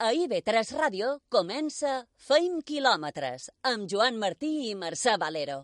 A 0.00 0.14
IB3 0.16 0.70
Ràdio 0.80 1.08
comença 1.28 1.90
Feim 2.26 2.54
quilòmetres 2.64 3.50
amb 3.68 3.84
Joan 3.92 4.16
Martí 4.22 4.48
i 4.64 4.72
Mercè 4.82 5.18
Valero. 5.20 5.58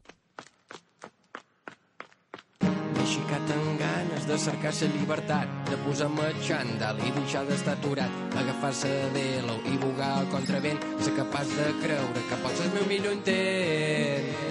M'he 2.67 3.07
xicat 3.13 3.55
amb 3.55 3.81
ganes 3.81 4.27
de 4.29 4.37
cercar 4.43 4.75
la 4.77 4.91
llibertat, 4.93 5.55
de 5.71 5.79
posar-me 5.87 6.27
xandall 6.49 7.01
i 7.01 7.15
deixar 7.17 7.47
d'estar 7.49 7.79
aturat, 7.79 8.19
agafar-se 8.43 8.91
de 8.93 9.09
velo 9.17 9.57
i 9.73 9.79
bugar 9.87 10.11
al 10.19 10.29
contravent, 10.35 10.85
ser 11.01 11.17
capaç 11.17 11.57
de 11.57 11.71
creure 11.87 12.27
que 12.29 12.43
pots 12.45 12.61
ser 12.61 12.69
el 12.69 12.77
meu 12.77 12.87
millor 12.93 13.17
intent. 13.17 14.46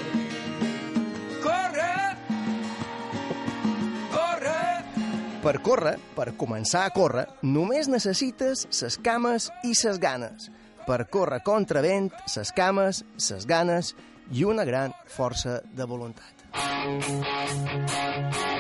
Per 5.46 5.60
córrer, 5.62 6.00
per 6.16 6.32
començar 6.42 6.88
a 6.88 6.90
córrer, 6.90 7.28
només 7.46 7.86
necessites 7.86 8.64
ses 8.74 8.96
cames 8.98 9.52
i 9.62 9.76
ses 9.78 10.00
ganes. 10.02 10.50
Per 10.88 11.06
córrer 11.14 11.44
contra 11.46 11.84
vent, 11.86 12.10
ses 12.26 12.50
cames, 12.58 13.04
ses 13.22 13.46
ganes 13.46 13.94
i 14.34 14.42
una 14.42 14.66
gran 14.66 14.90
força 15.06 15.62
de 15.70 15.86
voluntat. 15.86 16.34
Hearts 16.56 18.55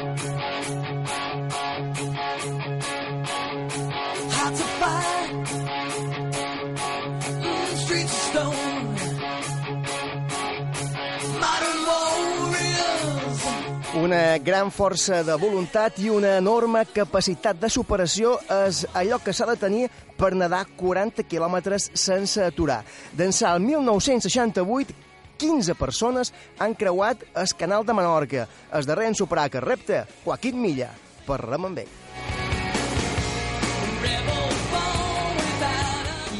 Una 14.05 14.37
gran 14.37 14.67
força 14.69 15.23
de 15.25 15.33
voluntat 15.41 15.95
i 15.97 16.11
una 16.13 16.35
enorme 16.37 16.83
capacitat 16.93 17.57
de 17.57 17.71
superació 17.73 18.35
és 18.53 18.83
allò 18.93 19.17
que 19.23 19.33
s'ha 19.33 19.47
de 19.49 19.55
tenir 19.57 19.87
per 20.19 20.29
nedar 20.37 20.59
40 20.77 21.25
quilòmetres 21.25 21.87
sense 21.97 22.43
aturar. 22.45 22.83
D'ençà 23.17 23.55
el 23.57 23.65
1968, 23.65 24.93
15 25.41 25.77
persones 25.81 26.35
han 26.61 26.77
creuat 26.77 27.25
el 27.33 27.57
canal 27.57 27.81
de 27.81 27.97
Menorca. 27.97 28.45
El 28.77 28.85
darrer 28.85 29.09
en 29.09 29.17
superar 29.17 29.49
aquest 29.49 29.65
repte, 29.65 30.05
Joaquín 30.21 30.61
Milla, 30.61 30.93
per 31.25 31.41
rem 31.41 31.71
amb 31.71 31.87
ell. 31.87 31.95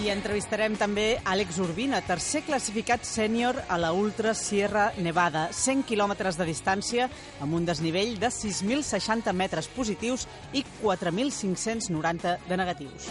I 0.06 0.12
entrevistarem 0.14 0.76
també 0.78 1.16
Àlex 1.26 1.58
Urbina, 1.64 1.98
tercer 2.06 2.44
classificat 2.46 3.08
sènior 3.10 3.58
a 3.74 3.80
la 3.82 3.90
Ultra 3.98 4.36
Sierra 4.38 4.92
Nevada, 5.02 5.48
100 5.50 5.82
quilòmetres 5.90 6.38
de 6.38 6.46
distància 6.46 7.10
amb 7.42 7.58
un 7.58 7.66
desnivell 7.66 8.14
de 8.22 8.30
6.060 8.30 9.34
metres 9.34 9.66
positius 9.74 10.28
i 10.54 10.62
4.590 10.84 12.38
de 12.46 12.62
negatius. 12.62 13.10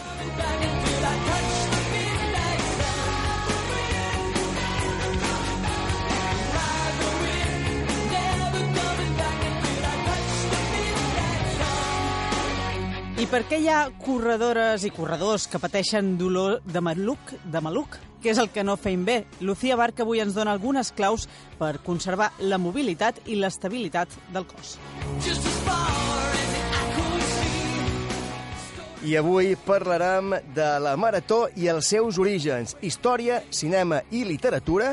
I 13.15 13.29
per 13.31 13.45
què 13.47 13.61
hi 13.63 13.69
ha 13.71 13.85
corredores 14.03 14.83
i 14.83 14.89
corredors 14.91 15.45
que 15.47 15.59
pateixen 15.63 16.17
dolor 16.19 16.57
de 16.67 16.81
maluc, 16.83 17.29
de 17.47 17.61
maluc? 17.63 17.95
Què 18.19 18.33
és 18.33 18.41
el 18.41 18.49
que 18.51 18.65
no 18.67 18.75
feim 18.75 19.05
bé? 19.07 19.21
Lucía 19.39 19.77
Barca 19.79 20.03
avui 20.03 20.19
ens 20.19 20.35
dona 20.35 20.51
algunes 20.51 20.91
claus 20.91 21.23
per 21.55 21.77
conservar 21.85 22.33
la 22.43 22.59
mobilitat 22.59 23.21
i 23.31 23.37
l'estabilitat 23.39 24.11
del 24.35 24.43
cos. 24.49 24.75
I 29.07 29.15
avui 29.15 29.55
parlarem 29.63 30.35
de 30.57 30.69
la 30.83 30.97
marató 30.99 31.45
i 31.55 31.71
els 31.71 31.87
seus 31.95 32.19
orígens, 32.19 32.75
història, 32.83 33.45
cinema 33.47 34.03
i 34.11 34.25
literatura, 34.27 34.91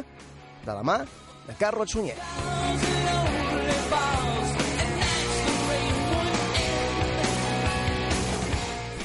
de 0.63 0.71
la 0.71 0.87
mà 0.87 1.01
de 1.49 1.59
Carlos 1.59 1.91
Sunyer. 1.91 2.21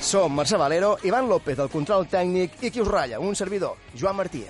Som 0.07 0.37
Mercè 0.39 0.55
Valero, 0.55 0.93
Ivan 1.03 1.27
López, 1.27 1.59
el 1.59 1.67
control 1.67 2.07
tècnic, 2.07 2.55
i 2.63 2.71
qui 2.71 2.79
us 2.79 2.87
ratlla, 2.87 3.19
un 3.19 3.35
servidor, 3.35 3.75
Joan 3.91 4.15
Martí. 4.21 4.45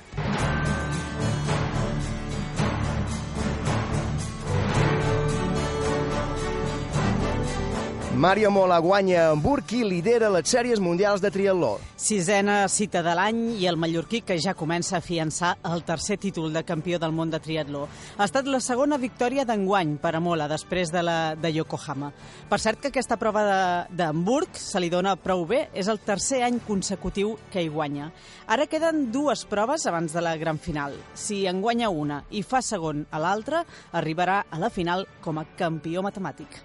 Mario 8.18 8.50
Mola 8.50 8.80
guanya 8.80 9.28
a 9.28 9.32
Hamburg 9.32 9.70
i 9.78 9.84
lidera 9.86 10.32
les 10.34 10.50
sèries 10.50 10.80
mundials 10.82 11.22
de 11.22 11.30
triatló. 11.30 11.76
Sisena 12.02 12.64
cita 12.66 13.04
de 13.06 13.12
l'any 13.14 13.42
i 13.62 13.68
el 13.70 13.78
mallorquí 13.78 14.24
que 14.26 14.40
ja 14.42 14.56
comença 14.58 14.96
a 14.98 15.04
fiançar 15.06 15.52
el 15.70 15.84
tercer 15.86 16.18
títol 16.18 16.50
de 16.50 16.64
campió 16.66 16.98
del 16.98 17.14
món 17.14 17.30
de 17.30 17.38
triatló. 17.38 17.84
Ha 18.18 18.26
estat 18.26 18.50
la 18.50 18.58
segona 18.58 18.98
victòria 18.98 19.46
d'enguany 19.46 20.00
per 20.02 20.16
a 20.18 20.22
Mola 20.24 20.48
després 20.50 20.90
de 20.90 21.04
la 21.06 21.36
de 21.38 21.52
Yokohama. 21.60 22.10
Per 22.50 22.60
cert 22.64 22.82
que 22.82 22.90
aquesta 22.90 23.20
prova 23.22 23.86
d'Hamburg 23.94 24.58
se 24.58 24.82
li 24.82 24.90
dona 24.90 25.14
prou 25.22 25.46
bé, 25.46 25.68
és 25.78 25.86
el 25.86 26.02
tercer 26.02 26.42
any 26.48 26.58
consecutiu 26.66 27.36
que 27.54 27.62
hi 27.62 27.70
guanya. 27.70 28.10
Ara 28.48 28.66
queden 28.66 29.12
dues 29.14 29.46
proves 29.46 29.86
abans 29.86 30.18
de 30.18 30.26
la 30.26 30.34
gran 30.42 30.58
final. 30.58 30.98
Si 31.14 31.46
en 31.46 31.62
guanya 31.62 31.94
una 31.94 32.24
i 32.32 32.42
fa 32.42 32.66
segon 32.66 33.06
a 33.12 33.22
l'altra, 33.22 33.62
arribarà 33.94 34.48
a 34.50 34.58
la 34.58 34.74
final 34.74 35.06
com 35.22 35.38
a 35.38 35.46
campió 35.54 36.02
matemàtic. 36.02 36.64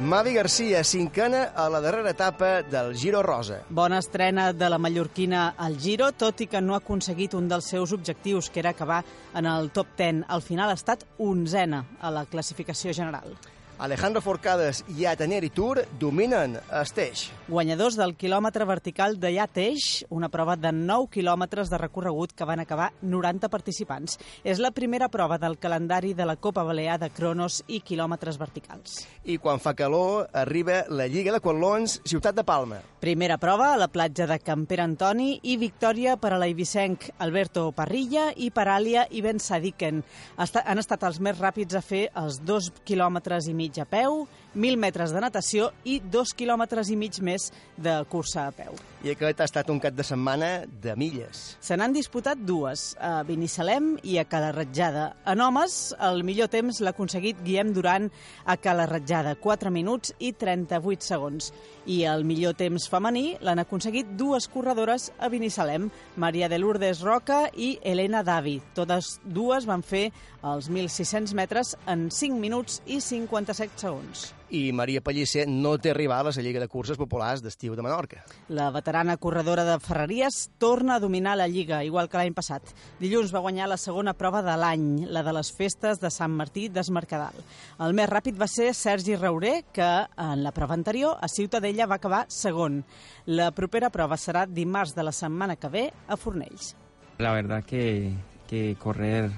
Mavi 0.00 0.32
Garcia, 0.32 0.82
cinquena 0.82 1.50
a 1.54 1.68
la 1.68 1.78
darrera 1.84 2.14
etapa 2.14 2.62
del 2.62 2.94
Giro 2.96 3.20
Rosa. 3.22 3.58
Bona 3.68 3.98
estrena 4.00 4.54
de 4.54 4.70
la 4.70 4.78
mallorquina 4.78 5.50
al 5.58 5.76
Giro, 5.76 6.08
tot 6.16 6.40
i 6.40 6.46
que 6.48 6.62
no 6.64 6.72
ha 6.72 6.78
aconseguit 6.80 7.36
un 7.36 7.50
dels 7.50 7.68
seus 7.68 7.92
objectius, 7.92 8.48
que 8.48 8.62
era 8.64 8.72
acabar 8.72 9.02
en 9.36 9.44
el 9.44 9.68
top 9.70 9.92
10. 9.98 10.24
Al 10.26 10.40
final 10.40 10.72
ha 10.72 10.78
estat 10.80 11.04
onzena 11.18 11.84
a 12.00 12.10
la 12.16 12.24
classificació 12.24 12.94
general. 12.96 13.36
Alejandro 13.80 14.20
Forcades 14.20 14.82
i 14.92 15.06
Ateneri 15.08 15.48
Tour 15.56 15.78
dominen 15.96 16.58
Esteix. 16.82 17.30
Guanyadors 17.48 17.94
del 17.96 18.12
quilòmetre 18.20 18.66
vertical 18.68 19.14
de 19.16 19.30
Yateix, 19.32 20.04
una 20.12 20.28
prova 20.28 20.58
de 20.60 20.68
9 20.76 21.08
quilòmetres 21.14 21.70
de 21.72 21.78
recorregut 21.80 22.34
que 22.36 22.44
van 22.44 22.60
acabar 22.60 22.90
90 23.00 23.48
participants. 23.48 24.18
És 24.44 24.60
la 24.60 24.70
primera 24.76 25.08
prova 25.08 25.38
del 25.40 25.56
calendari 25.56 26.12
de 26.12 26.26
la 26.28 26.36
Copa 26.36 26.62
Balear 26.68 26.98
de 27.00 27.08
cronos 27.08 27.62
i 27.68 27.80
quilòmetres 27.80 28.36
verticals. 28.36 28.98
I 29.24 29.38
quan 29.40 29.62
fa 29.64 29.72
calor, 29.72 30.28
arriba 30.36 30.82
la 30.92 31.08
Lliga 31.08 31.32
de 31.32 31.40
Quatlons 31.40 32.02
Ciutat 32.04 32.36
de 32.36 32.44
Palma. 32.44 32.82
Primera 33.00 33.40
prova 33.40 33.70
a 33.72 33.80
la 33.80 33.88
platja 33.88 34.26
de 34.28 34.36
Camper 34.44 34.82
Antoni 34.84 35.38
i 35.40 35.56
victòria 35.56 36.18
per 36.20 36.34
a 36.34 36.42
l'eivissenc 36.42 37.08
Alberto 37.16 37.70
Parrilla 37.72 38.28
i 38.36 38.50
per 38.52 38.68
Àlia 38.68 39.06
i 39.08 39.24
Ben 39.24 39.40
Sadiquen. 39.40 40.04
Han 40.36 40.84
estat 40.84 41.08
els 41.08 41.16
més 41.24 41.40
ràpids 41.40 41.80
a 41.80 41.80
fer 41.80 42.10
els 42.20 42.42
dos 42.44 42.68
quilòmetres 42.84 43.48
i 43.48 43.56
mig 43.56 43.69
a 43.78 43.84
peu, 43.84 44.26
1.000 44.54 44.76
metres 44.80 45.12
de 45.14 45.20
natació 45.22 45.70
i 45.84 46.00
dos 46.00 46.32
quilòmetres 46.34 46.90
i 46.90 46.96
mig 46.98 47.20
més 47.22 47.50
de 47.78 48.00
cursa 48.10 48.48
a 48.48 48.54
peu. 48.54 48.74
I 49.00 49.14
aquest 49.14 49.38
ha 49.40 49.46
estat 49.48 49.70
un 49.72 49.78
cap 49.80 49.94
de 49.96 50.04
setmana 50.04 50.66
de 50.82 50.92
milles. 50.98 51.54
Se 51.64 51.76
n'han 51.78 51.94
disputat 51.94 52.40
dues, 52.44 52.90
a 53.00 53.22
Binissalem 53.24 53.94
i 54.04 54.18
a 54.20 54.26
Calarratjada. 54.28 55.06
En 55.30 55.40
homes, 55.40 55.94
el 55.96 56.24
millor 56.26 56.50
temps 56.52 56.82
l'ha 56.82 56.92
aconseguit 56.92 57.38
Guillem 57.44 57.70
Duran 57.76 58.10
a 58.44 58.58
Calarratjada, 58.60 59.36
4 59.40 59.72
minuts 59.72 60.12
i 60.18 60.32
38 60.36 61.06
segons. 61.06 61.52
I 61.86 62.02
el 62.10 62.26
millor 62.28 62.58
temps 62.58 62.90
femení 62.92 63.38
l'han 63.40 63.62
aconseguit 63.62 64.10
dues 64.20 64.50
corredores 64.52 65.08
a 65.18 65.30
Binissalem, 65.32 65.88
Maria 66.16 66.50
de 66.52 66.58
Lourdes 66.58 67.00
Roca 67.06 67.46
i 67.56 67.76
Helena 67.82 68.24
Davi. 68.26 68.58
Totes 68.74 69.16
dues 69.24 69.64
van 69.70 69.86
fer 69.86 70.10
els 70.42 70.68
1.600 70.68 71.32
metres 71.38 71.72
en 71.86 72.10
5 72.10 72.36
minuts 72.42 72.82
i 72.84 73.00
57 73.00 73.80
segons. 73.86 74.28
I 74.50 74.72
Maria 74.74 75.00
Pellicer 75.00 75.44
no 75.48 75.76
té 75.78 75.92
rival 75.94 76.26
a 76.26 76.32
la 76.34 76.42
Lliga 76.42 76.60
de 76.60 76.68
Curses 76.68 76.98
Populars 76.98 77.42
d'estiu 77.42 77.76
de 77.78 77.82
Menorca. 77.86 78.24
La 78.48 78.70
veterana 78.74 79.16
corredora 79.16 79.64
de 79.64 79.78
Ferreries 79.78 80.50
torna 80.58 80.96
a 80.96 81.00
dominar 81.00 81.36
la 81.38 81.46
Lliga, 81.46 81.84
igual 81.84 82.08
que 82.10 82.18
l'any 82.18 82.34
passat. 82.34 82.62
Dilluns 82.98 83.30
va 83.34 83.44
guanyar 83.44 83.68
la 83.70 83.78
segona 83.78 84.14
prova 84.18 84.42
de 84.42 84.56
l'any, 84.58 85.06
la 85.06 85.22
de 85.22 85.34
les 85.36 85.52
festes 85.54 86.02
de 86.02 86.10
Sant 86.10 86.34
Martí 86.34 86.68
d'Esmercadal. 86.68 87.38
El 87.78 87.94
més 87.94 88.10
ràpid 88.10 88.38
va 88.40 88.50
ser 88.50 88.72
Sergi 88.74 89.14
Rauré, 89.16 89.64
que 89.72 89.90
en 90.18 90.42
la 90.42 90.52
prova 90.56 90.74
anterior 90.74 91.18
a 91.20 91.28
Ciutadella 91.28 91.86
va 91.86 92.00
acabar 92.02 92.24
segon. 92.28 92.82
La 93.26 93.52
propera 93.54 93.90
prova 93.94 94.18
serà 94.18 94.46
dimarts 94.50 94.96
de 94.98 95.06
la 95.06 95.14
setmana 95.14 95.56
que 95.56 95.70
ve 95.70 95.90
a 96.08 96.16
Fornells. 96.16 96.74
La 97.18 97.32
verdad 97.32 97.62
que, 97.62 98.12
que 98.48 98.74
correr 98.80 99.30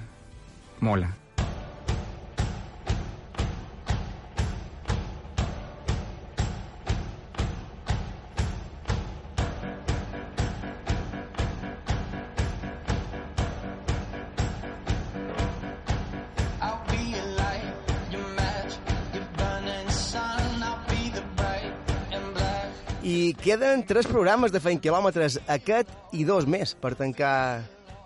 mola. 0.79 1.13
I 23.33 23.35
queden 23.41 23.81
tres 23.89 24.05
programes 24.05 24.51
de 24.53 24.59
Feint 24.61 24.77
Quilòmetres, 24.77 25.39
aquest 25.49 25.89
i 26.13 26.21
dos 26.27 26.45
més, 26.45 26.75
per 26.77 26.91
tancar 26.93 27.63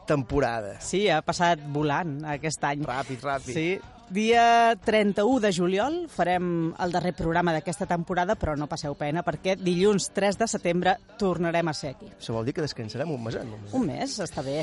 temporada. 0.07 0.77
Sí, 0.79 1.01
ha 1.11 1.19
passat 1.19 1.59
volant 1.75 2.21
aquest 2.31 2.63
any. 2.63 2.85
Ràpid, 2.87 3.25
ràpid. 3.27 3.51
Sí. 3.51 3.65
Dia 4.07 4.71
31 4.87 5.41
de 5.43 5.51
juliol 5.51 5.97
farem 6.07 6.69
el 6.79 6.95
darrer 6.95 7.11
programa 7.17 7.51
d'aquesta 7.51 7.89
temporada, 7.89 8.37
però 8.39 8.55
no 8.55 8.69
passeu 8.71 8.95
pena 8.95 9.25
perquè 9.27 9.57
dilluns 9.59 10.13
3 10.15 10.39
de 10.39 10.47
setembre 10.47 10.95
tornarem 11.19 11.67
a 11.67 11.75
ser 11.75 11.97
aquí. 11.97 12.07
Això 12.13 12.37
vol 12.37 12.47
dir 12.47 12.55
que 12.55 12.63
descansarem 12.63 13.11
un 13.11 13.27
meset, 13.27 13.43
només. 13.43 13.75
Un 13.75 13.83
mes, 13.89 14.15
està 14.23 14.45
bé. 14.47 14.61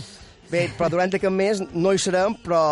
Bé, 0.50 0.67
però 0.76 0.91
durant 0.93 1.14
aquest 1.14 1.32
mes 1.35 1.62
no 1.73 1.93
hi 1.94 2.00
serem, 2.02 2.37
però 2.44 2.64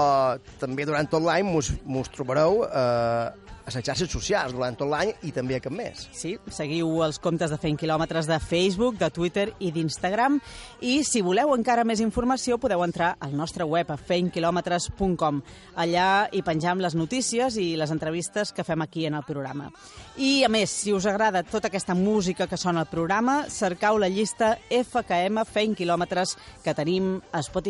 també 0.60 0.86
durant 0.88 1.08
tot 1.10 1.24
l'any 1.24 1.46
mos, 1.48 2.10
trobareu 2.12 2.62
eh, 2.68 3.42
a 3.62 3.70
les 3.70 3.84
xarxes 3.86 4.10
socials 4.10 4.54
durant 4.54 4.76
tot 4.78 4.90
l'any 4.90 5.12
i 5.26 5.32
també 5.34 5.56
aquest 5.56 5.74
mes. 5.74 6.06
Sí, 6.16 6.34
seguiu 6.50 7.02
els 7.04 7.18
comptes 7.22 7.52
de 7.52 7.58
Fent 7.62 7.78
Quilòmetres 7.78 8.26
de 8.28 8.38
Facebook, 8.42 8.98
de 8.98 9.10
Twitter 9.14 9.46
i 9.60 9.70
d'Instagram. 9.74 10.40
I 10.82 11.02
si 11.06 11.22
voleu 11.22 11.54
encara 11.54 11.86
més 11.86 12.02
informació 12.02 12.58
podeu 12.58 12.82
entrar 12.84 13.14
al 13.22 13.36
nostre 13.38 13.64
web 13.68 13.90
a 13.92 13.98
feintquilòmetres.com. 13.98 15.42
Allà 15.82 16.08
hi 16.32 16.42
penjam 16.42 16.82
les 16.82 16.96
notícies 16.98 17.56
i 17.60 17.72
les 17.78 17.94
entrevistes 17.94 18.52
que 18.52 18.66
fem 18.66 18.82
aquí 18.82 19.06
en 19.06 19.18
el 19.18 19.26
programa. 19.26 19.70
I, 20.16 20.42
a 20.44 20.50
més, 20.52 20.72
si 20.82 20.92
us 20.92 21.06
agrada 21.08 21.44
tota 21.46 21.70
aquesta 21.70 21.94
música 21.96 22.48
que 22.50 22.60
sona 22.60 22.82
al 22.82 22.90
programa, 22.90 23.44
cercau 23.48 23.98
la 23.98 24.10
llista 24.12 24.56
FKM 24.68 25.46
Feint 25.48 25.78
Quilòmetres 25.78 26.36
que 26.64 26.74
tenim 26.76 27.14
a 27.32 27.40
Spotify. 27.42 27.61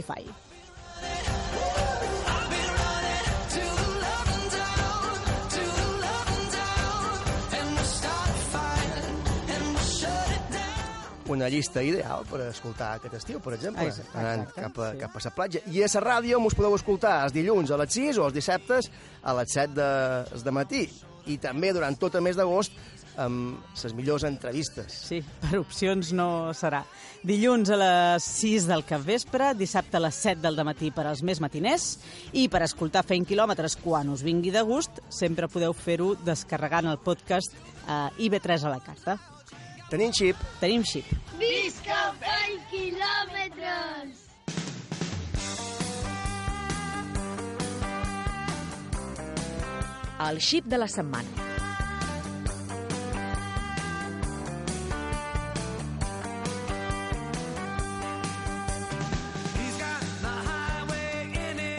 Una 11.33 11.49
llista 11.49 11.81
ideal 11.81 12.27
per 12.29 12.43
escoltar 12.45 12.97
aquest 12.99 13.15
estiu, 13.17 13.39
per 13.41 13.55
exemple, 13.57 13.87
Exacte, 13.89 14.19
anant 14.21 14.43
exacte, 14.43 14.65
cap 14.67 14.81
a, 14.83 14.89
sí. 14.91 14.99
cap 15.01 15.15
a 15.17 15.23
la 15.25 15.31
platja. 15.37 15.63
I 15.73 15.85
a 15.85 15.89
la 15.95 16.03
ràdio 16.05 16.41
mos 16.43 16.57
podeu 16.59 16.75
escoltar 16.77 17.15
els 17.25 17.33
dilluns 17.33 17.71
a 17.73 17.79
les 17.81 17.95
6 17.95 18.19
o 18.21 18.27
els 18.27 18.37
dissabtes 18.37 18.91
a 19.23 19.35
les 19.39 19.55
7 19.55 19.73
de, 19.79 20.43
de 20.45 20.53
matí. 20.53 20.83
I 21.33 21.39
també 21.39 21.71
durant 21.73 21.97
tot 21.97 22.19
el 22.19 22.27
mes 22.27 22.37
d'agost 22.37 22.77
amb 23.21 23.61
les 23.83 23.95
millors 23.95 24.25
entrevistes. 24.25 24.95
Sí, 25.09 25.21
per 25.43 25.59
opcions 25.61 26.13
no 26.17 26.53
serà. 26.57 26.83
Dilluns 27.27 27.71
a 27.71 27.79
les 27.79 28.25
6 28.41 28.67
del 28.71 28.85
capvespre, 28.89 29.53
dissabte 29.59 29.99
a 29.99 30.03
les 30.03 30.17
7 30.25 30.41
del 30.43 30.59
matí 30.67 30.91
per 30.95 31.07
als 31.07 31.23
més 31.23 31.41
matiners 31.41 31.99
i 32.33 32.49
per 32.49 32.65
escoltar 32.67 33.05
Feint 33.07 33.27
Quilòmetres 33.29 33.77
quan 33.83 34.11
us 34.11 34.25
vingui 34.27 34.51
de 34.55 34.63
gust, 34.67 35.03
sempre 35.09 35.49
podeu 35.49 35.75
fer-ho 35.77 36.15
descarregant 36.25 36.89
el 36.91 36.99
podcast 36.99 37.55
a 37.87 38.09
IB3 38.19 38.67
a 38.67 38.75
la 38.75 38.81
carta. 38.83 39.19
Tenim 39.93 40.13
xip, 40.17 40.37
Tenim 40.61 40.85
xip. 40.89 41.09
Visca 41.37 42.13
fent 42.23 42.61
quilòmetres! 42.71 44.29
El 50.23 50.39
xip 50.41 50.69
de 50.71 50.79
la 50.79 50.87
setmana. 50.87 51.62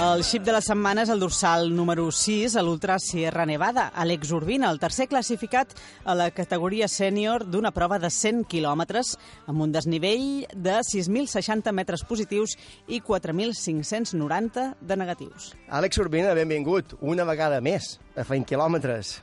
El 0.03 0.23
xip 0.25 0.43
de 0.43 0.51
la 0.51 0.59
setmana 0.59 1.03
és 1.05 1.09
el 1.13 1.21
dorsal 1.21 1.69
número 1.71 2.09
6 2.11 2.57
a 2.59 2.63
l'Ultra 2.65 2.97
Sierra 2.99 3.45
Nevada. 3.47 3.85
Alex 4.03 4.33
Urbina, 4.35 4.67
el 4.73 4.79
tercer 4.81 5.05
classificat 5.07 5.71
a 6.03 6.15
la 6.17 6.25
categoria 6.35 6.89
sènior 6.91 7.45
d'una 7.47 7.71
prova 7.71 8.01
de 8.03 8.09
100 8.11 8.41
quilòmetres 8.51 9.13
amb 9.47 9.63
un 9.63 9.71
desnivell 9.71 10.43
de 10.51 10.75
6.060 10.89 11.71
metres 11.77 12.03
positius 12.09 12.57
i 12.91 12.99
4.590 12.99 14.65
de 14.81 14.99
negatius. 14.99 15.53
Àlex 15.71 16.01
Urbina, 16.03 16.35
benvingut 16.35 16.97
una 16.99 17.23
vegada 17.29 17.61
més 17.63 17.93
a 18.17 18.27
Feint 18.27 18.49
Quilòmetres. 18.49 19.21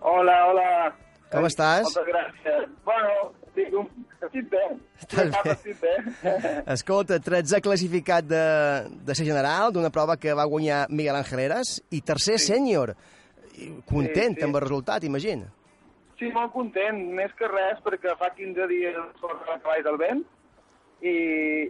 Hola, 0.00 0.38
hola. 0.48 0.68
Com 1.34 1.44
estàs? 1.50 1.90
Moltes 1.90 2.08
gràcies. 2.08 2.68
Bueno, 2.88 3.32
estic, 3.50 3.74
un... 3.82 4.05
estic 4.26 4.48
bé. 4.52 4.62
Estàs 5.00 5.32
bé. 5.44 5.52
Estic 5.56 5.80
bé. 5.82 6.54
Escolta, 6.74 7.18
13 7.22 7.60
classificat 7.64 8.26
de, 8.28 8.42
de 9.06 9.14
ser 9.18 9.26
general, 9.28 9.72
d'una 9.74 9.90
prova 9.94 10.16
que 10.20 10.34
va 10.36 10.44
guanyar 10.50 10.86
Miguel 10.90 11.16
Angeleres, 11.18 11.76
i 11.90 12.02
tercer 12.02 12.38
sènior. 12.42 12.94
I 13.56 13.70
Content 13.88 14.34
Sí, 14.36 14.40
sí. 14.42 14.44
amb 14.44 14.58
el 14.58 14.66
resultat, 14.66 15.04
imagina. 15.08 15.48
Sí, 16.18 16.30
molt 16.32 16.52
content, 16.54 16.96
més 17.12 17.32
que 17.36 17.48
res, 17.48 17.80
perquè 17.84 18.14
fa 18.16 18.30
15 18.36 18.66
dies 18.70 18.94
sort 19.20 19.42
a 19.52 19.58
cavall 19.60 19.82
del 19.84 19.98
vent 20.00 20.22
i, 21.04 21.12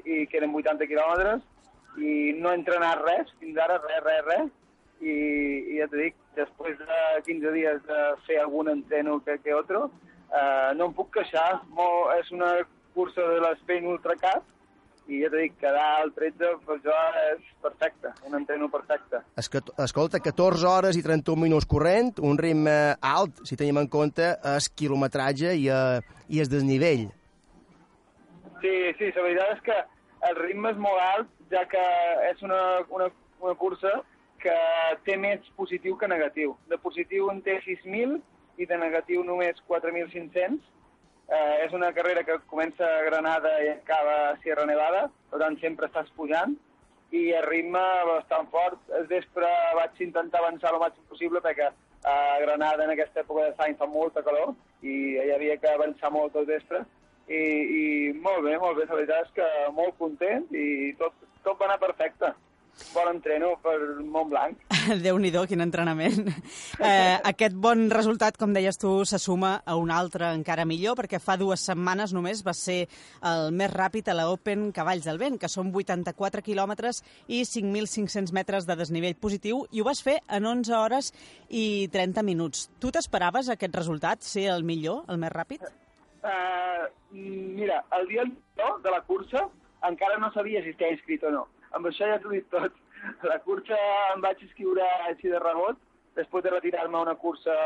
i 0.06 0.18
queden 0.30 0.52
80 0.54 0.86
quilòmetres 0.86 1.42
i 1.98 2.12
no 2.38 2.52
he 2.52 2.58
entrenat 2.60 3.00
res, 3.02 3.32
fins 3.40 3.58
ara 3.58 3.80
res, 3.82 4.02
res, 4.04 4.22
res. 4.28 4.52
I, 5.02 5.12
i 5.74 5.80
ja 5.80 5.88
t'ho 5.90 5.98
dic, 6.00 6.14
després 6.38 6.78
de 6.78 7.00
15 7.26 7.50
dies 7.52 7.82
de 7.88 7.98
fer 8.28 8.38
algun 8.40 8.70
entreno 8.72 9.18
que, 9.26 9.34
que 9.44 9.52
otro, 9.52 9.90
eh, 10.32 10.74
no 10.76 10.86
em 10.90 10.92
puc 10.96 11.12
queixar. 11.14 11.62
Molt, 11.76 12.12
és 12.20 12.30
una 12.32 12.52
cursa 12.94 13.20
de 13.34 13.40
l'Spain 13.44 13.86
Ultra 13.86 14.14
Cup 14.20 14.44
i 15.06 15.20
ja 15.22 15.28
t'ho 15.30 15.38
dic, 15.38 15.52
quedar 15.60 16.00
al 16.00 16.08
13 16.16 16.48
per 16.66 16.80
jo 16.82 16.94
és 17.30 17.42
perfecte, 17.62 18.10
un 18.26 18.34
entreno 18.34 18.66
perfecte. 18.72 19.20
Esca- 19.38 19.62
Escolta, 19.84 20.18
14 20.18 20.66
hores 20.66 20.96
i 20.98 21.02
31 21.04 21.38
minuts 21.44 21.66
corrent, 21.70 22.16
un 22.18 22.36
ritme 22.38 22.96
alt, 23.00 23.44
si 23.46 23.54
tenim 23.56 23.78
en 23.78 23.86
compte 23.86 24.32
el 24.42 24.66
quilometratge 24.74 25.54
i, 25.54 25.68
eh, 25.70 26.00
i 26.28 26.40
el 26.42 26.48
desnivell. 26.50 27.06
Sí, 28.60 28.74
sí, 28.98 29.12
la 29.14 29.22
veritat 29.22 29.52
és 29.54 29.62
que 29.68 29.76
el 30.30 30.36
ritme 30.40 30.72
és 30.72 30.78
molt 30.80 30.98
alt, 31.04 31.30
ja 31.52 31.62
que 31.70 31.82
és 32.32 32.42
una, 32.42 32.60
una, 32.90 33.06
una 33.44 33.54
cursa 33.54 33.92
que 34.42 34.54
té 35.06 35.16
més 35.20 35.44
positiu 35.56 35.94
que 36.00 36.08
negatiu. 36.10 36.56
De 36.70 36.78
positiu 36.82 37.28
en 37.30 37.42
té 37.46 37.60
6.000 37.62 38.18
i 38.56 38.66
de 38.66 38.78
negatiu 38.80 39.24
només 39.24 39.60
4.500. 39.68 40.60
Eh, 41.26 41.54
és 41.64 41.72
una 41.74 41.90
carrera 41.92 42.22
que 42.22 42.38
comença 42.50 42.86
a 42.86 43.02
Granada 43.08 43.56
i 43.64 43.72
acaba 43.72 44.14
a 44.28 44.36
Sierra 44.44 44.66
Nevada, 44.68 45.08
per 45.30 45.40
tant 45.42 45.58
sempre 45.58 45.88
estàs 45.90 46.12
pujant, 46.18 46.54
i 47.10 47.30
el 47.34 47.46
ritme 47.46 47.82
bastant 48.06 48.46
fort. 48.52 48.78
El 48.98 49.08
vespre 49.10 49.50
vaig 49.78 50.00
intentar 50.06 50.42
avançar 50.42 50.72
el 50.74 50.82
màxim 50.82 51.06
possible 51.10 51.42
perquè 51.42 51.72
a 52.06 52.16
Granada 52.40 52.84
en 52.84 52.92
aquesta 52.94 53.24
època 53.24 53.48
de 53.48 53.54
l'any 53.58 53.74
fa 53.80 53.88
molta 53.90 54.22
calor 54.22 54.54
i 54.82 54.94
hi 55.18 55.32
havia 55.34 55.56
que 55.58 55.72
avançar 55.72 56.12
molt 56.14 56.36
al 56.36 56.46
vespre 56.46 56.84
i, 57.26 57.38
i 57.38 57.84
molt 58.22 58.44
bé, 58.46 58.54
molt 58.62 58.78
bé, 58.78 58.86
la 58.86 58.98
veritat 59.00 59.26
és 59.26 59.32
que 59.38 59.46
molt 59.74 59.96
content 59.98 60.46
i 60.54 60.92
tot, 61.00 61.16
tot 61.42 61.58
va 61.58 61.66
anar 61.66 61.80
perfecte. 61.82 62.30
Bon 62.92 63.08
entreno 63.08 63.54
per 63.64 63.76
Montblanc. 64.04 64.58
Déu-n'hi-do, 65.04 65.46
quin 65.48 65.64
entrenament. 65.64 66.28
Eh, 66.76 67.16
aquest 67.30 67.56
bon 67.56 67.86
resultat, 67.92 68.36
com 68.36 68.52
deies 68.52 68.76
tu, 68.80 68.90
se 69.08 69.18
suma 69.22 69.54
a 69.64 69.76
un 69.80 69.90
altre 69.92 70.28
encara 70.36 70.66
millor, 70.68 70.96
perquè 70.98 71.20
fa 71.22 71.38
dues 71.40 71.64
setmanes 71.70 72.12
només 72.12 72.42
va 72.44 72.52
ser 72.56 72.82
el 73.24 73.48
més 73.56 73.72
ràpid 73.72 74.10
a 74.12 74.16
la 74.18 74.28
Open 74.32 74.68
Cavalls 74.76 75.08
del 75.08 75.20
Vent, 75.22 75.40
que 75.40 75.50
són 75.52 75.72
84 75.72 76.44
quilòmetres 76.44 77.02
i 77.32 77.42
5.500 77.48 78.34
metres 78.36 78.68
de 78.68 78.76
desnivell 78.76 79.16
positiu, 79.16 79.64
i 79.72 79.80
ho 79.80 79.88
vas 79.88 80.04
fer 80.04 80.18
en 80.28 80.44
11 80.44 80.76
hores 80.76 81.12
i 81.48 81.88
30 81.92 82.26
minuts. 82.28 82.68
Tu 82.80 82.92
t'esperaves 82.92 83.48
aquest 83.52 83.76
resultat, 83.80 84.24
ser 84.24 84.50
el 84.52 84.68
millor, 84.68 85.04
el 85.08 85.20
més 85.22 85.32
ràpid? 85.32 85.64
Uh, 86.26 86.88
mira, 87.12 87.84
el 87.96 88.08
dia 88.10 88.24
de 88.26 88.92
la 88.92 89.00
cursa 89.08 89.46
encara 89.86 90.18
no 90.18 90.32
sabia 90.34 90.62
si 90.62 90.72
estava 90.74 90.92
inscrit 90.92 91.24
o 91.24 91.30
no. 91.30 91.46
Amb 91.76 91.90
això 91.90 92.08
ja 92.08 92.20
t'ho 92.22 92.32
dit 92.32 92.46
tot. 92.52 92.76
La 93.28 93.38
cursa 93.44 93.76
em 94.14 94.22
vaig 94.24 94.40
inscriure 94.42 94.84
així 95.10 95.28
de 95.32 95.40
rebot, 95.42 95.78
després 96.16 96.44
de 96.44 96.52
retirar-me 96.54 97.02
una 97.04 97.14
cursa 97.20 97.56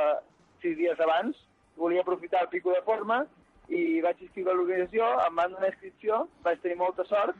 sis 0.63 0.77
dies 0.79 0.99
abans. 1.01 1.39
Volia 1.79 2.03
aprofitar 2.03 2.43
el 2.45 2.51
pico 2.53 2.75
de 2.75 2.83
forma 2.89 3.23
i 3.71 4.01
vaig 4.05 4.19
inscriure 4.25 4.51
a 4.51 4.57
l'organització, 4.59 5.07
em 5.29 5.37
van 5.39 5.55
donar 5.55 5.71
inscripció, 5.71 6.25
vaig 6.43 6.59
tenir 6.65 6.77
molta 6.81 7.07
sort 7.07 7.39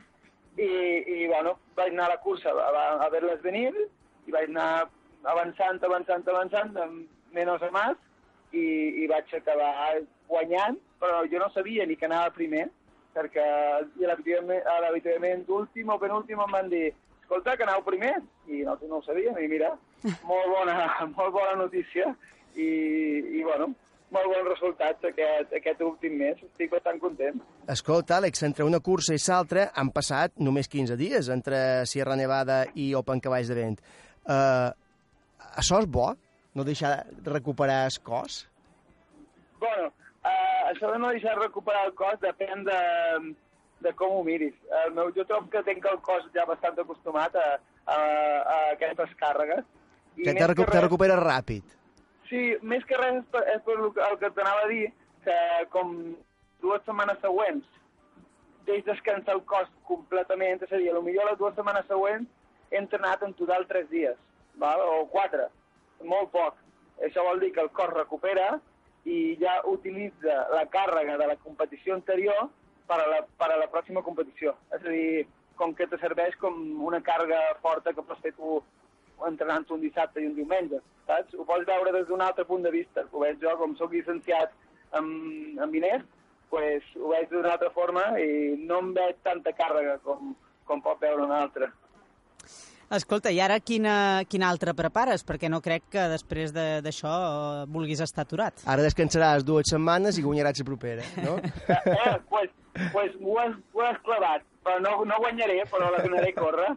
i, 0.55 0.67
i 0.67 1.27
bueno, 1.27 1.57
vaig 1.75 1.91
anar 1.91 2.07
a 2.07 2.13
la 2.13 2.21
cursa 2.23 2.53
a, 2.55 2.69
a, 2.69 2.85
a 3.05 3.09
ver-les 3.11 3.43
venir 3.43 3.71
i 3.75 4.31
vaig 4.31 4.47
anar 4.49 4.87
avançant, 5.27 5.81
avançant, 5.83 6.23
avançant, 6.27 6.71
menys 7.35 7.67
a 7.67 7.71
més, 7.75 7.99
i, 8.55 8.63
i 9.03 9.07
vaig 9.11 9.35
acabar 9.35 9.99
guanyant, 10.31 10.79
però 10.99 11.21
jo 11.31 11.39
no 11.43 11.49
sabia 11.51 11.85
ni 11.85 11.97
que 11.99 12.07
anava 12.07 12.33
primer, 12.35 12.69
perquè 13.15 13.45
a 13.45 13.79
l'avituallament- 14.07 14.67
a 14.67 14.79
l'avituallament 14.85 15.45
d'últim 15.47 15.89
o 15.89 15.99
penúltim 15.99 16.39
em 16.39 16.57
van 16.57 16.69
dir 16.69 16.89
escolta, 17.31 17.55
que 17.55 17.63
aneu 17.63 17.83
primer, 17.83 18.17
i 18.51 18.63
no, 18.67 18.75
no 18.89 18.97
ho 18.99 19.03
sabíem, 19.05 19.37
i 19.39 19.47
mira, 19.47 19.71
molt 20.27 20.49
bona, 20.51 20.75
molt 21.15 21.31
bona 21.31 21.55
notícia, 21.63 22.09
i, 22.59 22.67
i 23.39 23.43
bueno, 23.47 23.69
molt 24.11 24.27
bon 24.27 24.49
resultat 24.49 25.05
aquest, 25.07 25.53
aquest 25.55 25.81
últim 25.85 26.17
mes, 26.19 26.41
estic 26.43 26.73
bastant 26.73 26.99
content. 26.99 27.39
Escolta, 27.71 28.17
Àlex, 28.19 28.43
entre 28.43 28.67
una 28.67 28.81
cursa 28.83 29.15
i 29.15 29.21
l'altra 29.23 29.69
han 29.73 29.93
passat 29.95 30.35
només 30.43 30.67
15 30.67 30.97
dies 30.99 31.31
entre 31.31 31.85
Sierra 31.87 32.17
Nevada 32.19 32.65
i 32.75 32.91
Open 32.99 33.23
Cavalls 33.23 33.47
de 33.47 33.55
Vent. 33.55 33.79
Uh, 34.27 34.67
això 35.55 35.79
és 35.79 35.87
bo? 35.87 36.11
No 36.53 36.67
deixar 36.67 37.05
de 37.07 37.31
recuperar 37.31 37.85
el 37.87 37.99
cos? 38.03 38.41
Bueno, 39.61 39.87
eh, 40.25 40.61
això 40.71 40.91
de 40.91 40.99
no 40.99 41.09
deixar 41.13 41.37
recuperar 41.39 41.85
el 41.87 41.93
cos 41.97 42.19
depèn 42.21 42.63
de, 42.67 42.79
de 43.81 43.93
com 43.97 44.17
ho 44.19 44.23
miris. 44.23 44.53
El 44.85 44.93
meu, 44.97 45.11
jo 45.15 45.25
trobo 45.25 45.49
que 45.49 45.63
tinc 45.67 45.85
el 45.85 45.99
cos 46.05 46.25
ja 46.35 46.45
bastant 46.49 46.79
acostumat 46.79 47.35
a, 47.35 47.47
a, 47.85 47.97
a 47.97 48.57
aquestes 48.73 49.13
càrregues. 49.21 49.65
I 50.17 50.23
Que 50.27 50.33
te, 50.35 50.47
recu 50.47 50.65
res- 50.65 50.71
te 50.75 50.81
recupera 50.81 51.19
ràpid. 51.21 51.63
Sí, 52.29 52.55
més 52.61 52.83
que 52.87 52.97
res 52.99 53.21
és 53.21 53.29
per, 53.31 53.43
és 53.55 53.61
per 53.65 53.77
el 53.79 53.93
que- 53.95 54.07
el 54.09 54.17
que 54.19 54.29
t'anava 54.35 54.65
a 54.65 54.67
dir, 54.71 54.89
que 55.23 55.37
com 55.71 55.95
dues 56.61 56.81
setmanes 56.85 57.17
següents 57.21 57.65
deix 58.65 58.83
descansar 58.85 59.33
el 59.35 59.41
cos 59.49 59.67
completament, 59.87 60.61
és 60.63 60.71
a 60.71 60.77
dir, 60.77 60.91
potser 60.93 61.25
les 61.25 61.37
dues 61.39 61.55
setmanes 61.55 61.87
següents 61.89 62.29
he 62.71 62.77
entrenat 62.77 63.23
en 63.25 63.33
total 63.33 63.65
tres 63.67 63.89
dies, 63.89 64.15
val? 64.55 64.79
o 64.79 65.05
quatre, 65.11 65.47
molt 66.05 66.29
poc. 66.31 66.55
Això 67.03 67.23
vol 67.25 67.39
dir 67.41 67.51
que 67.51 67.59
el 67.65 67.71
cos 67.73 67.89
recupera 67.95 68.59
i 69.05 69.35
ja 69.41 69.59
utilitza 69.69 70.47
la 70.53 70.65
càrrega 70.69 71.17
de 71.17 71.27
la 71.31 71.37
competició 71.41 71.95
anterior 71.97 72.49
per 72.87 72.99
a 73.01 73.07
la, 73.09 73.21
per 73.37 73.49
a 73.51 73.57
la 73.57 73.69
pròxima 73.71 74.03
competició. 74.05 74.53
És 74.75 74.85
a 74.85 74.93
dir, 74.93 75.25
com 75.57 75.73
que 75.77 75.87
te 75.89 75.97
serveix 76.01 76.35
com 76.41 76.57
una 76.85 77.01
càrrega 77.05 77.41
forta 77.63 77.93
que 77.93 78.05
pots 78.05 78.21
fer 78.21 78.33
tu 78.37 78.61
entrenant 79.27 79.67
un 79.69 79.81
dissabte 79.81 80.21
i 80.21 80.27
un 80.29 80.35
diumenge, 80.37 80.79
saps? 81.09 81.35
Ho 81.37 81.45
pots 81.45 81.67
veure 81.67 81.93
des 81.93 82.07
d'un 82.09 82.21
altre 82.25 82.45
punt 82.49 82.65
de 82.65 82.73
vista. 82.73 83.05
Ho 83.11 83.21
veig 83.25 83.41
jo, 83.41 83.53
com 83.59 83.75
sóc 83.77 83.93
llicenciat 83.93 84.53
en, 84.97 85.11
en 85.61 85.73
diners, 85.73 86.05
pues, 86.49 86.85
ho 86.99 87.13
veig 87.13 87.29
d'una 87.31 87.53
altra 87.55 87.69
forma 87.75 88.03
i 88.19 88.57
no 88.59 88.81
em 88.83 88.93
veig 88.97 89.21
tanta 89.23 89.53
càrrega 89.55 89.99
com, 90.05 90.33
com 90.67 90.81
pot 90.83 90.99
veure 91.01 91.23
un 91.27 91.33
altre. 91.35 91.69
Escolta, 92.91 93.31
i 93.31 93.39
ara 93.39 93.59
quina, 93.63 94.23
quina 94.27 94.49
altra 94.51 94.73
prepares? 94.75 95.23
Perquè 95.25 95.47
no 95.49 95.61
crec 95.63 95.83
que 95.93 96.07
després 96.11 96.51
de- 96.51 96.81
d'això 96.83 97.11
eh, 97.11 97.65
vulguis 97.71 98.01
estar 98.03 98.25
aturat. 98.25 98.53
Ara 98.67 98.83
descansaràs 98.83 99.45
dues 99.47 99.69
setmanes 99.71 100.17
i 100.19 100.23
guanyaràs 100.25 100.59
la 100.59 100.65
propera, 100.65 101.03
no? 101.23 101.37
Eh, 101.39 102.17
pues, 102.29 102.49
pues 102.91 103.11
ho, 103.21 103.37
has, 103.39 103.55
ho 103.73 103.81
has 103.87 103.97
clavat, 104.03 104.43
però 104.65 104.79
no, 104.83 105.05
no 105.07 105.17
guanyaré, 105.23 105.61
però 105.71 105.87
la 105.91 106.03
donaré 106.03 106.33
a 106.33 106.39
córrer. 106.41 106.67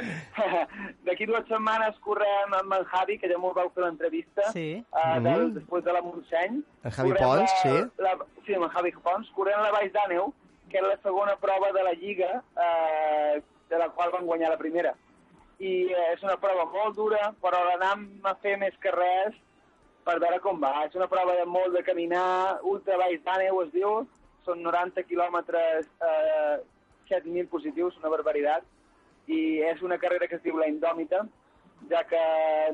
D'aquí 1.09 1.27
dues 1.27 1.45
setmanes 1.51 1.99
correm 2.07 2.55
amb 2.61 2.77
en 2.79 2.85
Javi, 2.95 3.19
que 3.19 3.29
ja 3.31 3.39
m'ho 3.39 3.51
vau 3.57 3.71
fer 3.75 3.83
l'entrevista, 3.85 4.53
Sí. 4.53 4.85
uh, 4.95 5.19
del, 5.21 5.49
Mhm. 5.49 5.55
després 5.59 5.85
de 5.85 5.93
la 5.93 6.03
Montseny. 6.03 6.63
En 6.85 6.91
Javi 6.93 7.11
Correm 7.11 7.25
Pons, 7.27 7.51
la, 7.51 7.63
sí. 7.63 8.03
La, 8.07 8.15
sí, 8.47 8.55
amb 8.55 8.65
en 8.65 8.71
Javi 8.71 8.93
Pons. 9.03 9.31
Correm 9.35 9.61
la 9.67 9.73
Baix 9.73 9.91
d'Àneu, 9.93 10.33
que 10.71 10.79
és 10.79 10.87
la 10.87 10.97
segona 11.03 11.35
prova 11.43 11.73
de 11.75 11.83
la 11.83 11.93
Lliga, 11.93 12.43
eh, 12.57 13.43
de 13.71 13.79
la 13.79 13.89
qual 13.91 14.11
van 14.13 14.27
guanyar 14.27 14.51
la 14.51 14.59
primera. 14.59 14.95
I 15.63 15.73
eh, 15.93 16.05
és 16.13 16.23
una 16.27 16.37
prova 16.43 16.67
molt 16.73 16.97
dura, 16.99 17.31
però 17.43 17.63
l'anem 17.65 18.07
a 18.27 18.35
fer 18.43 18.57
més 18.59 18.77
que 18.83 18.93
res 18.95 19.37
per 20.05 20.19
veure 20.21 20.41
com 20.45 20.61
va. 20.61 20.75
És 20.89 20.95
una 20.99 21.09
prova 21.09 21.37
de 21.39 21.47
molt 21.49 21.77
de 21.77 21.85
caminar, 21.87 22.61
ultra 22.75 22.99
baix 23.01 23.23
d'àneu 23.25 23.63
es 23.65 23.73
diu, 23.75 24.03
són 24.45 24.63
90 24.63 25.05
quilòmetres, 25.09 25.89
eh, 26.11 26.57
7.000 27.09 27.49
positius, 27.53 27.97
una 28.01 28.13
barbaritat, 28.13 28.67
i 29.27 29.61
és 29.65 29.81
una 29.83 29.99
carrera 29.99 30.29
que 30.29 30.37
es 30.37 30.45
diu 30.45 30.59
la 30.59 30.69
Indòmita, 30.69 31.23
ja 31.91 32.03
que 32.09 32.21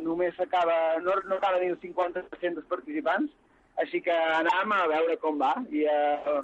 només 0.02 0.38
acaba, 0.40 0.98
no, 1.02 1.14
no 1.26 1.38
acaba 1.38 1.60
ni 1.60 1.70
el 1.70 1.78
50% 1.82 2.58
dels 2.58 2.70
participants, 2.70 3.32
així 3.82 4.00
que 4.04 4.14
anam 4.14 4.74
a 4.74 4.86
veure 4.90 5.16
com 5.22 5.38
va, 5.40 5.54
i 5.70 5.84
eh, 5.86 6.40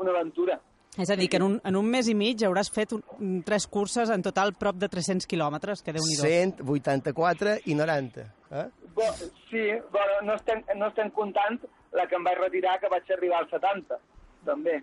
una 0.00 0.14
aventura. 0.14 0.58
És 1.00 1.08
a 1.08 1.16
dir, 1.16 1.30
que 1.32 1.38
en 1.38 1.42
un, 1.46 1.60
en 1.64 1.76
un 1.76 1.86
mes 1.88 2.08
i 2.08 2.14
mig 2.14 2.42
hauràs 2.44 2.68
fet 2.72 2.92
un, 2.92 3.00
un- 3.18 3.38
tres 3.46 3.64
curses 3.66 4.10
en 4.12 4.20
total 4.22 4.52
prop 4.52 4.76
de 4.76 4.88
300 4.92 5.24
quilòmetres, 5.26 5.80
que 5.82 5.92
déu 5.96 6.04
nhi 6.04 6.18
184 6.20 7.54
i 7.64 7.74
90. 7.78 8.26
Eh? 8.52 8.66
Bo, 8.94 9.06
sí, 9.48 9.62
bueno, 9.90 10.18
no, 10.28 10.34
estem, 10.36 10.60
no 10.76 10.90
estem 10.92 11.08
comptant 11.16 11.56
la 11.96 12.04
que 12.08 12.16
em 12.18 12.24
vaig 12.24 12.36
retirar, 12.42 12.78
que 12.80 12.90
vaig 12.92 13.08
arribar 13.16 13.38
als 13.40 13.50
70, 13.56 13.96
també. 14.44 14.82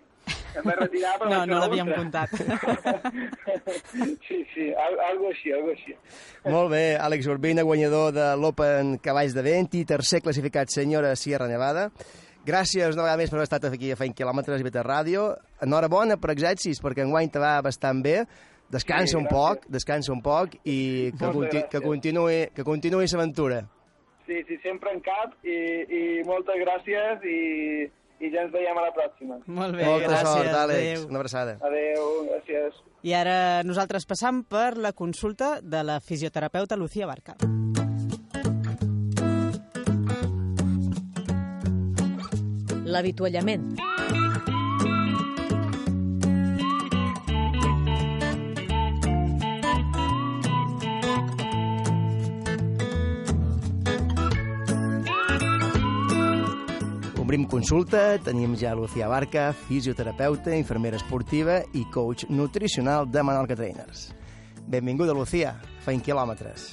Em 0.58 0.64
vaig 0.66 0.80
retirar, 0.80 1.12
però 1.20 1.28
No, 1.30 1.38
vaig 1.44 1.50
no 1.52 1.60
l'havíem 1.62 1.92
comptat. 1.94 2.34
sí, 4.26 4.44
sí, 4.54 4.66
al- 4.74 4.98
algo 5.12 5.28
així, 5.30 5.52
algo 5.54 5.70
així. 5.76 5.94
Molt 6.50 6.72
bé, 6.72 6.82
Àlex 6.98 7.26
Urbina, 7.30 7.62
guanyador 7.62 8.10
de 8.16 8.26
l'Open 8.40 8.96
Cavalls 8.98 9.34
de 9.36 9.44
Vent 9.46 9.70
i 9.78 9.84
tercer 9.86 10.20
classificat 10.26 10.74
senyora 10.74 11.14
Sierra 11.16 11.46
Nevada. 11.46 11.90
Gràcies 12.46 12.94
una 12.96 13.04
vegada 13.04 13.18
més 13.20 13.30
per 13.30 13.36
haver 13.38 13.46
estat 13.48 13.64
aquí 13.68 13.90
a 13.92 13.96
Feint 14.00 14.14
Quilòmetres 14.16 14.60
i 14.60 14.64
Beta 14.64 14.82
Ràdio. 14.82 15.26
Enhorabona 15.62 16.16
per 16.16 16.30
exèrcits, 16.32 16.80
perquè 16.82 17.04
enguany 17.04 17.28
te 17.30 17.38
va 17.42 17.60
bastant 17.62 18.00
bé. 18.02 18.22
Descansa 18.70 19.12
Sí, 19.12 19.16
un 19.18 19.26
gràcies. 19.26 19.58
poc, 19.60 19.66
descansa 19.68 20.12
un 20.12 20.22
poc 20.22 20.54
i 20.64 21.10
que, 21.18 21.30
conti 21.34 21.62
que 21.70 21.80
continuï 21.82 22.50
que 22.54 22.62
continuï 22.64 23.06
l'aventura. 23.12 23.64
Sí, 24.26 24.44
sí, 24.46 24.56
sempre 24.62 24.92
en 24.94 25.00
cap 25.00 25.34
i, 25.42 25.56
i 25.90 26.22
moltes 26.24 26.54
gràcies 26.62 27.24
i, 27.26 27.90
i 28.24 28.30
ja 28.30 28.44
ens 28.46 28.52
veiem 28.52 28.78
a 28.78 28.82
la 28.86 28.92
pròxima. 28.94 29.40
Molt 29.46 29.74
bé, 29.76 29.84
Molta 29.84 30.06
gràcies. 30.06 30.32
sort, 30.32 30.54
Àlex. 30.54 30.78
adéu. 30.78 31.08
Una 31.10 31.18
abraçada. 31.18 31.58
Adeu, 31.60 32.06
gràcies. 32.30 32.78
I 33.02 33.12
ara 33.16 33.62
nosaltres 33.64 34.06
passam 34.06 34.44
per 34.44 34.76
la 34.78 34.92
consulta 34.92 35.58
de 35.60 35.82
la 35.82 35.98
fisioterapeuta 36.00 36.76
Lucía 36.76 37.06
Barca. 37.06 37.34
L'avituallament. 42.90 43.78
Obrim 57.20 57.44
consulta, 57.46 58.18
tenim 58.18 58.56
ja 58.58 58.74
Lucía 58.74 59.06
Barca, 59.06 59.52
fisioterapeuta, 59.54 60.50
infermera 60.58 60.98
esportiva 60.98 61.60
i 61.78 61.84
coach 61.94 62.24
nutricional 62.28 63.06
de 63.06 63.22
Menorca 63.22 63.54
Trainers. 63.54 64.08
Benvinguda, 64.66 65.14
Lucía. 65.14 65.54
Feint 65.86 66.02
quilòmetres. 66.02 66.72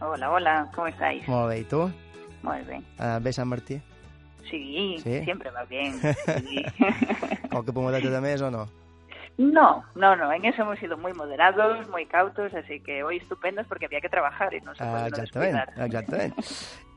Hola, 0.00 0.30
hola, 0.30 0.70
¿cómo 0.76 0.86
estáis? 0.86 1.26
Molt 1.26 1.48
bé, 1.50 1.58
i 1.58 1.64
tu? 1.64 1.90
Muy 2.42 2.62
bien. 2.68 2.86
Uh, 3.00 3.18
bé, 3.18 3.32
Sant 3.32 3.50
Martí? 3.50 3.80
Sí, 4.50 4.96
¿Sí? 5.02 5.24
siempre 5.24 5.50
va 5.50 5.64
bien. 5.64 5.92
sí. 6.00 6.64
Qualque 7.50 7.72
pomadeta 7.72 8.10
de 8.10 8.20
més 8.20 8.42
o 8.42 8.50
no? 8.50 8.66
no, 9.38 9.84
no, 9.94 10.16
no, 10.16 10.32
en 10.32 10.46
eso 10.46 10.62
hemos 10.62 10.78
sido 10.78 10.96
muy 10.96 11.12
moderados, 11.12 11.86
muy 11.90 12.06
cautos, 12.06 12.54
así 12.54 12.80
que 12.80 13.02
hoy 13.04 13.18
estupendos 13.18 13.66
porque 13.66 13.84
había 13.84 14.00
que 14.00 14.08
trabajar 14.08 14.54
y 14.54 14.62
no 14.62 14.74
se 14.74 14.82
Ah, 14.82 15.06
exactament, 15.08 15.52
descuidar. 15.52 15.86
exactament. 15.86 16.34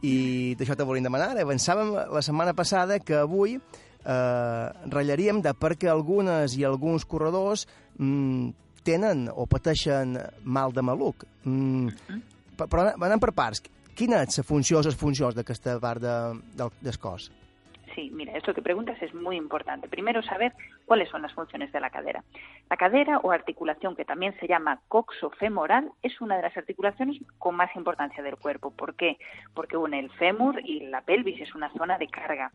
I 0.02 0.56
d'això 0.56 0.78
te 0.80 0.86
volíem 0.88 1.04
demanar. 1.04 1.34
Ara, 1.34 1.44
Avançàvem 1.44 1.92
la 2.14 2.22
setmana 2.24 2.54
passada 2.56 3.00
que 3.04 3.18
avui 3.20 3.58
eh, 3.60 4.66
ratllaríem 4.88 5.42
de 5.44 5.52
perquè 5.52 5.90
algunes 5.92 6.56
i 6.56 6.64
alguns 6.64 7.04
corredors 7.04 7.66
mm, 7.98 8.54
tenen 8.88 9.28
o 9.36 9.44
pateixen 9.46 10.16
mal 10.48 10.72
de 10.72 10.82
maluc. 10.82 11.26
Mm, 11.44 11.92
pe- 12.56 12.70
però 12.72 12.88
anant 12.96 13.20
per 13.20 13.34
parts, 13.36 13.60
quina 14.00 14.24
és 14.24 14.40
la 14.40 14.48
funció 14.48 14.80
o 14.80 14.86
les 14.88 14.96
funcions 14.96 15.36
d'aquesta 15.36 15.76
part 15.84 16.00
de, 16.00 16.16
del, 16.56 16.72
del 16.80 16.98
cos? 17.04 17.28
Sí, 17.96 18.12
mira, 18.14 18.34
esto 18.38 18.54
que 18.54 18.62
preguntas 18.62 19.02
es 19.02 19.14
muy 19.14 19.36
importante. 19.36 19.88
Primero, 19.88 20.22
saber 20.22 20.54
cuáles 20.86 21.10
son 21.10 21.22
las 21.22 21.34
funciones 21.34 21.72
de 21.72 21.80
la 21.80 21.90
cadera. 21.90 22.24
La 22.70 22.78
cadera 22.78 23.20
o 23.20 23.32
articulación, 23.32 23.96
que 23.96 24.06
también 24.06 24.38
se 24.40 24.48
llama 24.48 24.82
coxofemoral, 24.88 25.92
es 26.04 26.20
una 26.22 26.36
de 26.36 26.44
las 26.44 26.56
articulaciones 26.56 27.18
con 27.38 27.56
más 27.56 27.76
importancia 27.76 28.22
del 28.24 28.38
cuerpo. 28.38 28.72
¿Por 28.72 28.96
qué? 28.96 29.18
Porque 29.54 29.78
une 29.78 30.00
el 30.00 30.12
fémur 30.12 30.60
y 30.64 30.82
la 30.88 31.02
pelvis, 31.02 31.42
es 31.42 31.56
una 31.56 31.72
zona 31.74 31.98
de 31.98 32.08
carga. 32.08 32.52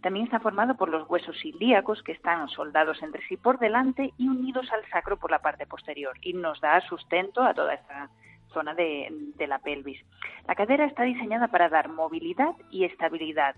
También 0.00 0.24
está 0.24 0.40
formado 0.40 0.76
por 0.76 0.88
los 0.88 1.08
huesos 1.08 1.44
ilíacos 1.44 2.02
que 2.02 2.12
están 2.12 2.48
soldados 2.48 3.00
entre 3.02 3.24
sí 3.28 3.36
por 3.36 3.58
delante 3.60 4.12
y 4.18 4.28
unidos 4.28 4.66
al 4.72 4.84
sacro 4.90 5.16
por 5.16 5.30
la 5.30 5.38
parte 5.38 5.66
posterior 5.66 6.16
y 6.22 6.32
nos 6.32 6.60
da 6.60 6.80
sustento 6.80 7.42
a 7.42 7.54
toda 7.54 7.74
esta 7.74 8.10
zona 8.52 8.74
de, 8.74 9.08
de 9.36 9.46
la 9.46 9.60
pelvis. 9.60 10.00
La 10.48 10.56
cadera 10.56 10.86
está 10.86 11.04
diseñada 11.04 11.48
para 11.48 11.68
dar 11.68 11.88
movilidad 11.88 12.54
y 12.70 12.84
estabilidad 12.84 13.54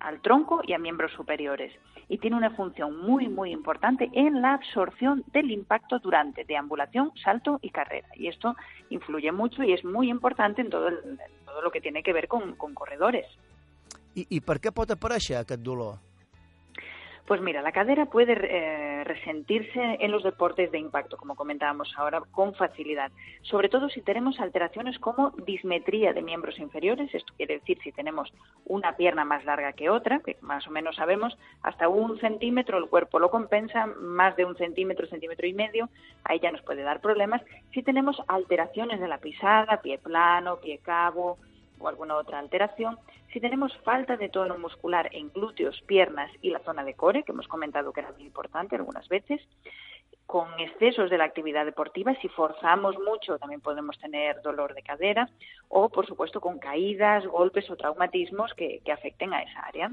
al 0.00 0.20
tronco 0.20 0.60
y 0.66 0.72
a 0.72 0.78
miembros 0.78 1.12
superiores 1.12 1.72
y 2.08 2.18
tiene 2.18 2.36
una 2.36 2.50
función 2.50 2.96
muy 3.00 3.28
muy 3.28 3.50
importante 3.50 4.10
en 4.12 4.40
la 4.42 4.54
absorción 4.54 5.24
del 5.32 5.50
impacto 5.50 5.98
durante 5.98 6.44
deambulación, 6.44 7.12
salto 7.22 7.58
y 7.62 7.70
carrera 7.70 8.08
y 8.14 8.28
esto 8.28 8.54
influye 8.90 9.32
mucho 9.32 9.62
y 9.64 9.72
es 9.72 9.84
muy 9.84 10.08
importante 10.10 10.60
en 10.60 10.70
todo, 10.70 10.88
el- 10.88 11.18
todo 11.44 11.62
lo 11.62 11.70
que 11.70 11.80
tiene 11.80 12.02
que 12.02 12.12
ver 12.12 12.28
con, 12.28 12.54
con 12.56 12.74
corredores. 12.74 13.26
I, 14.14 14.26
I 14.30 14.40
per 14.40 14.56
què 14.64 14.70
pot 14.72 14.88
aparèixer 14.94 15.36
aquest 15.42 15.60
dolor? 15.60 15.98
Pues 17.26 17.40
mira, 17.40 17.60
la 17.60 17.72
cadera 17.72 18.06
puede 18.06 18.34
eh, 18.34 19.02
resentirse 19.02 19.96
en 19.98 20.12
los 20.12 20.22
deportes 20.22 20.70
de 20.70 20.78
impacto, 20.78 21.16
como 21.16 21.34
comentábamos 21.34 21.92
ahora, 21.96 22.20
con 22.30 22.54
facilidad. 22.54 23.10
Sobre 23.42 23.68
todo 23.68 23.88
si 23.88 24.00
tenemos 24.00 24.38
alteraciones 24.38 24.96
como 25.00 25.32
dismetría 25.44 26.12
de 26.12 26.22
miembros 26.22 26.56
inferiores, 26.60 27.12
esto 27.12 27.34
quiere 27.36 27.54
decir 27.54 27.78
si 27.82 27.90
tenemos 27.90 28.32
una 28.64 28.96
pierna 28.96 29.24
más 29.24 29.44
larga 29.44 29.72
que 29.72 29.90
otra, 29.90 30.20
que 30.20 30.36
más 30.40 30.68
o 30.68 30.70
menos 30.70 30.94
sabemos, 30.94 31.36
hasta 31.62 31.88
un 31.88 32.16
centímetro 32.20 32.78
el 32.78 32.88
cuerpo 32.88 33.18
lo 33.18 33.28
compensa, 33.28 33.86
más 33.86 34.36
de 34.36 34.44
un 34.44 34.56
centímetro, 34.56 35.08
centímetro 35.08 35.48
y 35.48 35.52
medio, 35.52 35.88
ahí 36.22 36.38
ya 36.38 36.52
nos 36.52 36.62
puede 36.62 36.84
dar 36.84 37.00
problemas. 37.00 37.42
Si 37.74 37.82
tenemos 37.82 38.22
alteraciones 38.28 39.00
de 39.00 39.08
la 39.08 39.18
pisada, 39.18 39.80
pie 39.82 39.98
plano, 39.98 40.60
pie 40.60 40.78
cabo, 40.78 41.38
o 41.78 41.88
alguna 41.88 42.16
otra 42.16 42.38
alteración, 42.38 42.98
si 43.32 43.40
tenemos 43.40 43.76
falta 43.84 44.16
de 44.16 44.28
tono 44.28 44.58
muscular 44.58 45.08
en 45.12 45.30
glúteos, 45.30 45.82
piernas 45.86 46.30
y 46.42 46.50
la 46.50 46.60
zona 46.60 46.84
de 46.84 46.94
core, 46.94 47.22
que 47.22 47.32
hemos 47.32 47.48
comentado 47.48 47.92
que 47.92 48.00
era 48.00 48.12
muy 48.12 48.24
importante 48.24 48.76
algunas 48.76 49.08
veces, 49.08 49.40
con 50.26 50.48
excesos 50.58 51.08
de 51.08 51.18
la 51.18 51.24
actividad 51.24 51.64
deportiva, 51.64 52.14
si 52.20 52.28
forzamos 52.28 52.96
mucho 52.98 53.38
también 53.38 53.60
podemos 53.60 53.96
tener 53.98 54.42
dolor 54.42 54.74
de 54.74 54.82
cadera 54.82 55.30
o, 55.68 55.88
por 55.88 56.06
supuesto, 56.06 56.40
con 56.40 56.58
caídas, 56.58 57.24
golpes 57.26 57.70
o 57.70 57.76
traumatismos 57.76 58.52
que, 58.54 58.80
que 58.84 58.92
afecten 58.92 59.32
a 59.32 59.42
esa 59.42 59.60
área. 59.60 59.90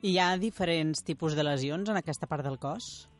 Hi 0.00 0.16
ha 0.18 0.38
diferents 0.40 1.02
tipus 1.04 1.34
de 1.36 1.44
lesions 1.44 1.90
en 1.90 1.98
aquesta 1.98 2.28
part 2.30 2.46
del 2.46 2.56
cos? 2.56 3.10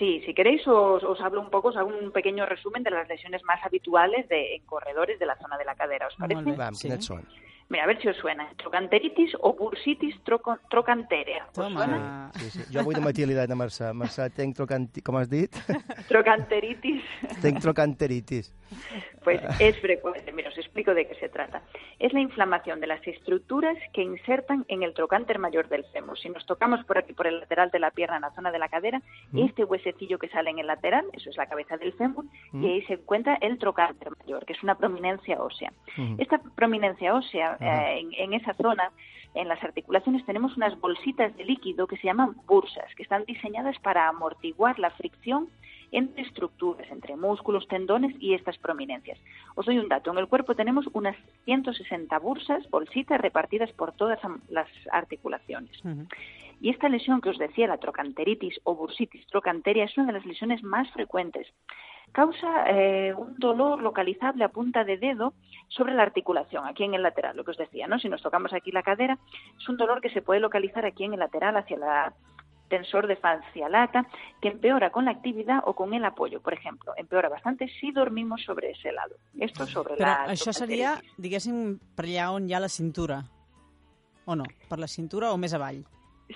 Sí, 0.00 0.22
si 0.24 0.32
queréis 0.34 0.66
os, 0.66 1.04
os 1.04 1.20
hablo 1.20 1.40
un 1.42 1.50
poco, 1.50 1.68
os 1.68 1.76
hago 1.76 1.90
un 1.92 2.10
pequeño 2.10 2.46
resumen 2.46 2.82
de 2.82 2.90
las 2.90 3.06
lesiones 3.06 3.42
más 3.44 3.62
habituales 3.62 4.26
de, 4.28 4.56
en 4.56 4.64
corredores 4.64 5.18
de 5.20 5.26
la 5.26 5.36
zona 5.36 5.56
de 5.58 5.64
la 5.66 5.74
cadera, 5.76 6.08
¿os 6.08 6.16
parece? 6.16 6.40
Molt 6.42 6.56
bé. 6.56 6.64
Va, 6.64 6.72
Sí. 6.72 6.88
Mira, 7.72 7.84
a 7.84 7.86
ver 7.86 8.00
si 8.02 8.08
os 8.08 8.16
suena. 8.16 8.48
Trocanteritis 8.56 9.30
o 9.42 9.52
bursitis 9.54 10.16
troco- 10.24 10.58
trocanterea. 10.68 11.44
¿Os 11.46 11.52
Toma. 11.52 11.84
suena? 11.84 12.30
Sí, 12.34 12.50
sí. 12.50 12.60
Jo 12.74 12.80
avui 12.80 12.96
de 12.96 13.00
matí 13.00 13.22
li 13.24 13.32
he 13.36 13.40
dit 13.44 13.50
a 13.52 13.54
Mercè, 13.54 13.92
Mercè, 13.94 14.26
tenc 14.34 14.56
trocanti... 14.56 15.02
com 15.06 15.14
has 15.20 15.28
dit? 15.30 15.54
Trocanteritis. 16.10 17.02
tenc 17.42 17.60
trocanteritis. 17.62 18.50
Pues 19.24 19.40
es 19.58 19.78
frecuente. 19.80 20.32
Mira, 20.32 20.48
os 20.48 20.58
explico 20.58 20.94
de 20.94 21.06
qué 21.06 21.14
se 21.16 21.28
trata. 21.28 21.62
Es 21.98 22.12
la 22.12 22.20
inflamación 22.20 22.80
de 22.80 22.86
las 22.86 23.06
estructuras 23.06 23.76
que 23.92 24.02
insertan 24.02 24.64
en 24.68 24.82
el 24.82 24.94
trocánter 24.94 25.38
mayor 25.38 25.68
del 25.68 25.84
fémur. 25.86 26.18
Si 26.18 26.28
nos 26.30 26.46
tocamos 26.46 26.84
por 26.84 26.98
aquí, 26.98 27.12
por 27.12 27.26
el 27.26 27.40
lateral 27.40 27.70
de 27.70 27.78
la 27.78 27.90
pierna, 27.90 28.16
en 28.16 28.22
la 28.22 28.30
zona 28.32 28.50
de 28.50 28.58
la 28.58 28.68
cadera, 28.68 29.02
este 29.34 29.64
huesecillo 29.64 30.18
que 30.18 30.28
sale 30.28 30.50
en 30.50 30.58
el 30.58 30.66
lateral, 30.66 31.04
eso 31.12 31.30
es 31.30 31.36
la 31.36 31.46
cabeza 31.46 31.76
del 31.76 31.92
fémur, 31.94 32.24
y 32.52 32.66
ahí 32.66 32.82
se 32.82 32.94
encuentra 32.94 33.34
el 33.40 33.58
trocánter 33.58 34.10
mayor, 34.18 34.44
que 34.46 34.52
es 34.52 34.62
una 34.62 34.76
prominencia 34.76 35.42
ósea. 35.42 35.72
Esta 36.18 36.38
prominencia 36.54 37.14
ósea, 37.14 37.56
eh, 37.60 38.00
en, 38.00 38.14
en 38.14 38.40
esa 38.40 38.54
zona, 38.54 38.90
en 39.34 39.48
las 39.48 39.62
articulaciones, 39.62 40.24
tenemos 40.26 40.56
unas 40.56 40.78
bolsitas 40.80 41.36
de 41.36 41.44
líquido 41.44 41.86
que 41.86 41.96
se 41.96 42.06
llaman 42.06 42.34
bursas, 42.46 42.92
que 42.96 43.02
están 43.02 43.24
diseñadas 43.24 43.78
para 43.78 44.08
amortiguar 44.08 44.78
la 44.78 44.90
fricción 44.90 45.48
entre 45.92 46.22
estructuras, 46.22 46.90
entre 46.90 47.16
músculos, 47.16 47.66
tendones 47.68 48.14
y 48.20 48.34
estas 48.34 48.58
prominencias. 48.58 49.18
Os 49.54 49.66
doy 49.66 49.78
un 49.78 49.88
dato. 49.88 50.10
En 50.10 50.18
el 50.18 50.28
cuerpo 50.28 50.54
tenemos 50.54 50.86
unas 50.92 51.16
160 51.44 52.18
bursas, 52.18 52.68
bolsitas, 52.70 53.20
repartidas 53.20 53.72
por 53.72 53.92
todas 53.92 54.18
las 54.48 54.68
articulaciones. 54.92 55.84
Ujú. 55.84 56.06
Y 56.60 56.68
esta 56.68 56.90
lesión 56.90 57.22
que 57.22 57.30
os 57.30 57.38
decía, 57.38 57.66
la 57.66 57.78
trocanteritis 57.78 58.60
o 58.64 58.74
bursitis 58.74 59.26
trocanteria, 59.28 59.84
es 59.84 59.96
una 59.96 60.08
de 60.08 60.12
las 60.12 60.26
lesiones 60.26 60.62
más 60.62 60.90
frecuentes. 60.92 61.46
Causa 62.12 62.64
eh, 62.68 63.14
un 63.14 63.36
dolor 63.38 63.80
localizable 63.80 64.44
a 64.44 64.48
punta 64.48 64.84
de 64.84 64.98
dedo 64.98 65.32
sobre 65.68 65.94
la 65.94 66.02
articulación, 66.02 66.66
aquí 66.66 66.84
en 66.84 66.94
el 66.94 67.02
lateral, 67.02 67.36
lo 67.36 67.44
que 67.44 67.52
os 67.52 67.56
decía, 67.56 67.86
¿no? 67.86 67.98
Si 67.98 68.08
nos 68.08 68.20
tocamos 68.20 68.52
aquí 68.52 68.72
la 68.72 68.82
cadera, 68.82 69.18
es 69.58 69.68
un 69.68 69.76
dolor 69.76 70.00
que 70.00 70.10
se 70.10 70.20
puede 70.20 70.40
localizar 70.40 70.84
aquí 70.84 71.04
en 71.04 71.14
el 71.14 71.20
lateral 71.20 71.56
hacia 71.56 71.78
la 71.78 72.14
tensor 72.70 73.06
de 73.06 73.16
fascia 73.16 73.68
lata, 73.68 74.06
que 74.40 74.48
empeora 74.48 74.90
con 74.90 75.04
la 75.04 75.10
actividad 75.10 75.60
o 75.66 75.74
con 75.74 75.92
el 75.92 76.04
apoyo. 76.06 76.40
Por 76.40 76.54
ejemplo, 76.54 76.94
empeora 76.96 77.28
bastante 77.28 77.68
si 77.68 77.92
dormimos 77.92 78.42
sobre 78.42 78.70
ese 78.70 78.92
lado. 78.92 79.16
Esto 79.38 79.66
sobre 79.66 79.96
Però 80.00 80.08
la 80.08 80.32
això 80.32 80.54
seria, 80.56 80.96
diguéssim, 81.18 81.76
per 81.94 82.06
allà 82.08 82.30
on 82.32 82.48
hi 82.48 82.54
ha 82.54 82.62
la 82.62 82.72
cintura. 82.72 83.20
O 84.24 84.36
no? 84.36 84.46
Per 84.70 84.78
la 84.78 84.88
cintura 84.88 85.34
o 85.34 85.36
més 85.36 85.52
avall? 85.52 85.82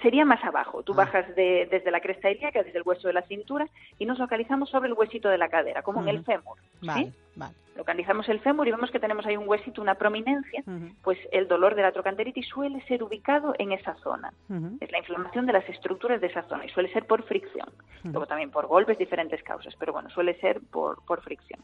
Sería 0.03 0.25
más 0.25 0.43
abajo. 0.45 0.83
Tú 0.83 0.93
Ah. 0.93 0.97
bajas 0.97 1.35
de- 1.37 1.69
desde 1.71 1.91
la 1.91 2.01
cresta 2.01 2.31
ilíaca, 2.31 2.63
desde 2.63 2.79
el 2.79 2.85
hueso 2.85 3.07
de 3.09 3.15
la 3.15 3.23
cintura, 3.23 3.67
y 3.99 4.07
nos 4.07 4.19
localizamos 4.19 4.69
sobre 4.71 4.89
el 4.89 4.95
huesito 4.95 5.29
de 5.29 5.39
la 5.39 5.49
cadera, 5.49 5.83
como 5.83 6.01
en 6.03 6.09
el 6.09 6.25
fémur. 6.25 6.59
Vale, 6.83 7.05
¿sí? 7.07 7.13
vale. 7.37 7.55
Localizamos 7.77 8.29
el 8.29 8.39
fémur 8.41 8.69
y 8.69 8.71
vemos 8.71 8.91
que 8.91 9.01
tenemos 9.01 9.27
ahí 9.27 9.37
un 9.37 9.49
huesito, 9.49 9.83
una 9.83 9.95
prominencia. 9.97 10.63
Pues 11.03 11.19
el 11.33 11.49
dolor 11.49 11.75
de 11.75 11.83
la 11.83 11.91
trocanteritis 11.93 12.47
suele 12.47 12.81
ser 12.87 13.03
ubicado 13.03 13.55
en 13.59 13.73
esa 13.73 13.95
zona. 13.97 14.33
Es 14.81 14.91
la 14.93 14.99
inflamación 14.99 15.47
de 15.47 15.53
las 15.53 15.69
estructuras 15.69 16.21
de 16.21 16.29
esa 16.29 16.43
zona 16.45 16.65
y 16.65 16.69
suele 16.69 16.93
ser 16.93 17.07
por 17.07 17.23
fricción. 17.25 17.69
Luego 18.05 18.27
también 18.27 18.51
por 18.51 18.67
golpes, 18.67 18.97
diferentes 18.99 19.43
causas, 19.43 19.75
pero 19.79 19.93
bueno, 19.93 20.09
suele 20.11 20.35
ser 20.41 20.61
por, 20.71 21.05
por 21.05 21.21
fricción. 21.23 21.61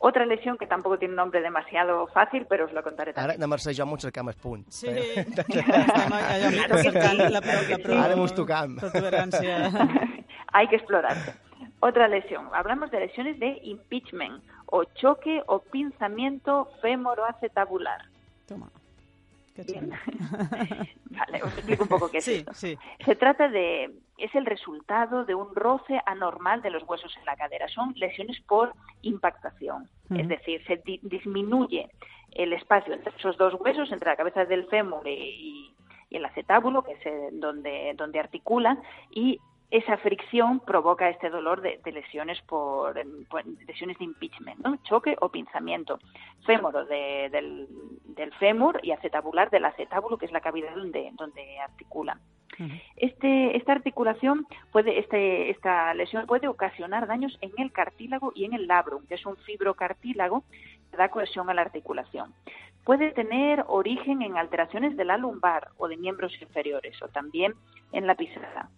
Molt 0.00 0.02
bé. 0.02 0.08
Otra 0.08 0.24
lesión 0.26 0.56
que 0.56 0.66
tampoco 0.66 0.96
tiene 0.98 1.12
un 1.12 1.16
nombre 1.16 1.40
demasiado 1.42 2.06
fácil, 2.08 2.46
pero 2.48 2.66
os 2.66 2.72
lo 2.72 2.82
contaré 2.82 3.10
Ara 3.10 3.34
también. 3.34 3.40
na 3.40 3.46
Mercè 3.48 3.72
i 3.72 3.74
jo 3.74 3.84
m'ho 3.86 3.98
cercam 3.98 4.28
el 4.28 4.34
punt. 4.36 4.64
Sí, 4.70 4.86
estem 4.88 6.12
allò 6.12 6.50
Claro 6.54 6.76
que 6.76 6.82
cercant 6.82 7.20
sí. 7.20 7.32
la, 7.32 7.40
pro, 7.40 7.58
la, 7.68 7.78
pro, 7.78 7.98
Ara 7.98 8.16
mos 8.16 8.32
tocam. 8.34 8.76
protuberància. 8.76 9.70
Hay 10.52 10.68
que 10.68 10.76
explorarse. 10.76 11.34
Otra 11.80 12.06
lesión. 12.08 12.48
Hablamos 12.54 12.90
de 12.90 13.00
lesiones 13.00 13.38
de 13.38 13.58
impeachment 13.64 14.42
o 14.66 14.84
choque 14.84 15.42
o 15.46 15.58
pinzamiento 15.60 16.70
femoroacetabular. 16.80 18.02
Toma. 18.46 18.70
Que 19.64 19.72
Bien. 19.72 19.90
Vale, 21.10 21.42
os 21.42 21.52
explico 21.58 21.82
un 21.84 21.88
poco 21.88 22.10
qué 22.10 22.18
es 22.18 22.24
Sí, 22.24 22.34
esto. 22.36 22.54
sí. 22.54 22.78
Se 23.04 23.16
trata 23.16 23.48
de, 23.48 23.90
es 24.18 24.34
el 24.34 24.46
resultado 24.46 25.24
de 25.24 25.34
un 25.34 25.54
roce 25.54 26.00
anormal 26.06 26.62
de 26.62 26.70
los 26.70 26.82
huesos 26.88 27.14
en 27.18 27.24
la 27.24 27.36
cadera. 27.36 27.66
Son 27.68 27.92
lesiones 27.96 28.40
por 28.42 28.72
impactación. 29.02 29.88
Es 30.10 30.28
decir, 30.28 30.64
se 30.66 30.76
di- 30.84 31.00
disminuye 31.02 31.88
el 32.32 32.52
espacio 32.52 32.94
entre 32.94 33.12
esos 33.16 33.36
dos 33.36 33.54
huesos, 33.60 33.90
entre 33.92 34.10
la 34.10 34.16
cabeza 34.16 34.44
del 34.44 34.66
fémur 34.68 35.06
y, 35.08 35.74
y 36.10 36.16
el 36.16 36.24
acetábulo, 36.24 36.82
que 36.82 36.92
es 36.92 37.32
donde, 37.40 37.92
donde 37.96 38.20
articula, 38.20 38.78
y 39.10 39.38
esa 39.70 39.96
fricción 39.98 40.60
provoca 40.60 41.10
este 41.10 41.28
dolor 41.30 41.60
de, 41.60 41.78
de 41.84 41.92
lesiones 41.92 42.40
por, 42.42 42.96
em, 42.96 43.24
por 43.26 43.44
lesiones 43.66 43.98
de 43.98 44.04
impeachment, 44.04 44.58
¿no? 44.64 44.76
choque 44.84 45.16
o 45.20 45.28
pinzamiento. 45.28 45.98
Fémoro 46.46 46.84
de- 46.86 47.28
del, 47.30 47.66
del 48.04 48.32
fémur 48.34 48.80
y 48.82 48.92
acetabular 48.92 49.50
del 49.50 49.66
acetábulo, 49.66 50.16
que 50.16 50.26
es 50.26 50.32
la 50.32 50.40
cavidad 50.40 50.74
donde, 50.74 51.10
donde 51.14 51.58
articula. 51.60 52.18
Este, 52.96 53.56
esta 53.56 53.72
articulación 53.72 54.46
puede, 54.72 54.98
este, 54.98 55.50
esta 55.50 55.94
lesión 55.94 56.26
puede 56.26 56.48
ocasionar 56.48 57.06
daños 57.06 57.38
en 57.40 57.52
el 57.58 57.70
cartílago 57.70 58.32
y 58.34 58.46
en 58.46 58.52
el 58.54 58.66
labrum, 58.66 59.06
que 59.06 59.14
es 59.14 59.24
un 59.26 59.36
fibrocartílago 59.36 60.42
que 60.90 60.96
da 60.96 61.08
cohesión 61.10 61.48
a 61.50 61.54
la 61.54 61.62
articulación. 61.62 62.34
Puede 62.84 63.12
tener 63.12 63.64
origen 63.68 64.22
en 64.22 64.36
alteraciones 64.38 64.96
de 64.96 65.04
la 65.04 65.18
lumbar 65.18 65.68
o 65.76 65.86
de 65.88 65.98
miembros 65.98 66.32
inferiores, 66.40 67.00
o 67.02 67.08
también 67.08 67.54
en 67.92 68.06
la 68.06 68.14
pisada. 68.16 68.70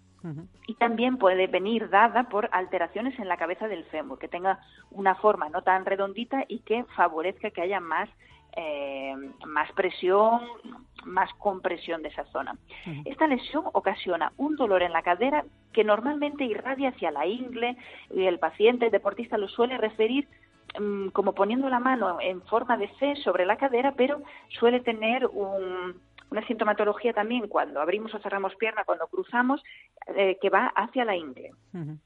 Y 0.67 0.75
también 0.75 1.17
puede 1.17 1.47
venir 1.47 1.89
dada 1.89 2.25
por 2.25 2.49
alteraciones 2.53 3.19
en 3.19 3.29
la 3.29 3.37
cabeza 3.37 3.69
del 3.69 3.85
fémur, 3.85 4.19
que 4.19 4.29
tenga 4.29 4.59
una 4.91 5.15
forma 5.15 5.49
no 5.49 5.63
tan 5.63 5.85
redondita 5.87 6.45
y 6.49 6.59
que 6.61 6.85
favorezca 6.97 7.51
que 7.51 7.63
haya 7.63 7.81
más, 7.81 8.09
eh, 8.57 9.15
más 9.47 9.73
presión, 9.73 10.43
más 11.05 11.33
compresión 11.39 12.03
de 12.03 12.09
esa 12.11 12.25
zona. 12.27 12.57
Esta 13.07 13.27
lesión 13.27 13.65
ocasiona 13.73 14.33
un 14.37 14.57
dolor 14.57 14.83
en 14.83 14.93
la 14.93 15.03
cadera 15.03 15.45
que 15.73 15.85
normalmente 15.85 16.45
irradia 16.45 16.91
hacia 16.91 17.11
la 17.11 17.27
ingle 17.27 17.77
y 18.15 18.25
el 18.27 18.39
paciente, 18.39 18.87
el 18.87 18.91
deportista, 18.93 19.39
lo 19.39 19.49
suele 19.49 19.79
referir 19.79 20.29
mm, 20.79 21.09
como 21.09 21.33
poniendo 21.33 21.69
la 21.69 21.81
mano 21.81 22.19
en 22.21 22.43
forma 22.43 22.77
de 22.77 22.89
C 22.99 23.17
sobre 23.25 23.45
la 23.47 23.57
cadera, 23.57 23.93
pero 23.97 24.21
suele 24.51 24.81
tener 24.81 25.27
un- 25.27 25.95
una 26.31 26.47
sintomatología 26.47 27.13
también 27.13 27.49
cuando 27.49 27.81
abrimos 27.81 28.15
o 28.15 28.19
cerramos 28.21 28.55
pierna, 28.57 28.85
cuando 28.85 29.07
cruzamos, 29.09 29.63
eh, 30.15 30.39
que 30.41 30.51
va 30.51 30.67
hacia 30.75 31.05
la 31.05 31.17
ingle. 31.17 31.51
Ujú. 31.75 31.99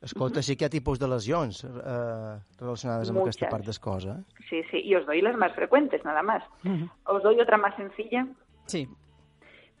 Escolta, 0.00 0.42
sí 0.42 0.54
que 0.56 0.64
hi 0.64 0.66
ha 0.66 0.70
tipus 0.70 0.98
de 1.00 1.08
lesions 1.08 1.64
eh, 1.64 2.38
relacionades 2.60 3.10
amb 3.10 3.18
aquesta 3.18 3.46
Muchas. 3.46 3.50
part 3.50 3.64
del 3.66 3.80
cos, 3.80 4.04
eh? 4.06 4.14
Sí, 4.48 4.62
sí, 4.70 4.78
y 4.84 4.94
os 4.94 5.04
doy 5.06 5.20
las 5.22 5.36
más 5.36 5.52
frecuentes, 5.54 6.04
nada 6.04 6.22
más. 6.22 6.44
Ujú. 6.64 6.88
Os 7.04 7.22
doy 7.22 7.40
otra 7.40 7.56
más 7.58 7.74
sencilla. 7.74 8.26
Sí. 8.66 8.86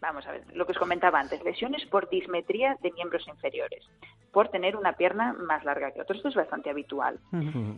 Vamos 0.00 0.26
a 0.26 0.32
ver, 0.32 0.44
lo 0.54 0.64
que 0.64 0.72
os 0.72 0.78
comentaba 0.78 1.18
antes, 1.18 1.42
lesiones 1.42 1.84
por 1.86 2.08
dismetría 2.08 2.76
de 2.82 2.92
miembros 2.92 3.26
inferiores, 3.26 3.84
por 4.32 4.48
tener 4.48 4.76
una 4.76 4.92
pierna 4.92 5.32
más 5.32 5.64
larga 5.64 5.90
que 5.90 6.00
otros. 6.00 6.18
Esto 6.18 6.28
es 6.28 6.34
bastante 6.36 6.70
habitual. 6.70 7.18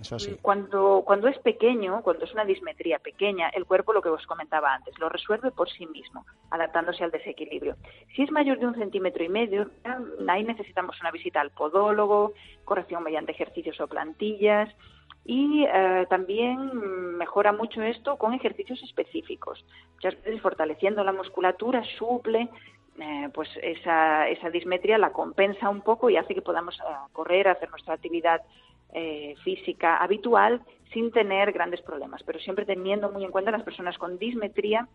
Sí. 0.02 0.36
Cuando, 0.42 1.02
cuando 1.06 1.28
es 1.28 1.38
pequeño, 1.38 2.02
cuando 2.02 2.26
es 2.26 2.32
una 2.32 2.44
dismetría 2.44 2.98
pequeña, 2.98 3.48
el 3.48 3.64
cuerpo, 3.64 3.94
lo 3.94 4.02
que 4.02 4.10
os 4.10 4.26
comentaba 4.26 4.74
antes, 4.74 4.98
lo 4.98 5.08
resuelve 5.08 5.50
por 5.50 5.70
sí 5.70 5.86
mismo, 5.86 6.26
adaptándose 6.50 7.04
al 7.04 7.10
desequilibrio. 7.10 7.76
Si 8.14 8.22
es 8.22 8.30
mayor 8.30 8.58
de 8.58 8.66
un 8.66 8.74
centímetro 8.74 9.24
y 9.24 9.28
medio, 9.28 9.70
ahí 10.28 10.44
necesitamos 10.44 11.00
una 11.00 11.10
visita 11.10 11.40
al 11.40 11.50
podólogo, 11.50 12.34
corrección 12.64 13.02
mediante 13.02 13.32
ejercicios 13.32 13.80
o 13.80 13.86
plantillas, 13.86 14.68
y 15.24 15.64
eh, 15.64 16.06
también 16.08 17.16
mejora 17.18 17.52
mucho 17.52 17.82
esto 17.82 18.16
con 18.16 18.34
ejercicios 18.34 18.82
específicos, 18.82 19.64
muchas 19.94 20.16
veces 20.22 20.40
fortaleciendo 20.40 21.04
la 21.04 21.12
musculatura, 21.12 21.82
suple, 21.98 22.48
eh, 22.98 23.28
pues 23.32 23.48
esa, 23.62 24.28
esa 24.28 24.50
dismetría 24.50 24.98
la 24.98 25.12
compensa 25.12 25.68
un 25.68 25.82
poco 25.82 26.10
y 26.10 26.16
hace 26.16 26.34
que 26.34 26.42
podamos 26.42 26.76
eh, 26.78 26.92
correr, 27.12 27.48
hacer 27.48 27.70
nuestra 27.70 27.94
actividad 27.94 28.42
eh, 28.92 29.36
física 29.44 29.98
habitual 29.98 30.60
sin 30.92 31.12
tener 31.12 31.52
grandes 31.52 31.80
problemas, 31.82 32.22
pero 32.24 32.40
siempre 32.40 32.64
teniendo 32.64 33.10
muy 33.10 33.24
en 33.24 33.30
cuenta 33.30 33.52
las 33.52 33.62
personas 33.62 33.96
con 33.98 34.18
dismetría 34.18 34.88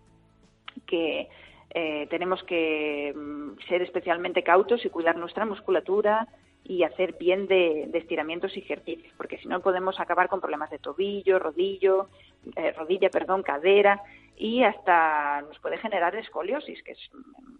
que 0.85 1.29
eh, 1.69 2.07
tenemos 2.09 2.43
que 2.43 3.13
mm, 3.15 3.57
ser 3.69 3.81
especialmente 3.81 4.43
cautos 4.43 4.85
y 4.85 4.89
cuidar 4.89 5.15
nuestra 5.15 5.45
musculatura, 5.45 6.27
y 6.67 6.81
hacer 6.83 7.15
bien 7.19 7.45
de, 7.47 7.87
de 7.91 7.97
estiramientos 7.99 8.55
y 8.57 8.59
ejercicios, 8.59 9.13
porque 9.17 9.37
si 9.37 9.47
no 9.47 9.61
podemos 9.61 9.99
acabar 9.99 10.27
con 10.27 10.41
problemas 10.41 10.71
de 10.71 10.79
tobillo, 10.79 11.37
rodillo, 11.37 12.09
eh, 12.55 12.71
rodilla, 12.71 13.09
perdón, 13.09 13.43
cadera 13.43 14.01
y 14.35 14.63
hasta 14.63 15.41
nos 15.41 15.59
puede 15.59 15.77
generar 15.77 16.15
escoliosis, 16.15 16.81
que 16.83 16.93
es 16.93 16.99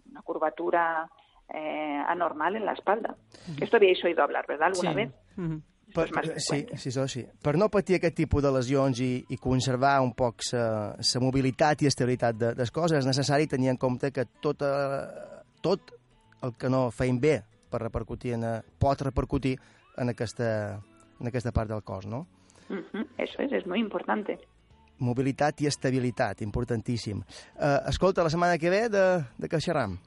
una 0.09 0.21
curvatura 0.23 1.07
eh, 1.53 2.03
anormal 2.07 2.55
en 2.55 2.65
la 2.65 2.73
espalda. 2.73 3.15
Esto 3.61 3.77
habíais 3.77 4.03
oído 4.03 4.23
hablar, 4.23 4.45
¿verdad? 4.47 4.69
¿Alguna 4.69 4.89
Sí. 4.91 4.95
vez? 4.95 5.11
Esto 5.87 6.03
es 6.03 6.11
más 6.11 6.25
sí, 6.43 6.65
sí, 6.75 6.89
això 6.89 7.07
sí. 7.07 7.21
Per 7.45 7.55
no 7.55 7.69
patir 7.69 7.95
aquest 7.99 8.17
tipus 8.17 8.41
de 8.43 8.51
lesions 8.51 8.99
i, 8.99 9.23
i 9.29 9.37
conservar 9.37 10.01
un 10.01 10.11
poc 10.17 10.41
la 10.51 11.21
mobilitat 11.21 11.83
i 11.83 11.87
estabilitat 11.87 12.35
de, 12.35 12.49
des 12.57 12.71
coses, 12.73 12.97
és 12.99 13.05
necessari 13.07 13.45
tenir 13.47 13.69
en 13.69 13.77
compte 13.77 14.09
que 14.11 14.25
tot, 14.41 14.65
eh, 14.65 15.43
tot 15.61 15.93
el 16.41 16.55
que 16.57 16.67
no 16.73 16.89
feim 16.91 17.19
bé 17.21 17.43
per 17.75 17.83
repercutir 17.83 18.33
en, 18.39 18.47
eh, 18.47 18.61
pot 18.79 19.01
repercutir 19.03 19.57
en 19.99 20.09
aquesta, 20.15 20.79
en 21.19 21.27
aquesta 21.27 21.51
part 21.51 21.69
del 21.69 21.83
cos, 21.83 22.07
no? 22.07 22.25
Ujú, 22.69 23.05
Eso 23.17 23.41
es, 23.43 23.51
es 23.51 23.67
muy 23.67 23.79
importante. 23.79 24.39
Mobilitat 24.97 25.59
i 25.61 25.67
estabilitat, 25.67 26.41
importantíssim. 26.41 27.19
Eh, 27.59 27.79
escolta, 27.91 28.23
la 28.23 28.31
setmana 28.31 28.57
que 28.57 28.71
ve 28.71 28.87
de, 28.89 29.05
de 29.37 29.49
què 29.51 29.59
xerram? 29.59 29.97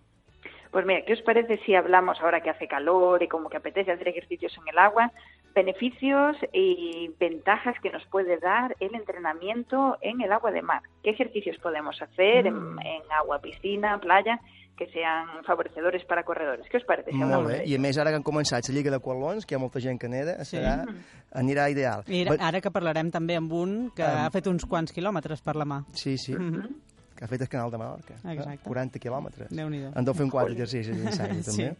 Pues 0.73 0.85
mira, 0.85 1.05
¿qué 1.05 1.13
os 1.15 1.23
parece 1.23 1.59
si 1.65 1.75
hablamos 1.75 2.21
ahora 2.21 2.41
que 2.43 2.51
hace 2.51 2.69
calor 2.69 3.23
y 3.23 3.29
como 3.29 3.49
que 3.49 3.57
apetece 3.59 3.93
hacer 3.93 4.09
ejercicios 4.09 4.57
en 4.59 4.69
el 4.69 4.79
agua? 4.79 5.13
Beneficios 5.55 6.37
y 6.53 7.11
ventajas 7.19 7.77
que 7.83 7.91
nos 7.91 8.05
puede 8.07 8.39
dar 8.39 8.77
el 8.81 8.95
entrenamiento 8.95 9.97
en 10.03 10.21
el 10.21 10.33
agua 10.33 10.51
de 10.53 10.63
mar. 10.63 10.83
¿Qué 11.03 11.11
ejercicios 11.11 11.57
podemos 11.59 12.01
hacer 12.01 12.47
en, 12.47 12.57
en 12.57 13.03
agua, 13.11 13.41
piscina, 13.41 13.99
playa, 13.99 14.41
que 14.79 14.87
sean 14.93 15.43
favorecedores 15.45 16.05
para 16.07 16.23
corredores? 16.25 16.67
¿Qué 16.71 16.77
os 16.79 16.85
parece 16.85 17.11
si 17.11 17.17
Molt 17.19 17.49
bé. 17.49 17.59
de 17.59 17.67
I 17.67 17.75
a 17.75 17.79
més, 17.79 17.99
ara 17.99 18.11
que 18.11 18.17
han 18.17 18.25
començat 18.25 18.63
la 18.69 18.75
Lliga 18.75 18.91
de 18.95 19.01
Qualons, 19.01 19.45
que 19.45 19.55
hi 19.55 19.57
ha 19.57 19.59
molta 19.59 19.81
gent 19.81 19.99
que 20.01 20.09
neda, 20.09 20.45
Sí. 20.45 20.57
serà, 20.57 20.87
anirà 21.33 21.69
ideal. 21.71 22.05
Mira, 22.07 22.31
But- 22.33 22.41
ara 22.41 22.61
que 22.61 22.71
parlarem 22.71 23.11
també 23.11 23.37
amb 23.37 23.53
un 23.53 23.91
que 23.95 24.03
Em. 24.05 24.19
ha 24.25 24.31
fet 24.31 24.47
uns 24.47 24.65
quants 24.65 24.93
quilòmetres 24.95 25.43
per 25.43 25.57
la 25.57 25.65
mà. 25.65 25.85
Sí, 25.93 26.17
sí. 26.17 26.33
Mhm. 26.35 26.87
que 27.19 27.25
ha 27.25 27.27
fet 27.27 27.41
el 27.43 27.49
canal 27.49 27.69
de 27.69 27.79
Menorca. 27.79 28.15
eh? 28.15 28.33
Exacte. 28.35 28.63
40 28.63 28.99
quilòmetres. 29.01 29.49
Déu-n'hi-do. 29.51 29.91
En 29.99 30.05
deu 30.05 30.15
fer 30.15 30.31
quatre 30.31 30.53
exercicis 30.53 30.97
l'aigua, 31.19 31.43
Sí. 31.43 31.65
també. 31.65 31.77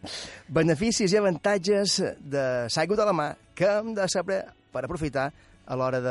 Beneficis 0.49 1.13
i 1.13 1.17
avantatges 1.17 2.03
de 2.19 2.67
l'aigua 2.75 2.97
de 2.97 3.05
la 3.05 3.13
mà 3.13 3.35
que 3.55 3.63
hem 3.65 3.93
de 3.95 4.05
saber 4.09 4.43
per 4.69 4.83
aprofitar 4.83 5.31
a 5.65 5.75
l'hora 5.77 6.01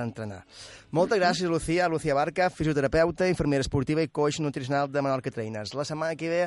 d'entrenar. 0.00 0.44
Moltes 0.90 1.18
gràcies, 1.18 1.48
Lucía. 1.50 1.88
Lucía 1.88 2.14
Barca, 2.14 2.48
fisioterapeuta, 2.50 3.28
infermera 3.28 3.60
esportiva 3.60 4.02
i 4.02 4.08
coach 4.08 4.40
nutricional 4.40 4.90
de 4.90 5.02
Menorca 5.02 5.30
Trainers. 5.30 5.74
La 5.74 5.84
setmana 5.84 6.16
que 6.16 6.28
ve... 6.28 6.42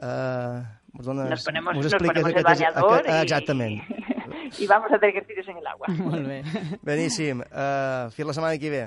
Eh, 0.00 0.62
mos 0.92 1.04
dones, 1.06 1.28
Nos 1.30 1.44
ponemos, 1.44 1.74
mos 1.74 1.84
nos 1.84 1.92
expliques 1.92 2.22
ponemos 2.22 2.40
el 2.40 2.46
aquest- 2.46 2.72
bañador 2.74 3.02
aquest- 3.02 3.18
y, 3.18 3.22
Exactament. 3.22 3.82
y 4.58 4.66
vamos 4.66 4.90
a 4.92 4.96
hacer 4.96 5.08
ejercicios 5.10 5.48
en 5.48 5.56
el 5.58 5.66
agua. 5.66 5.86
Molt 5.98 6.26
bé. 6.26 6.42
Beníssim. 6.82 7.40
Uh, 7.40 8.08
fins 8.14 8.26
la 8.28 8.34
setmana 8.34 8.58
que 8.58 8.70
ve. 8.70 8.84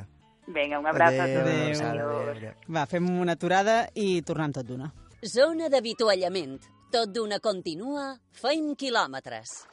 Venga, 0.47 0.80
un 0.80 0.88
abrazo 0.88 1.21
a 1.21 1.23
Adéu, 1.23 1.41
abraçada, 1.41 1.91
Adiós. 1.91 2.08
adéu, 2.12 2.32
adéu. 2.32 2.54
Va, 2.75 2.86
fem 2.88 3.06
una 3.21 3.34
aturada 3.38 3.89
i 3.93 4.21
tornem 4.23 4.51
tot 4.51 4.65
d'una. 4.65 4.89
Zona 5.23 5.69
d'avituallament. 5.69 6.58
Tot 6.91 7.12
d'una 7.13 7.38
continua, 7.39 8.17
feim 8.32 8.73
quilòmetres. 8.75 9.67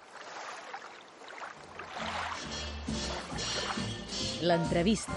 L'entrevista. 4.43 5.13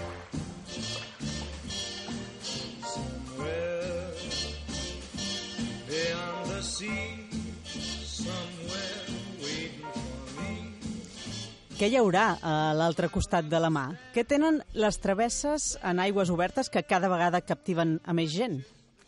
Què 11.82 11.88
hi 11.90 11.96
haurà 11.98 12.26
a 12.46 12.74
l'altre 12.78 13.08
costat 13.10 13.48
de 13.50 13.58
la 13.58 13.72
mà? 13.74 13.88
Què 14.14 14.22
tenen 14.30 14.60
les 14.78 15.00
travesses 15.02 15.72
en 15.82 16.02
aigües 16.02 16.30
obertes 16.30 16.70
que 16.70 16.84
cada 16.86 17.10
vegada 17.10 17.42
captiven 17.42 17.96
a 18.06 18.14
més 18.14 18.30
gent? 18.34 18.60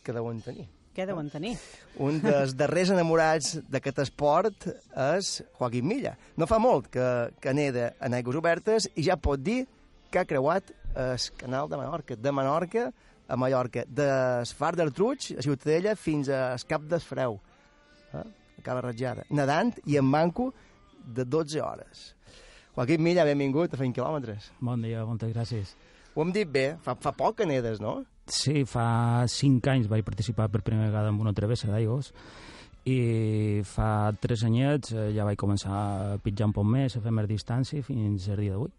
Que 0.02 0.14
deuen 0.14 0.40
tenir. 0.42 0.66
Què 0.94 1.06
deuen 1.10 1.30
tenir? 1.30 1.56
Un 2.02 2.18
dels 2.22 2.54
darrers 2.60 2.90
enamorats 2.94 3.60
d'aquest 3.70 4.02
esport 4.06 4.68
és 5.10 5.36
Joaquim 5.60 5.86
Milla. 5.90 6.16
No 6.38 6.50
fa 6.50 6.58
molt 6.62 6.90
que, 6.94 7.08
que 7.42 7.54
neda 7.54 7.92
en 8.02 8.18
aigües 8.18 8.42
obertes 8.42 8.90
i 8.94 9.06
ja 9.06 9.18
pot 9.22 9.42
dir 9.42 9.64
que 10.14 10.22
ha 10.22 10.30
creuat 10.30 10.70
el 10.94 11.26
canal 11.42 11.72
de 11.72 11.80
Menorca, 11.82 12.16
de 12.16 12.32
Menorca 12.32 12.92
a 13.28 13.36
Mallorca, 13.36 13.86
de 13.88 14.08
Far 14.54 14.76
d'Artruig, 14.78 15.32
a 15.38 15.42
Ciutadella, 15.42 15.96
fins 15.98 16.30
a 16.30 16.54
Cap 16.70 16.86
d'Esfreu, 16.90 17.40
eh? 18.14 18.22
a 18.60 18.66
Cala 18.66 18.84
Ratjada, 18.86 19.26
nedant 19.34 19.74
i 19.90 19.98
en 19.98 20.06
manco 20.06 20.52
de 21.04 21.26
12 21.26 21.62
hores. 21.64 22.04
Joaquim 22.76 23.02
Milla, 23.06 23.26
benvingut 23.26 23.74
a 23.74 23.80
Fent 23.80 23.94
Quilòmetres. 23.96 24.52
Bon 24.62 24.82
dia, 24.82 25.06
moltes 25.06 25.34
gràcies. 25.34 25.74
Ho 26.14 26.22
hem 26.22 26.34
dit 26.36 26.50
bé, 26.50 26.74
fa, 26.86 26.98
fa 27.00 27.14
poc 27.18 27.40
que 27.40 27.50
nedes, 27.50 27.82
no? 27.82 28.02
Sí, 28.30 28.64
fa 28.70 29.26
cinc 29.28 29.68
anys 29.72 29.90
vaig 29.92 30.06
participar 30.06 30.48
per 30.52 30.62
primera 30.62 30.92
vegada 30.92 31.10
en 31.12 31.20
una 31.20 31.34
travessa 31.36 31.72
d'aigües 31.72 32.14
i 32.88 33.64
fa 33.68 34.12
tres 34.20 34.44
anyets 34.44 34.92
eh, 34.92 35.10
ja 35.16 35.26
vaig 35.28 35.40
començar 35.40 35.74
a 35.74 36.18
pitjar 36.24 36.50
un 36.50 36.56
poc 36.56 36.68
més, 36.68 36.96
a 36.96 37.02
fer 37.04 37.14
més 37.16 37.28
distància 37.30 37.84
fins 37.84 38.28
al 38.30 38.42
dia 38.44 38.56
d'avui. 38.56 38.72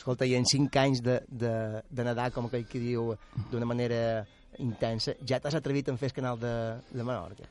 Escolta, 0.00 0.24
i 0.24 0.32
en 0.38 0.46
cinc 0.48 0.76
anys 0.80 1.02
de, 1.04 1.18
de, 1.28 1.54
de 1.92 2.04
nedar, 2.06 2.30
com 2.32 2.46
aquell 2.48 2.64
que 2.64 2.80
diu, 2.80 3.10
d'una 3.50 3.68
manera 3.68 4.24
intensa, 4.58 5.12
ja 5.28 5.38
t'has 5.40 5.58
atrevit 5.58 5.90
en 5.92 5.98
fer 6.00 6.08
el 6.08 6.14
canal 6.16 6.38
de, 6.40 6.52
de 6.88 7.04
Menorca? 7.04 7.48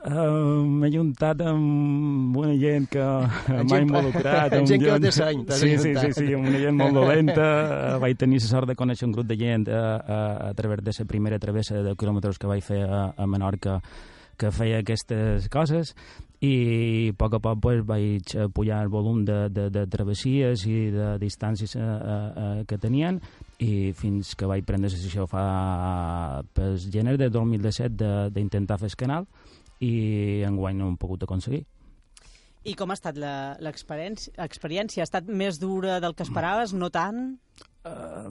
Uh, 0.00 0.60
M'he 0.64 0.88
juntat 0.92 1.40
amb 1.44 2.36
una 2.40 2.52
gent 2.60 2.86
que 2.92 3.06
m'ha 3.68 3.80
involucrat. 3.80 4.54
amb 4.56 4.68
gent 4.68 4.84
que 4.84 4.92
no 4.92 5.00
té 5.00 5.12
seny, 5.12 5.42
sí, 5.56 5.72
sí, 5.80 5.92
sí, 5.96 6.12
sí, 6.16 6.28
amb 6.36 6.48
una 6.52 6.62
gent 6.66 6.78
molt 6.78 6.96
dolenta. 7.00 7.48
Eh, 7.90 7.98
vaig 8.00 8.16
tenir 8.20 8.38
la 8.40 8.48
sort 8.48 8.68
de 8.68 8.76
conèixer 8.76 9.08
un 9.08 9.16
grup 9.16 9.28
de 9.28 9.36
gent 9.40 9.68
a, 9.72 9.84
a, 9.96 10.18
a 10.50 10.54
través 10.56 10.84
de 10.84 10.92
la 10.98 11.06
primera 11.08 11.38
travessa 11.40 11.76
de 11.76 11.82
10 11.88 12.00
quilòmetres 12.00 12.40
que 12.40 12.48
vaig 12.48 12.64
fer 12.64 12.82
a, 12.84 13.02
a 13.16 13.26
Menorca 13.28 13.80
que 14.40 14.52
feia 14.52 14.80
aquestes 14.80 15.48
coses 15.52 15.94
i 16.40 17.10
a 17.10 17.16
poc 17.20 17.34
a 17.36 17.40
poc 17.44 17.58
pues, 17.60 17.82
vaig 17.84 18.34
eh, 18.34 18.46
pujar 18.48 18.78
el 18.82 18.88
volum 18.88 19.24
de, 19.28 19.50
de, 19.52 19.66
de 19.70 19.82
travessies 19.92 20.62
i 20.64 20.90
de 20.94 21.10
distàncies 21.20 21.74
eh, 21.76 21.80
eh, 21.84 22.62
que 22.66 22.78
tenien 22.80 23.18
i 23.60 23.92
fins 23.92 24.32
que 24.34 24.48
vaig 24.48 24.64
prendre 24.64 24.88
la 24.88 24.94
decisió 24.96 25.26
fa 25.28 26.40
pel 26.56 26.78
gener 26.80 27.18
de 27.20 27.28
2017 27.28 27.92
de- 28.00 28.30
d'intentar 28.32 28.78
fer 28.80 28.88
el 28.88 28.96
canal 28.96 29.28
i 29.84 30.40
enguany 30.48 30.76
no 30.80 30.86
ho 30.88 30.94
hem 30.94 30.96
pogut 31.00 31.22
aconseguir. 31.28 31.66
I 32.64 32.74
com 32.76 32.90
ha 32.92 32.96
estat 32.96 33.16
la- 33.16 33.56
l'experiència? 33.60 34.32
Experiència? 34.44 35.00
Ha 35.04 35.08
estat 35.08 35.28
més 35.28 35.56
dura 35.60 35.98
del 36.00 36.12
que 36.14 36.24
esperaves? 36.26 36.74
No 36.76 36.90
tant? 36.92 37.38
Uh, 37.80 38.28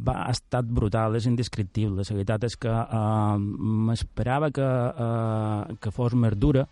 va, 0.00 0.22
ha 0.26 0.30
estat 0.32 0.64
brutal, 0.64 1.16
és 1.16 1.26
indescriptible. 1.28 2.00
La 2.00 2.16
veritat 2.16 2.44
és 2.48 2.56
que 2.56 2.72
uh, 2.72 3.36
m'esperava 3.36 4.48
que, 4.56 4.64
uh, 4.64 5.76
que 5.80 5.92
fos 5.92 6.16
més 6.16 6.36
dura. 6.40 6.64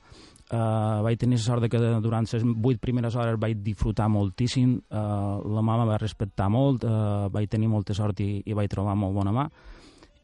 Uh, 0.49 1.03
vaig 1.05 1.19
tenir 1.21 1.37
la 1.37 1.45
sort 1.45 1.61
de 1.61 1.69
que 1.69 1.79
durant 2.01 2.25
les 2.33 2.45
vuit 2.57 2.79
primeres 2.81 3.17
hores 3.21 3.37
vaig 3.37 3.59
disfrutar 3.61 4.07
moltíssim. 4.09 4.79
Uh, 4.89 5.43
la 5.45 5.61
em 5.61 5.89
va 5.91 5.99
respectar 6.01 6.49
molt, 6.49 6.87
uh, 6.89 7.29
vaig 7.29 7.51
tenir 7.53 7.69
molta 7.69 7.93
sort 7.93 8.21
i, 8.25 8.43
i 8.47 8.57
vaig 8.57 8.71
trobar 8.73 8.95
molt 8.97 9.13
bona 9.15 9.33
mà. 9.33 9.45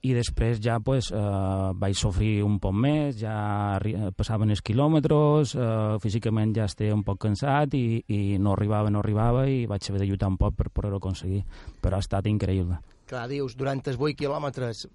I 0.04 0.12
després 0.12 0.58
ja 0.60 0.78
pues, 0.84 1.10
uh, 1.12 1.72
vaig 1.80 1.96
sofrir 1.96 2.42
un 2.44 2.58
poc 2.60 2.74
més, 2.76 3.16
ja 3.20 3.34
arri- 3.76 3.94
passaven 4.16 4.50
els 4.52 4.60
quilòmetres, 4.60 5.54
uh, 5.56 5.96
físicament 6.00 6.52
ja 6.56 6.66
estava 6.68 6.96
un 6.96 7.04
poc 7.04 7.22
cansat 7.24 7.72
i, 7.76 8.02
i 8.08 8.38
no 8.38 8.52
arribava, 8.52 8.90
no 8.92 9.00
arribava 9.00 9.46
i 9.48 9.64
vaig 9.68 9.88
haver 9.88 10.02
de 10.02 10.08
lluitar 10.10 10.28
un 10.28 10.37
poc 10.40 10.56
per 10.56 10.68
poder-ho 10.68 11.00
aconseguir. 11.00 11.40
Però 11.80 11.96
ha 11.96 12.04
estat 12.04 12.28
increïble. 12.28 12.80
Clar, 13.08 13.26
dius, 13.28 13.56
durant 13.56 13.80
els 13.84 13.96
8 14.00 14.16
quilòmetres 14.20 14.87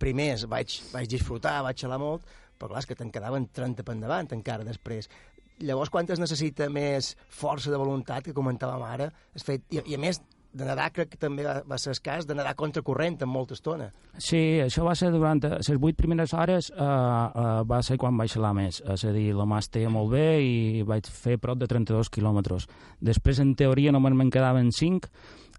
primers 0.00 0.44
vaig, 0.48 0.78
vaig 0.94 1.08
disfrutar, 1.10 1.58
vaig 1.66 1.76
xalar 1.80 2.00
molt, 2.00 2.24
però 2.58 2.72
clar, 2.72 2.82
és 2.84 2.88
que 2.90 2.96
te'n 2.98 3.12
quedaven 3.14 3.48
30 3.54 3.86
per 3.86 3.96
endavant 3.96 4.30
encara 4.36 4.66
després. 4.66 5.10
Llavors, 5.58 5.90
quantes 5.90 6.20
necessita 6.22 6.68
més 6.70 7.14
força 7.34 7.70
de 7.70 7.78
voluntat, 7.80 8.26
que 8.26 8.36
comentàvem 8.36 8.84
ara, 8.86 9.08
has 9.34 9.46
fet, 9.46 9.64
i, 9.74 9.82
i 9.82 9.96
a 9.96 10.02
més, 10.02 10.20
de 10.58 10.64
nedar 10.64 10.88
crec 10.94 11.10
que 11.12 11.18
també 11.20 11.44
va, 11.44 11.58
va 11.68 11.76
ser 11.80 11.92
el 11.92 12.00
cas, 12.02 12.26
de 12.26 12.34
nedar 12.36 12.54
contracorrent 12.58 13.18
en 13.24 13.30
molta 13.30 13.54
estona. 13.56 13.88
Sí, 14.16 14.60
això 14.64 14.84
va 14.86 14.94
ser 14.98 15.10
durant 15.12 15.42
eh, 15.44 15.58
les 15.58 15.80
vuit 15.80 15.96
primeres 15.96 16.32
hores, 16.34 16.70
uh, 16.72 16.78
uh, 16.78 17.48
va 17.68 17.82
ser 17.84 17.98
quan 18.00 18.16
vaig 18.18 18.32
xalar 18.32 18.54
més. 18.56 18.80
És 18.94 19.04
a 19.04 19.12
dir, 19.14 19.28
la 19.36 19.46
mà 19.48 19.60
estava 19.62 19.92
molt 19.92 20.12
bé 20.14 20.26
i 20.42 20.86
vaig 20.88 21.10
fer 21.12 21.38
prop 21.42 21.60
de 21.60 21.68
32 21.70 22.10
quilòmetres. 22.14 22.68
Després, 23.04 23.42
en 23.44 23.54
teoria, 23.58 23.92
només 23.94 24.16
me'n 24.16 24.32
quedaven 24.34 24.72
5, 24.74 25.12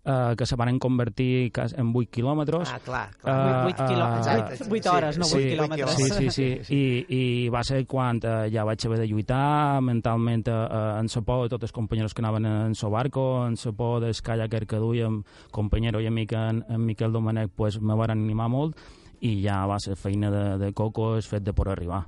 uh, 0.06 0.36
que 0.36 0.46
se 0.46 0.56
van 0.56 0.78
convertir 0.80 1.52
en 1.78 1.92
8 1.96 2.10
quilòmetres. 2.12 2.72
Ah, 2.72 2.80
clar, 2.80 3.10
clar. 3.22 3.64
Vuit- 3.64 3.64
vuit 3.64 3.90
quilò- 3.90 4.18
exacte, 4.18 4.70
vuit 4.70 4.86
hores, 4.88 5.18
no 5.18 5.26
vuit 5.32 5.50
quilòmetres. 5.54 5.96
Sí, 5.96 6.10
sí, 6.10 6.30
sí. 6.64 6.76
I, 6.76 7.16
I 7.46 7.50
va 7.50 7.64
ser 7.64 7.86
quan 7.88 8.20
uh, 8.24 8.46
ja 8.52 8.64
vaig 8.64 8.86
haver 8.86 9.00
de 9.00 9.08
lluitar 9.08 9.82
mentalment 9.82 10.48
uh, 10.48 11.00
en 11.00 11.08
la 11.14 11.22
por 11.26 11.44
de 11.44 11.50
tots 11.50 11.64
els 11.70 11.72
companys 11.76 12.14
que 12.14 12.22
anaven 12.22 12.46
en 12.46 12.74
el 12.76 12.90
barco, 12.92 13.46
en 13.48 13.56
la 13.64 13.72
por 13.72 14.02
del 14.02 14.16
kayaker 14.22 14.66
que 14.68 14.78
duia, 14.78 15.10
companyero 15.52 16.00
i 16.02 16.08
amic 16.08 16.34
en, 16.34 16.64
en 16.70 16.86
Miquel 16.86 17.12
Domenech, 17.12 17.50
pues, 17.56 17.80
me 17.82 17.96
van 17.96 18.12
animar 18.12 18.50
molt 18.50 18.78
i 19.22 19.42
ja 19.44 19.66
va 19.68 19.80
ser 19.80 19.98
feina 20.00 20.30
de, 20.32 20.58
de 20.58 20.74
coco 20.74 21.16
el 21.18 21.24
fet 21.24 21.44
de 21.44 21.52
poder 21.54 21.74
arribar. 21.74 22.06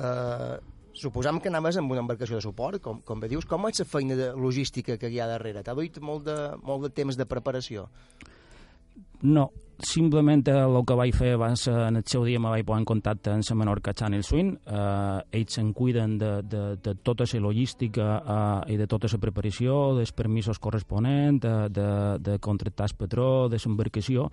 Uh, 0.00 0.56
Suposam 1.00 1.38
que 1.40 1.48
anaves 1.48 1.78
amb 1.80 1.94
una 1.94 2.02
embarcació 2.04 2.36
de 2.36 2.44
suport, 2.44 2.82
com, 2.84 2.98
com 3.08 3.20
bé 3.22 3.30
dius. 3.32 3.46
Com 3.48 3.64
és 3.70 3.80
la 3.80 3.86
feina 3.88 4.18
de 4.18 4.32
logística 4.36 4.98
que 5.00 5.08
hi 5.08 5.20
ha 5.20 5.28
darrere? 5.30 5.62
T'ha 5.64 5.72
duit 5.78 5.96
molt 6.04 6.26
de, 6.26 6.36
molt 6.60 6.84
de 6.84 6.90
temps 6.92 7.16
de 7.16 7.24
preparació? 7.24 7.86
No, 9.22 9.50
simplement 9.82 10.46
eh, 10.48 10.54
el 10.60 10.84
que 10.86 10.96
vaig 10.96 11.14
fer 11.16 11.34
va 11.40 11.50
ser, 11.56 11.74
en 11.88 11.98
el 12.00 12.04
seu 12.08 12.24
dia 12.24 12.40
me 12.40 12.50
vaig 12.52 12.64
posar 12.66 12.80
en 12.82 12.86
contacte 12.88 13.32
amb 13.32 13.44
la 13.48 13.56
Menorca 13.62 13.92
Channel 13.96 14.22
Swing, 14.24 14.52
eh, 14.66 15.38
ells 15.40 15.56
se'n 15.56 15.72
cuiden 15.76 16.16
de, 16.20 16.30
de, 16.42 16.62
de 16.82 16.94
tota 17.04 17.24
la 17.32 17.40
logística 17.40 18.08
eh, 18.20 18.74
i 18.74 18.76
de 18.80 18.86
tota 18.86 19.08
la 19.12 19.20
preparació, 19.20 19.94
dels 19.96 20.12
permisos 20.12 20.58
corresponents, 20.58 21.40
de, 21.42 21.54
de, 21.68 21.90
de 22.20 22.38
contractar 22.38 22.88
el 22.90 22.96
patró, 22.96 23.48
de 23.48 23.60
l'embarcació, 23.64 24.30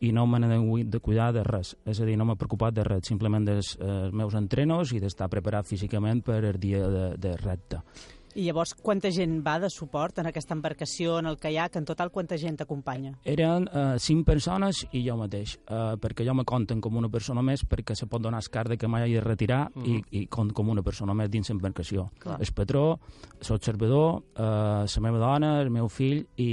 i 0.00 0.12
no 0.12 0.26
me 0.26 0.40
n'he 0.40 0.84
de 0.84 1.00
cuidar 1.00 1.32
de 1.32 1.44
res, 1.44 1.74
és 1.84 2.00
a 2.00 2.08
dir, 2.08 2.16
no 2.16 2.28
m'he 2.28 2.38
preocupat 2.40 2.74
de 2.74 2.84
res, 2.84 3.04
simplement 3.08 3.44
dels 3.44 3.76
eh, 3.80 4.08
meus 4.12 4.34
entrenos 4.34 4.92
i 4.92 5.00
d'estar 5.00 5.28
preparat 5.28 5.68
físicament 5.68 6.24
per 6.24 6.44
el 6.44 6.60
dia 6.60 6.86
de, 6.88 7.12
de 7.20 7.36
repte. 7.40 7.84
I 8.34 8.44
llavors, 8.46 8.74
quanta 8.78 9.10
gent 9.10 9.40
va 9.46 9.56
de 9.58 9.70
suport 9.70 10.20
en 10.22 10.28
aquesta 10.30 10.54
embarcació, 10.54 11.18
en 11.18 11.26
el 11.26 11.38
caiac? 11.40 11.76
En 11.80 11.86
total, 11.88 12.12
quanta 12.14 12.38
gent 12.38 12.60
t'acompanya? 12.60 13.16
Eren 13.26 13.66
eh, 13.66 13.98
cinc 13.98 14.26
persones 14.28 14.84
i 14.92 15.02
jo 15.06 15.16
mateix, 15.18 15.56
eh, 15.66 15.96
perquè 16.00 16.26
jo 16.26 16.34
me 16.38 16.44
compten 16.46 16.80
com 16.80 16.96
una 17.00 17.10
persona 17.10 17.42
més 17.42 17.64
perquè 17.66 17.96
se 17.98 18.06
pot 18.10 18.22
donar 18.22 18.42
escar 18.44 18.68
de 18.68 18.78
que 18.78 18.88
mai 18.88 19.08
he 19.08 19.14
de 19.14 19.24
retirar 19.24 19.70
uh 19.74 19.82
-huh. 19.82 20.04
i, 20.10 20.20
i 20.22 20.26
compto 20.26 20.54
com 20.54 20.68
una 20.68 20.82
persona 20.82 21.14
més 21.14 21.30
dins 21.30 21.48
l'embarcació. 21.48 22.10
El 22.38 22.52
patró, 22.54 23.00
l'observador, 23.48 24.22
eh, 24.36 24.86
la 24.94 25.00
meva 25.00 25.18
dona, 25.18 25.60
el 25.60 25.70
meu 25.70 25.88
fill 25.88 26.26
i, 26.36 26.44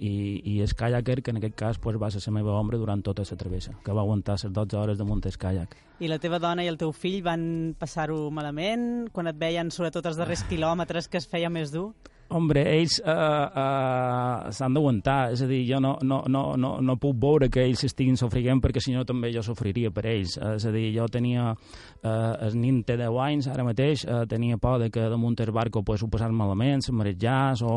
i, 0.00 0.42
i 0.44 0.60
el 0.60 0.74
kayaker, 0.74 1.22
que 1.22 1.30
en 1.30 1.36
aquest 1.36 1.54
cas 1.54 1.78
pues, 1.78 1.96
va 2.00 2.10
ser 2.10 2.22
la 2.26 2.32
meva 2.40 2.58
ombra 2.58 2.78
durant 2.78 3.02
tota 3.02 3.22
la 3.22 3.36
travessa, 3.36 3.72
que 3.84 3.92
va 3.92 4.00
aguantar 4.00 4.36
les 4.42 4.52
12 4.52 4.76
hores 4.76 4.98
de 4.98 5.04
muntar 5.04 5.30
el 5.30 5.38
kayak. 5.38 5.87
I 5.98 6.06
la 6.06 6.20
teva 6.22 6.38
dona 6.38 6.62
i 6.62 6.68
el 6.70 6.76
teu 6.78 6.92
fill 6.94 7.24
van 7.26 7.40
passar-ho 7.78 8.28
malament 8.30 9.08
quan 9.10 9.26
et 9.26 9.38
veien, 9.38 9.72
sobretot 9.74 10.06
els 10.06 10.18
darrers 10.20 10.44
quilòmetres, 10.46 11.08
que 11.10 11.18
es 11.18 11.26
feia 11.26 11.50
més 11.50 11.72
dur? 11.74 11.88
Hombre, 12.28 12.60
ells 12.76 12.98
uh, 13.00 13.08
uh, 13.08 14.50
s'han 14.52 14.74
d'aguantar, 14.76 15.30
és 15.32 15.40
a 15.40 15.46
dir, 15.48 15.62
jo 15.64 15.78
no, 15.80 15.94
no, 16.04 16.18
no, 16.28 16.42
no, 16.60 16.74
no 16.84 16.96
puc 17.00 17.16
veure 17.16 17.48
que 17.48 17.62
ells 17.64 17.86
estiguin 17.86 18.18
sofrint 18.20 18.60
perquè 18.60 18.82
si 18.84 18.92
no 18.92 19.06
també 19.08 19.30
jo 19.32 19.40
sofriria 19.46 19.88
per 19.94 20.04
ells. 20.10 20.34
Uh, 20.36 20.58
és 20.58 20.66
a 20.68 20.72
dir, 20.74 20.90
jo 20.92 21.06
tenia, 21.08 21.54
uh, 21.54 22.34
el 22.44 22.58
nin 22.60 22.82
té 22.84 22.98
10 23.00 23.16
anys 23.24 23.48
ara 23.48 23.64
mateix, 23.64 24.04
uh, 24.04 24.26
tenia 24.28 24.60
por 24.60 24.76
de 24.82 24.90
que 24.92 25.08
damunt 25.08 25.40
el 25.40 25.54
barco 25.56 25.80
pues, 25.82 26.04
ho 26.04 26.10
passar 26.12 26.28
malament, 26.28 26.84
se 26.84 26.92
marejàs 26.92 27.64
o 27.64 27.72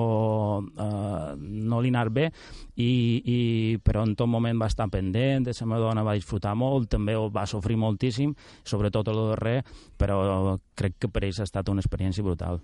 uh, 0.59 1.31
no 1.39 1.79
li 1.79 1.95
anar 1.95 2.09
bé, 2.11 2.27
i, 2.75 2.91
i, 3.23 3.39
però 3.79 4.03
en 4.03 4.17
tot 4.19 4.27
moment 4.27 4.59
va 4.59 4.67
estar 4.67 4.89
pendent, 4.91 5.47
la 5.47 5.71
meva 5.71 5.87
dona 5.87 6.03
va 6.03 6.19
disfrutar 6.19 6.57
molt, 6.59 6.91
també 6.91 7.15
ho 7.15 7.29
va 7.31 7.47
sofrir 7.47 7.79
moltíssim, 7.79 8.35
sobretot 8.67 9.15
el 9.15 9.25
darrer, 9.31 9.61
però 9.95 10.57
crec 10.75 10.99
que 10.99 11.07
per 11.07 11.23
ells 11.23 11.39
ha 11.39 11.47
estat 11.47 11.71
una 11.71 11.79
experiència 11.79 12.27
brutal. 12.27 12.59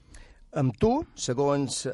Amb 0.56 0.78
tu, 0.80 0.94
segons 1.20 1.84
eh, 1.90 1.92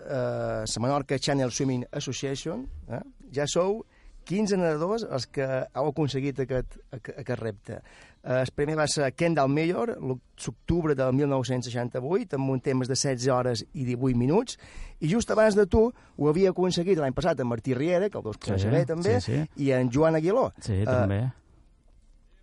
la 0.63 0.81
Menorca 0.83 1.17
Channel 1.17 1.51
Swimming 1.51 1.87
Association, 1.91 2.67
eh, 2.87 3.01
ja 3.33 3.47
sou 3.49 3.81
15 4.29 4.57
nedadors 4.59 5.03
els 5.03 5.25
que 5.33 5.45
heu 5.45 5.89
aconseguit 5.89 6.39
aquest, 6.45 6.77
aquest, 6.93 7.17
aquest 7.23 7.41
repte. 7.41 7.79
Eh, 8.23 8.37
el 8.39 8.51
primer 8.55 8.77
va 8.79 8.85
ser 8.87 9.09
Kendall 9.17 9.51
Mayor, 9.51 9.95
l'octubre 9.99 10.95
del 10.95 11.11
1968, 11.17 12.37
amb 12.37 12.53
un 12.53 12.61
temps 12.63 12.87
de 12.87 12.95
16 12.95 13.27
hores 13.33 13.65
i 13.73 13.87
18 13.89 14.19
minuts, 14.19 14.59
i 15.01 15.09
just 15.11 15.33
abans 15.33 15.57
de 15.59 15.65
tu 15.67 15.87
ho 15.89 16.29
havia 16.29 16.53
aconseguit 16.53 17.01
l'any 17.01 17.15
passat 17.17 17.41
en 17.41 17.49
Martí 17.49 17.75
Riera, 17.75 18.09
que 18.09 18.21
el 18.21 18.37
conèixer 18.37 18.71
bé 18.71 18.85
també, 18.87 19.17
sí, 19.19 19.33
sí. 19.33 19.65
i 19.65 19.73
en 19.75 19.91
Joan 19.91 20.21
Aguiló. 20.21 20.51
Sí, 20.61 20.83
també. 20.87 21.25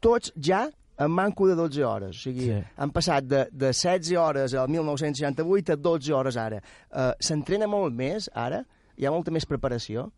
Tots 0.01 0.35
ja 0.37 0.67
en 1.01 1.11
manco 1.11 1.47
de 1.49 1.55
12 1.57 1.85
hores. 1.85 2.17
O 2.17 2.21
sigui, 2.29 2.47
Sí. 2.51 2.59
han 2.77 2.91
passat 2.93 3.25
de, 3.25 3.47
de 3.51 3.73
16 3.73 4.13
hores 4.21 4.55
al 4.55 4.69
1968 4.69 5.73
a 5.73 5.77
12 5.77 6.13
hores 6.13 6.37
ara. 6.37 6.61
Uh, 6.93 7.13
S'entrena 7.19 7.67
molt 7.67 7.95
més 7.97 8.29
ara? 8.35 8.63
Hi 9.01 9.07
ha 9.09 9.11
molta 9.15 9.33
més 9.33 9.47
preparació? 9.49 10.11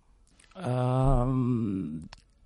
Uh, 0.56 2.02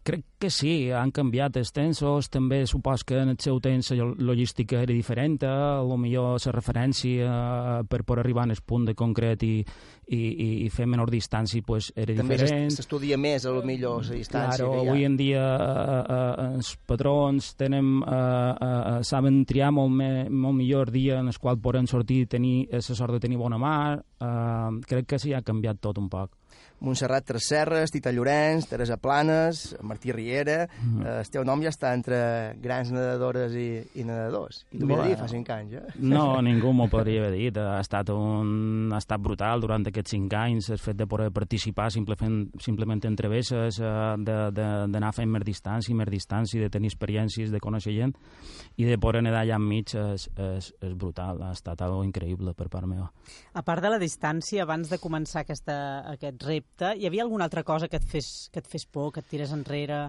crec 0.06 0.22
que 0.38 0.50
sí, 0.54 0.90
han 0.94 1.10
canviat 1.10 1.56
els 1.58 1.72
tensos, 1.74 2.28
també 2.30 2.60
supos 2.70 3.02
que 3.08 3.16
en 3.24 3.32
el 3.32 3.38
seu 3.42 3.58
temps 3.64 3.88
la 3.96 4.04
logística 4.28 4.78
era 4.84 4.92
diferent, 4.94 5.40
a 5.48 5.82
lo 5.82 5.96
millor 5.98 6.36
la 6.44 6.52
referència 6.54 7.26
eh, 7.26 7.84
per 7.90 8.04
poder 8.06 8.22
arribar 8.22 8.44
en 8.46 8.52
el 8.54 8.60
punt 8.64 8.84
de 8.86 8.94
concret 8.94 9.42
i, 9.42 9.64
i, 10.06 10.20
i, 10.66 10.68
fer 10.70 10.86
menor 10.86 11.10
distància 11.10 11.62
pues, 11.66 11.88
era 11.96 12.14
També 12.14 12.36
diferent. 12.38 12.70
s'est- 12.70 12.82
s'estudia 12.84 13.18
més, 13.18 13.44
a 13.48 13.50
lo 13.56 13.64
millor, 13.66 14.04
la 14.06 14.14
distància 14.20 14.62
Claro, 14.62 14.70
que 14.72 14.84
hi 14.84 14.86
ha. 14.86 14.92
avui 14.92 15.04
en 15.08 15.16
dia 15.18 15.44
eh, 15.56 15.98
eh, 16.18 16.46
els 16.60 16.70
patrons 16.86 17.50
tenen, 17.58 17.90
eh, 18.06 18.54
eh, 18.70 18.98
saben 19.02 19.42
triar 19.48 19.72
molt, 19.74 19.90
me, 19.90 20.10
molt 20.30 20.54
millor 20.60 20.92
dia 20.94 21.18
en 21.18 21.28
el 21.32 21.38
qual 21.42 21.58
poden 21.58 21.88
sortir 21.90 22.22
i 22.22 22.26
tenir 22.30 22.68
la 22.70 22.80
sort 22.82 23.16
de 23.16 23.20
tenir 23.26 23.36
bona 23.40 23.58
mar. 23.58 23.98
Eh, 24.20 24.80
crec 24.86 25.06
que 25.10 25.18
sí, 25.18 25.32
ha 25.34 25.42
canviat 25.42 25.80
tot 25.80 25.98
un 25.98 26.08
poc. 26.12 26.30
Montserrat 26.80 27.24
Tresserres, 27.24 27.90
Tita 27.90 28.12
Llorenç, 28.12 28.66
Teresa 28.68 28.96
Planes, 28.98 29.76
Martí 29.82 30.12
Riera... 30.12 30.66
Mhm. 30.82 31.02
Eh, 31.06 31.14
el 31.26 31.30
teu 31.32 31.44
nom 31.44 31.60
ja 31.64 31.70
està 31.72 31.90
entre 31.96 32.18
grans 32.62 32.90
nedadores 32.92 33.54
i, 33.56 33.80
i 33.98 34.04
nedadors. 34.04 34.60
I 34.70 34.78
t'ho 34.78 34.86
de 34.86 34.92
dir 34.92 34.96
Bueno. 34.96 35.16
fa 35.18 35.28
5 35.28 35.52
anys, 35.54 35.72
eh? 35.74 35.82
No, 36.04 36.40
ningú 36.46 36.72
m'ho 36.76 36.86
podria 36.92 37.22
haver 37.24 37.32
dit. 37.38 37.56
Ha 37.58 37.80
estat, 37.80 38.10
un, 38.14 38.90
ha 38.92 38.98
estat 39.00 39.20
brutal 39.20 39.60
durant 39.64 39.86
aquests 39.88 40.12
cinc 40.16 40.34
anys 40.38 40.68
el 40.74 40.78
fet 40.82 40.96
de 41.00 41.06
poder 41.08 41.30
participar 41.32 41.88
simplement, 41.92 42.46
simplement 42.62 43.04
en 43.08 43.16
travesses, 43.16 43.80
eh, 43.80 44.14
de- 44.18 44.50
de- 44.52 44.68
d'anar 44.92 45.12
fent 45.16 45.30
més 45.32 45.44
distància, 45.44 45.94
més 45.96 46.10
distància, 46.12 46.60
de 46.60 46.70
tenir 46.70 46.88
experiències, 46.92 47.50
de 47.50 47.60
conèixer 47.60 47.94
gent, 47.96 48.14
i 48.76 48.84
de 48.84 48.98
poder 48.98 49.22
nedar 49.24 49.42
allà 49.44 49.56
enmig 49.56 49.94
és, 49.96 50.28
és, 50.36 50.72
és 50.80 50.94
brutal. 50.94 51.40
Ha 51.42 51.52
estat 51.56 51.80
algo 51.82 52.04
increïble 52.04 52.52
per 52.54 52.68
part 52.68 52.86
meva. 52.86 53.10
A 53.54 53.62
part 53.62 53.82
de 53.82 53.90
la 53.90 53.98
distància, 53.98 54.62
abans 54.62 54.90
de 54.92 54.98
començar 55.02 55.42
aquesta, 55.46 55.80
aquest 56.12 56.42
repte, 56.44 56.65
hi 56.96 57.06
havia 57.08 57.24
alguna 57.24 57.48
altra 57.48 57.64
cosa 57.64 57.88
que 57.88 57.96
et 57.96 58.04
fes, 58.04 58.48
que 58.52 58.60
et 58.60 58.68
fes 58.68 58.86
por, 58.86 59.12
que 59.12 59.20
et 59.20 59.28
tirés 59.30 59.52
enrere? 59.54 60.06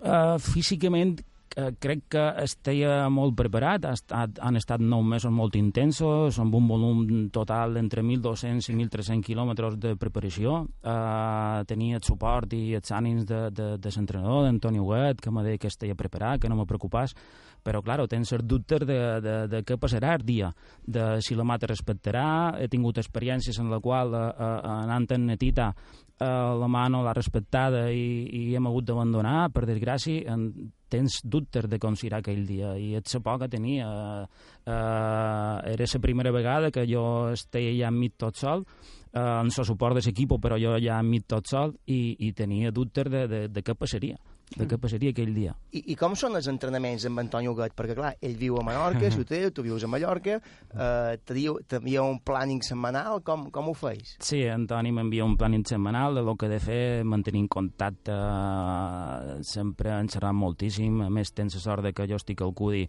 Uh, 0.00 0.38
físicament 0.40 1.18
uh, 1.20 1.70
crec 1.80 2.06
que 2.14 2.22
estia 2.44 3.08
molt 3.12 3.34
preparat, 3.36 3.84
ha 3.84 3.92
estat, 3.96 4.38
han 4.40 4.56
estat 4.56 4.80
nou 4.80 5.02
mesos 5.04 5.32
molt 5.34 5.56
intensos, 5.60 6.38
amb 6.40 6.56
un 6.56 6.68
volum 6.70 7.02
total 7.32 7.76
d'entre 7.76 8.04
1.200 8.04 8.70
i 8.72 8.76
1.300 8.78 9.26
quilòmetres 9.26 9.76
de 9.80 9.94
preparació. 10.00 10.62
Uh, 10.80 11.60
tenia 11.68 12.00
el 12.00 12.06
suport 12.06 12.52
i 12.56 12.74
els 12.78 12.92
ànims 12.96 13.28
de, 13.28 13.46
de, 13.52 13.70
de 13.76 13.94
l'entrenador, 13.96 14.46
d'Antoni 14.46 14.80
Huguet, 14.80 15.20
que 15.20 15.32
me 15.34 15.44
deia 15.46 15.60
que 15.60 15.68
estia 15.72 15.98
preparat, 15.98 16.40
que 16.40 16.52
no 16.52 16.60
me 16.60 16.68
preocupàs, 16.68 17.16
però, 17.62 17.82
clar, 17.84 18.00
tens 18.10 18.32
els 18.36 18.44
dubtes 18.44 18.84
de, 18.88 18.98
de, 19.24 19.36
de 19.52 19.62
què 19.66 19.78
passarà 19.80 20.14
el 20.18 20.26
dia, 20.26 20.52
de 20.84 21.16
si 21.24 21.38
la 21.38 21.46
mata 21.46 21.70
respectarà, 21.70 22.26
he 22.60 22.68
tingut 22.72 22.98
experiències 22.98 23.58
en 23.60 23.70
la 23.72 23.80
qual, 23.80 24.14
uh, 24.14 24.30
uh, 24.30 24.78
anant 24.80 25.10
en 25.16 25.26
netita, 25.32 25.72
eh, 26.20 26.26
la 26.60 26.68
mà 26.68 26.84
no 26.92 27.02
l'ha 27.04 27.14
respectada 27.16 27.86
i, 27.90 28.28
i 28.36 28.42
hem 28.56 28.68
hagut 28.68 28.86
d'abandonar, 28.90 29.48
per 29.54 29.64
desgràcia, 29.68 30.34
en, 30.34 30.70
tens 30.90 31.20
dubtes 31.24 31.68
de 31.70 31.78
com 31.80 31.96
serà 31.96 32.20
aquell 32.20 32.44
dia. 32.48 32.74
I 32.76 32.94
et 32.98 33.08
sa 33.08 33.22
por 33.24 33.38
que 33.40 33.48
tenia. 33.48 33.88
Eh, 33.88 34.24
eh, 34.66 35.74
era 35.74 35.90
la 35.94 36.02
primera 36.02 36.32
vegada 36.34 36.70
que 36.74 36.86
jo 36.88 37.04
estava 37.32 37.76
ja 37.78 37.88
enmig 37.88 38.18
tot 38.18 38.36
sol, 38.36 38.66
eh, 39.12 39.20
amb 39.20 39.54
el 39.54 39.70
suport 39.70 39.96
de 39.96 40.04
l'equip, 40.06 40.36
però 40.42 40.58
jo 40.60 40.76
ja 40.78 41.00
enmig 41.00 41.26
tot 41.26 41.46
sol 41.48 41.74
i, 41.86 42.16
i 42.18 42.32
tenia 42.32 42.70
dubtes 42.70 43.10
de, 43.10 43.26
de, 43.28 43.46
de 43.48 43.62
què 43.62 43.74
passaria 43.74 44.18
de 44.56 44.66
què 44.66 44.78
passaria 44.82 45.12
aquell 45.14 45.30
dia. 45.34 45.54
I, 45.70 45.82
I 45.92 45.96
com 45.98 46.16
són 46.18 46.34
els 46.38 46.48
entrenaments 46.50 47.06
amb 47.06 47.22
Antoni 47.22 47.50
Huguet? 47.50 47.74
Perquè, 47.78 47.94
clar, 47.98 48.12
ell 48.26 48.36
viu 48.40 48.58
a 48.58 48.64
Menorca, 48.66 49.06
és 49.10 49.18
hotel, 49.20 49.50
tu 49.54 49.64
vius 49.66 49.84
a 49.86 49.90
Mallorca, 49.90 50.40
eh, 50.74 51.20
t'havia 51.22 52.02
un 52.02 52.20
planning 52.26 52.64
setmanal, 52.66 53.22
com, 53.26 53.48
com 53.54 53.70
ho 53.70 53.76
feis? 53.78 54.16
Sí, 54.18 54.42
Antoni 54.50 54.92
m'envia 54.96 55.28
un 55.28 55.38
planning 55.40 55.66
setmanal 55.68 56.18
de 56.18 56.26
lo 56.26 56.36
que 56.36 56.50
he 56.50 56.54
de 56.54 56.60
fer, 56.62 56.82
mantenir 57.06 57.46
contacte, 57.48 58.14
eh, 58.14 59.40
sempre 59.46 59.94
en 59.96 60.10
xerrant 60.10 60.36
moltíssim, 60.36 61.02
a 61.06 61.10
més 61.12 61.32
tens 61.32 61.56
la 61.56 61.64
sort 61.64 61.86
de 61.86 61.94
que 61.94 62.08
jo 62.10 62.18
estic 62.18 62.42
al 62.42 62.54
CUDI 62.56 62.86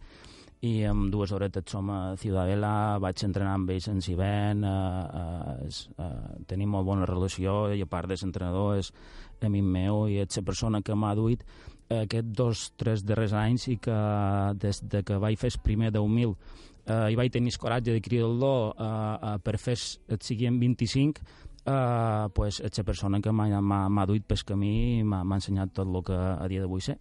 i 0.62 0.84
amb 0.86 1.10
dues 1.10 1.32
horetes 1.34 1.72
som 1.74 1.88
a 1.90 2.16
Ciudadela, 2.22 3.00
vaig 3.02 3.24
entrenar 3.26 3.56
amb 3.58 3.72
ells 3.74 3.88
en 3.90 4.02
Cibent, 4.06 4.62
eh, 4.62 5.22
eh, 5.22 5.80
eh, 6.06 6.44
tenim 6.50 6.70
molt 6.76 6.86
bona 6.86 7.08
relació 7.10 7.74
i 7.74 7.82
a 7.82 7.90
part 7.90 8.12
de 8.12 8.18
l'entrenador 8.22 8.78
és 8.78 8.92
amic 9.48 9.64
meu 9.64 10.08
i 10.10 10.20
és 10.24 10.40
la 10.40 10.46
persona 10.48 10.82
que 10.82 10.96
m'ha 10.96 11.14
duit 11.16 11.46
eh, 11.90 12.04
aquests 12.06 12.34
dos, 12.38 12.66
tres 12.78 13.06
darrers 13.06 13.34
anys 13.34 13.68
i 13.72 13.78
que 13.82 14.00
des 14.62 14.82
de 14.84 15.04
que 15.04 15.20
vaig 15.22 15.40
fer 15.40 15.52
el 15.54 15.62
primer 15.64 15.92
10.000 15.92 16.36
eh, 16.86 17.12
i 17.14 17.20
vaig 17.20 17.32
tenir 17.32 17.54
el 17.54 17.62
coratge 17.62 17.96
de 17.96 18.02
cridar-lo 18.02 18.56
eh, 18.72 18.84
eh, 18.88 19.38
per 19.44 19.58
fer 19.60 19.78
el 20.08 20.20
següent 20.22 20.60
25 20.62 21.24
eh, 21.66 22.28
pues, 22.34 22.60
és 22.60 22.78
la 22.78 22.88
persona 22.88 23.22
que 23.22 23.32
m'ha 23.32 24.06
duit 24.10 24.26
pel 24.28 24.44
camí 24.46 24.76
i 25.00 25.04
m'ha 25.04 25.24
ensenyat 25.24 25.74
tot 25.74 25.88
el 25.88 26.04
que 26.04 26.18
a 26.18 26.48
dia 26.48 26.62
d'avui 26.66 26.82
sé. 26.82 26.98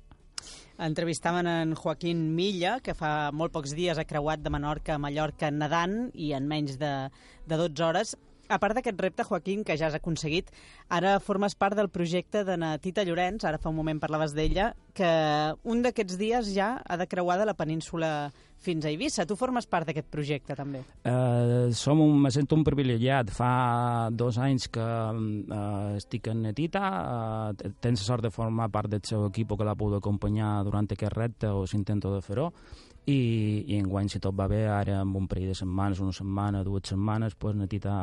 Entrevistaven 0.81 1.47
en 1.47 1.75
Joaquín 1.77 2.35
Milla, 2.35 2.79
que 2.81 2.95
fa 2.97 3.31
molt 3.37 3.53
pocs 3.53 3.75
dies 3.77 3.99
ha 4.01 4.07
creuat 4.09 4.41
de 4.41 4.53
Menorca 4.53 4.95
a 4.95 5.03
Mallorca 5.03 5.51
nedant 5.53 6.09
i 6.15 6.33
en 6.33 6.49
menys 6.49 6.79
de, 6.81 7.11
de 7.45 7.59
12 7.61 7.85
hores. 7.85 8.15
A 8.51 8.59
part 8.59 8.75
d'aquest 8.75 8.99
repte, 8.99 9.23
Joaquín, 9.23 9.63
que 9.63 9.77
ja 9.79 9.87
has 9.87 9.95
aconseguit, 9.95 10.49
ara 10.91 11.15
formes 11.23 11.55
part 11.55 11.79
del 11.79 11.87
projecte 11.89 12.43
de 12.45 12.57
na 12.59 12.73
Tita 12.83 13.05
Llorenç, 13.07 13.45
ara 13.47 13.61
fa 13.63 13.71
un 13.71 13.77
moment 13.79 14.01
parlaves 14.03 14.35
d'ella, 14.35 14.73
que 14.93 15.11
un 15.63 15.85
d'aquests 15.85 16.19
dies 16.19 16.51
ja 16.57 16.73
ha 16.83 16.97
de 16.99 17.07
creuar 17.07 17.39
de 17.39 17.47
la 17.47 17.55
península 17.55 18.33
fins 18.61 18.85
a 18.85 18.91
Eivissa. 18.91 19.25
Tu 19.25 19.37
formes 19.39 19.71
part 19.71 19.87
d'aquest 19.87 20.11
projecte, 20.11 20.57
també. 20.59 20.83
Eh, 21.07 21.71
som 21.79 22.03
un, 22.03 22.19
me 22.21 22.33
sento 22.35 22.59
un 22.59 22.67
privilegiat. 22.67 23.31
Fa 23.33 24.11
dos 24.11 24.37
anys 24.43 24.67
que 24.75 24.83
eh, 24.83 25.97
estic 26.03 26.27
en 26.35 26.43
Netita, 26.49 26.85
eh, 27.55 27.71
tens 27.81 28.03
sort 28.03 28.27
de 28.27 28.35
formar 28.35 28.69
part 28.75 28.91
del 28.91 29.07
seu 29.07 29.29
equip 29.31 29.55
que 29.55 29.65
l'ha 29.65 29.79
pogut 29.79 30.03
acompanyar 30.03 30.59
durant 30.67 30.91
aquest 30.91 31.15
repte 31.15 31.55
o 31.55 31.65
s'intento 31.71 32.13
de 32.17 32.21
fer-ho 32.27 32.51
i, 33.07 33.21
i 33.67 33.79
enguany, 33.79 34.11
si 34.11 34.21
tot 34.21 34.35
va 34.37 34.49
bé, 34.51 34.65
ara 34.69 35.01
amb 35.05 35.17
un 35.17 35.31
parell 35.31 35.51
de 35.51 35.57
setmanes, 35.57 36.03
una 36.03 36.13
setmana, 36.13 36.65
dues 36.67 36.91
setmanes, 36.93 37.39
pues, 37.39 37.57
Netita 37.57 37.97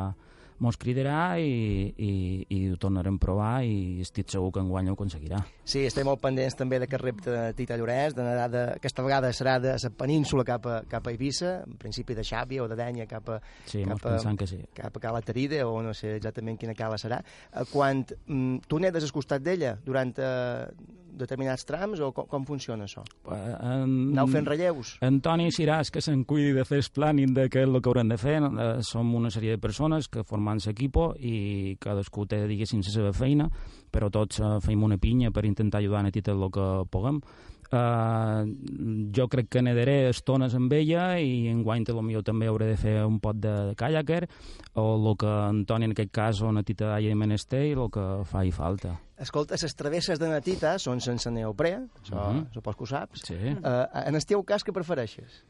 mos 0.64 0.76
cridarà 0.80 1.38
i, 1.38 1.92
i, 1.96 2.10
i 2.54 2.58
ho 2.72 2.76
tornarem 2.80 3.16
a 3.18 3.22
provar 3.22 3.52
i 3.64 4.00
estic 4.04 4.28
segur 4.32 4.50
que 4.54 4.62
enguany 4.62 4.88
ho 4.90 4.96
aconseguirà. 4.96 5.38
Sí, 5.68 5.84
estem 5.86 6.06
molt 6.08 6.20
pendents 6.22 6.56
també 6.58 6.78
d'aquest 6.82 7.02
repte 7.04 7.30
de 7.30 7.42
Tita 7.58 7.76
Llorenç, 7.78 8.16
de 8.16 8.24
nedar 8.26 8.48
de, 8.50 8.64
aquesta 8.78 9.04
vegada 9.06 9.32
serà 9.36 9.58
de 9.62 9.76
la 9.78 9.90
península 9.98 10.44
cap 10.48 10.66
a, 10.66 10.80
cap 10.88 11.06
a 11.06 11.14
Eivissa, 11.14 11.62
en 11.66 11.76
principi 11.80 12.16
de 12.18 12.24
Xàbia 12.26 12.64
o 12.64 12.68
de 12.68 12.78
Dènia 12.78 13.06
cap 13.10 13.28
a, 13.34 13.40
Sí, 13.68 13.84
cap 13.86 14.00
pensant 14.02 14.38
que 14.40 14.46
sí. 14.50 14.60
cap 14.74 14.96
a 14.96 15.00
Cala 15.00 15.22
Tarida 15.22 15.64
o 15.68 15.82
no 15.82 15.94
sé 15.94 16.16
exactament 16.16 16.58
quina 16.58 16.74
cala 16.78 16.98
serà. 16.98 17.22
Eh, 17.52 17.64
Quan 17.72 18.04
mm, 18.26 18.64
tu 18.68 18.78
nedes 18.82 19.04
al 19.04 19.12
costat 19.14 19.42
d'ella 19.44 19.76
durant 19.84 20.14
eh, 20.18 20.66
determinats 21.18 21.64
trams 21.66 21.98
o 22.04 22.12
com, 22.14 22.26
com 22.30 22.44
funciona 22.46 22.84
això? 22.86 23.02
En... 23.26 24.12
Aneu 24.14 24.28
fent 24.30 24.46
relleus? 24.46 24.92
Antoni 25.04 25.48
Siràs, 25.54 25.90
que 25.90 26.02
se'n 26.04 26.22
cuidi 26.28 26.52
de 26.54 26.64
fer 26.68 26.78
el 26.82 26.90
planning 26.94 27.32
de 27.34 27.48
què 27.50 27.64
és 27.64 27.68
el 27.68 27.80
que 27.82 27.90
haurem 27.90 28.08
de 28.12 28.18
fer. 28.20 28.36
Eh, 28.38 28.68
som 28.86 29.10
una 29.18 29.30
sèrie 29.34 29.56
de 29.56 29.62
persones 29.62 30.06
que 30.08 30.22
formant 30.48 30.64
l'equipo 30.64 31.12
i 31.20 31.76
cadascú 31.80 32.26
té, 32.26 32.46
diguéssim, 32.48 32.80
la 32.80 32.90
seva 32.92 33.12
feina, 33.12 33.48
però 33.92 34.08
tots 34.10 34.40
eh, 34.40 34.58
feim 34.64 34.82
una 34.82 34.98
pinya 34.98 35.30
per 35.30 35.44
intentar 35.44 35.80
ajudar 35.82 36.00
a 36.00 36.08
Netita 36.08 36.32
el 36.32 36.50
que 36.50 36.66
puguem. 36.90 37.20
Uh, 37.68 38.48
jo 39.12 39.26
crec 39.28 39.50
que 39.52 39.60
nedaré 39.60 40.08
estones 40.08 40.54
amb 40.56 40.72
ella 40.72 41.18
i 41.20 41.50
enguany 41.50 41.84
de 41.84 41.92
lo 41.92 42.00
millor 42.00 42.22
també 42.24 42.46
hauré 42.48 42.64
de 42.70 42.78
fer 42.80 42.94
un 43.04 43.18
pot 43.20 43.36
de 43.36 43.74
kayaker 43.76 44.22
o 44.80 44.86
el 44.96 45.10
que 45.20 45.28
Antoni 45.28 45.84
en 45.84 45.92
aquest 45.92 46.10
cas 46.10 46.40
o 46.40 46.48
Netita 46.50 46.94
hagi 46.94 47.12
menester 47.12 47.66
i 47.68 47.74
el 47.76 47.90
que 47.92 48.06
fa 48.24 48.46
i 48.48 48.54
falta. 48.56 48.94
Escolta, 49.20 49.58
les 49.60 49.76
travesses 49.76 50.16
de 50.18 50.30
Natita 50.32 50.78
són 50.80 51.04
sense 51.04 51.28
neoprè, 51.28 51.74
això 52.00 52.30
Mhm. 52.32 52.46
supos 52.54 52.74
que 52.74 52.84
ho 52.84 52.86
saps. 52.86 53.20
Sí, 53.26 53.34
Eh, 53.36 53.86
en 54.06 54.14
el 54.14 54.24
teu 54.24 54.42
cas, 54.44 54.64
què 54.64 54.72
prefereixes? 54.72 55.44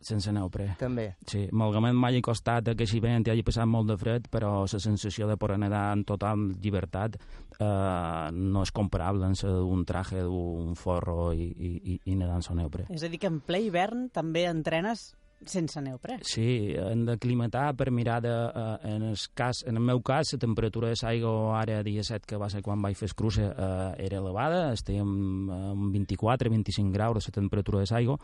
Sense 0.00 0.32
neoprè. 0.32 0.68
També. 0.78 1.08
Sí, 1.26 1.46
malgament 1.52 1.96
m'hagi 1.98 2.22
costat 2.24 2.70
que 2.78 2.86
si 2.86 3.00
vent 3.02 3.26
i 3.26 3.32
hagi 3.32 3.44
passat 3.46 3.68
molt 3.68 3.90
de 3.90 3.96
fred, 3.98 4.28
però 4.30 4.62
la 4.62 4.80
sensació 4.82 5.28
de 5.28 5.36
poder 5.40 5.58
nedar 5.58 5.88
en 5.96 6.04
total 6.08 6.48
llibertat 6.62 7.18
eh, 7.18 8.30
no 8.32 8.62
és 8.62 8.72
comparable 8.74 9.26
amb 9.26 9.38
d'un 9.38 9.84
traje 9.88 10.22
d'un 10.22 10.74
forro 10.78 11.32
i, 11.32 11.48
i, 11.50 12.00
i, 12.04 12.14
nedar 12.14 12.38
en 12.38 12.46
la 12.48 12.58
neoprè. 12.62 12.88
És 12.94 13.04
a 13.04 13.10
dir, 13.10 13.20
que 13.22 13.30
en 13.30 13.40
ple 13.44 13.62
hivern 13.66 14.08
també 14.14 14.46
entrenes 14.48 15.12
sense 15.46 15.80
neoprè. 15.80 16.18
Sí, 16.26 16.74
hem 16.78 17.04
d'aclimatar 17.06 17.72
per 17.78 17.90
mirar 17.94 18.18
de, 18.24 18.32
eh, 18.32 18.94
en, 18.94 19.02
el 19.10 19.16
cas, 19.34 19.62
en 19.66 19.76
el 19.76 19.82
meu 19.82 20.00
cas, 20.02 20.32
la 20.32 20.38
temperatura 20.38 20.88
de 20.88 20.96
l'aigua 21.00 21.60
ara 21.60 21.82
dia 21.82 22.02
7, 22.02 22.26
que 22.26 22.36
va 22.36 22.48
ser 22.50 22.62
quan 22.62 22.82
vaig 22.82 22.96
fer 22.96 23.08
el 23.08 23.14
cruce, 23.14 23.44
eh, 23.44 23.94
era 24.06 24.18
elevada, 24.18 24.72
estàvem 24.72 25.50
amb 25.50 25.94
24-25 25.94 26.92
graus 26.92 27.28
la 27.28 27.34
temperatura 27.34 27.84
de 27.84 27.86
l'aigua. 27.90 28.18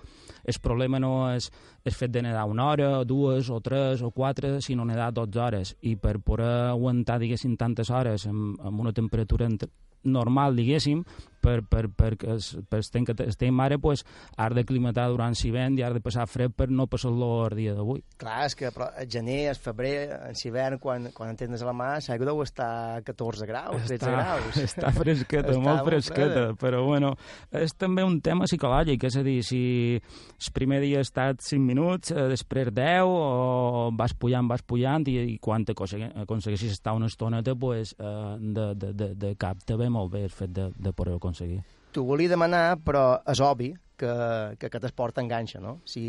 El 0.44 0.61
problema 0.62 0.98
no 0.98 1.31
és 1.31 1.50
el 1.85 1.92
fet 1.92 2.11
de 2.11 2.22
nedar 2.22 2.44
una 2.50 2.66
hora, 2.66 3.05
dues 3.05 3.50
o 3.50 3.61
tres 3.61 4.03
o 4.03 4.11
quatre, 4.11 4.61
sinó 4.61 4.85
nedar 4.85 5.12
12 5.12 5.40
hores. 5.40 5.77
I 5.83 5.96
per 5.96 6.18
poder 6.20 6.70
aguantar, 6.70 7.18
diguéssim, 7.20 7.57
tantes 7.57 7.90
hores 7.90 8.27
amb, 8.27 8.61
amb 8.61 8.81
una 8.81 8.92
temperatura 8.92 9.46
entre, 9.46 9.70
normal, 10.05 10.57
diguéssim, 10.57 11.05
per, 11.45 11.59
per, 11.69 11.90
per, 11.93 12.14
per, 12.17 12.38
per 12.71 12.79
estem, 12.81 13.05
que 13.05 13.12
estem 13.27 13.59
ara, 13.61 13.77
pues, 13.77 14.01
has 14.40 14.55
d'aclimatar 14.57 15.11
durant 15.12 15.35
l'hivern 15.37 15.75
i 15.77 15.83
has 15.85 15.93
de 15.93 16.01
passar 16.01 16.25
fred 16.27 16.55
per 16.57 16.71
no 16.73 16.87
passar-lo 16.88 17.27
el 17.51 17.57
dia 17.59 17.75
d'avui. 17.77 18.01
Clar, 18.17 18.47
és 18.47 18.55
que 18.57 18.71
però, 18.73 18.87
a 18.97 19.05
gener, 19.05 19.51
a 19.51 19.55
febrer, 19.55 20.07
en 20.31 20.38
hivern, 20.40 20.79
quan, 20.81 21.11
quan 21.12 21.35
en 21.35 21.37
tens 21.37 21.61
a 21.61 21.69
la 21.69 21.75
mà, 21.77 21.90
l'aigua 22.01 22.31
deu 22.31 22.40
estar 22.47 22.71
a 22.95 23.03
14 23.05 23.45
graus, 23.51 23.77
13 23.85 23.99
està, 23.99 24.14
graus. 24.14 24.57
Està 24.64 24.93
fresqueta, 24.97 25.51
Està 25.53 25.59
molt 25.61 25.83
molt 25.83 25.90
fresqueta, 25.90 26.31
freda. 26.47 26.55
però 26.64 26.81
bueno, 26.87 27.12
és 27.53 27.77
també 27.77 28.07
un 28.09 28.17
tema 28.25 28.49
psicològic, 28.49 29.05
és 29.11 29.21
a 29.21 29.27
dir, 29.29 29.37
si 29.45 29.61
el 30.01 30.53
primer 30.57 30.81
dia 30.81 31.03
ha 31.03 31.05
estat 31.05 31.45
5 31.45 31.61
minuts, 31.61 32.14
eh, 32.17 32.25
després 32.33 32.73
10, 32.73 33.05
o 33.05 33.90
vas 33.93 34.17
pujant, 34.17 34.49
vas 34.49 34.64
pujant, 34.64 35.05
i, 35.12 35.19
i 35.35 35.38
quan 35.45 35.69
aconsegue- 35.69 36.09
aconsegueixis 36.25 36.73
estar 36.73 36.97
una 36.97 37.12
estoneta, 37.12 37.53
pues, 37.55 37.95
eh, 37.99 38.37
de, 38.40 38.71
de, 38.81 38.95
de, 38.95 39.12
de 39.14 39.37
cap 39.37 39.61
te 39.69 39.77
ve 39.77 39.90
molt 39.94 40.12
bé 40.14 40.26
el 40.26 40.35
fet 40.35 40.52
de, 40.54 40.68
de 40.74 40.92
poder-ho 40.92 41.20
aconseguir. 41.22 41.62
T'ho 41.94 42.04
volia 42.09 42.33
demanar, 42.33 42.80
però 42.83 43.04
és 43.30 43.42
obvi 43.44 43.70
que, 44.00 44.14
que 44.59 44.70
aquest 44.70 44.88
esport 44.90 45.14
t'enganxa, 45.16 45.61
no? 45.62 45.78
Si, 45.87 46.04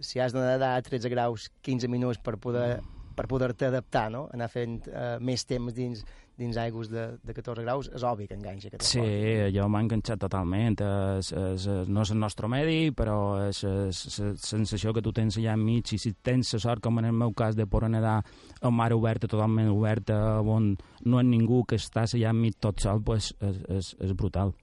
si 0.00 0.22
has 0.24 0.32
de 0.36 0.40
nedar 0.40 0.76
a 0.76 0.84
13 0.84 1.12
graus 1.12 1.50
15 1.68 1.90
minuts 1.92 2.22
per 2.24 2.38
poder 2.40 2.78
per 3.18 3.26
poder-te 3.26 3.66
adaptar, 3.66 4.06
no? 4.14 4.28
anar 4.30 4.46
fent 4.52 4.84
uh, 4.92 5.16
més 5.18 5.42
temps 5.42 5.74
dins, 5.74 6.04
dins 6.38 6.56
aigües 6.56 6.86
de, 6.88 7.04
de 7.26 7.34
14 7.34 7.64
graus, 7.66 7.88
és 7.94 8.04
obvi 8.06 8.28
que 8.30 8.36
enganxa 8.38 8.68
aquest 8.70 8.84
Sí, 8.86 9.00
esport. 9.02 9.54
jo 9.56 9.64
m'ha 9.68 9.80
enganxat 9.82 10.20
totalment. 10.22 10.76
És, 11.18 11.32
és, 11.34 11.66
no 11.90 12.04
és 12.06 12.12
el 12.14 12.20
nostre 12.22 12.46
medi, 12.48 12.92
però 12.94 13.16
és, 13.48 13.64
és 13.64 14.18
la 14.22 14.30
sensació 14.38 14.94
que 14.94 15.02
tu 15.02 15.12
tens 15.12 15.36
allà 15.40 15.56
enmig 15.58 15.92
i 15.92 15.98
si 15.98 16.14
tens 16.22 16.54
la 16.54 16.60
sort, 16.62 16.82
com 16.84 16.98
en 17.02 17.10
el 17.10 17.16
meu 17.18 17.34
cas, 17.34 17.56
de 17.58 17.66
poder 17.66 17.90
nedar 17.90 18.20
a 18.62 18.70
mar 18.70 18.92
oberta, 18.94 19.26
totalment 19.26 19.68
oberta, 19.74 20.38
on 20.40 20.76
no 21.04 21.18
hi 21.18 21.20
ha 21.20 21.26
ningú 21.26 21.64
que 21.66 21.76
estàs 21.76 22.14
allà 22.14 22.30
enmig 22.30 22.56
tot 22.62 22.80
sol, 22.80 23.02
pues, 23.02 23.34
és, 23.40 23.58
és, 23.68 23.92
és 24.00 24.14
brutal. 24.14 24.54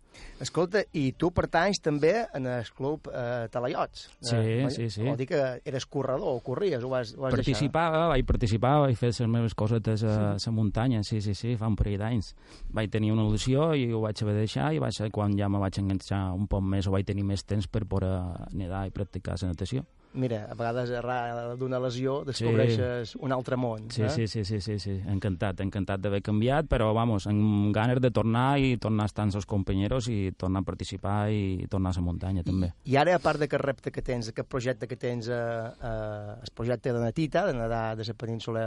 Escolta, 0.44 0.82
i 1.00 1.14
tu 1.16 1.30
pertanys 1.32 1.80
també 1.84 2.12
en 2.36 2.48
el 2.52 2.70
club 2.76 3.08
eh, 3.08 3.48
Talaiots. 3.52 4.10
Sí, 4.20 4.36
eh, 4.36 4.70
sí, 4.74 4.90
sí. 4.92 5.06
Vol 5.08 5.16
dir 5.20 5.30
que 5.30 5.42
eres 5.64 5.88
corredor 5.88 6.36
o 6.36 6.42
corries, 6.44 6.84
ho 6.84 6.92
vas, 6.92 7.14
ho 7.16 7.24
vas 7.24 7.36
Participava, 7.38 8.06
vaig 8.12 8.26
participar, 8.28 8.74
vaig 8.84 9.00
fer 9.00 9.14
les 9.14 9.32
meves 9.32 9.56
cosetes 9.56 10.04
a 10.04 10.36
la 10.36 10.56
muntanya, 10.56 11.04
sí, 11.08 11.22
sí, 11.24 11.34
sí, 11.38 11.56
fa 11.60 11.72
un 11.72 11.80
parell 11.80 12.02
d'anys. 12.04 12.34
Vaig 12.76 12.92
tenir 12.92 13.14
una 13.16 13.28
lesió 13.30 13.72
i 13.80 13.88
ho 13.94 14.04
vaig 14.04 14.24
haver 14.24 14.36
de 14.36 14.44
deixar 14.44 14.74
i 14.76 14.82
va 14.84 14.92
ser 14.92 15.12
quan 15.16 15.38
ja 15.40 15.48
me 15.50 15.62
vaig 15.64 15.80
enganxar 15.80 16.26
un 16.36 16.50
poc 16.52 16.64
més 16.64 16.88
o 16.88 16.96
vaig 16.96 17.08
tenir 17.08 17.24
més 17.24 17.46
temps 17.48 17.68
per 17.72 17.86
poder 17.88 18.18
nedar 18.52 18.86
i 18.90 18.96
practicar 18.96 19.40
la 19.42 19.54
natació. 19.54 19.86
Mira, 20.16 20.46
a 20.48 20.56
vegades 20.56 20.92
arran 20.96 21.58
d'una 21.60 21.80
lesió 21.84 22.22
descobreixes 22.28 23.16
un 23.20 23.34
altre 23.36 23.58
món. 23.60 23.90
Sí, 23.92 24.06
eh? 24.06 24.10
sí, 24.10 24.28
sí, 24.32 24.46
sí, 24.48 24.62
sí, 24.64 24.78
sí, 24.80 24.96
encantat, 25.12 25.60
encantat 25.66 26.02
d'haver 26.04 26.22
canviat, 26.26 26.70
però, 26.72 26.92
vamos, 26.96 27.28
amb 27.28 27.74
ganes 27.76 28.00
de 28.04 28.12
tornar 28.16 28.56
i 28.64 28.76
tornar 28.82 29.10
a 29.10 29.12
estar 29.12 29.26
amb 29.28 29.36
els 29.36 29.48
companyeros 29.50 30.08
i 30.12 30.32
tornar 30.40 30.64
a 30.64 30.70
participar 30.70 31.18
i 31.36 31.68
tornar 31.72 31.92
a 31.92 32.00
la 32.00 32.06
muntanya, 32.06 32.46
també. 32.48 32.72
I 32.88 32.96
ara, 33.02 33.18
a 33.20 33.24
part 33.24 33.44
d'aquest 33.44 33.64
repte 33.64 33.92
que 33.92 34.04
tens, 34.06 34.32
aquest 34.32 34.50
projecte 34.52 34.88
que 34.88 34.98
tens, 35.00 35.28
eh, 35.28 35.36
eh, 35.36 36.36
el 36.40 36.54
projecte 36.56 36.94
de 36.96 37.04
Natita, 37.04 37.46
de 37.50 37.58
nedar 37.60 37.86
de 38.00 38.08
la 38.08 38.16
península 38.16 38.66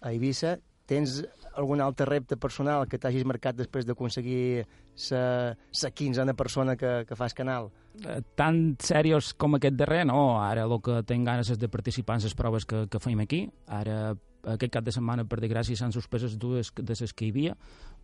a 0.00 0.10
Eivissa, 0.10 0.56
tens 0.86 1.22
algun 1.56 1.80
altre 1.80 2.06
repte 2.08 2.36
personal 2.36 2.86
que 2.88 2.98
t'hagis 3.00 3.26
marcat 3.28 3.56
després 3.56 3.86
d'aconseguir 3.88 4.66
la 5.10 5.90
quinzena 5.94 6.34
persona 6.34 6.76
que, 6.76 7.04
que 7.08 7.18
fas 7.18 7.34
canal? 7.34 7.70
Eh, 8.04 8.20
tan 8.36 8.76
serios 8.82 9.32
com 9.34 9.56
aquest 9.56 9.76
darrer, 9.76 10.04
no. 10.08 10.38
Ara 10.42 10.66
el 10.68 10.78
que 10.84 11.02
tinc 11.08 11.26
ganes 11.26 11.50
és 11.54 11.60
de 11.60 11.68
participar 11.72 12.18
en 12.18 12.26
les 12.26 12.36
proves 12.36 12.66
que, 12.68 12.86
que 12.92 13.00
feim 13.00 13.20
aquí. 13.24 13.46
Ara, 13.66 14.14
aquest 14.54 14.72
cap 14.72 14.84
de 14.84 14.92
setmana, 14.92 15.24
per 15.24 15.40
desgràcia, 15.40 15.76
s'han 15.76 15.92
suspès 15.92 16.22
les 16.22 16.38
dues 16.38 16.72
de 16.74 16.94
les 17.00 17.12
que 17.12 17.26
hi 17.26 17.30
havia. 17.30 17.56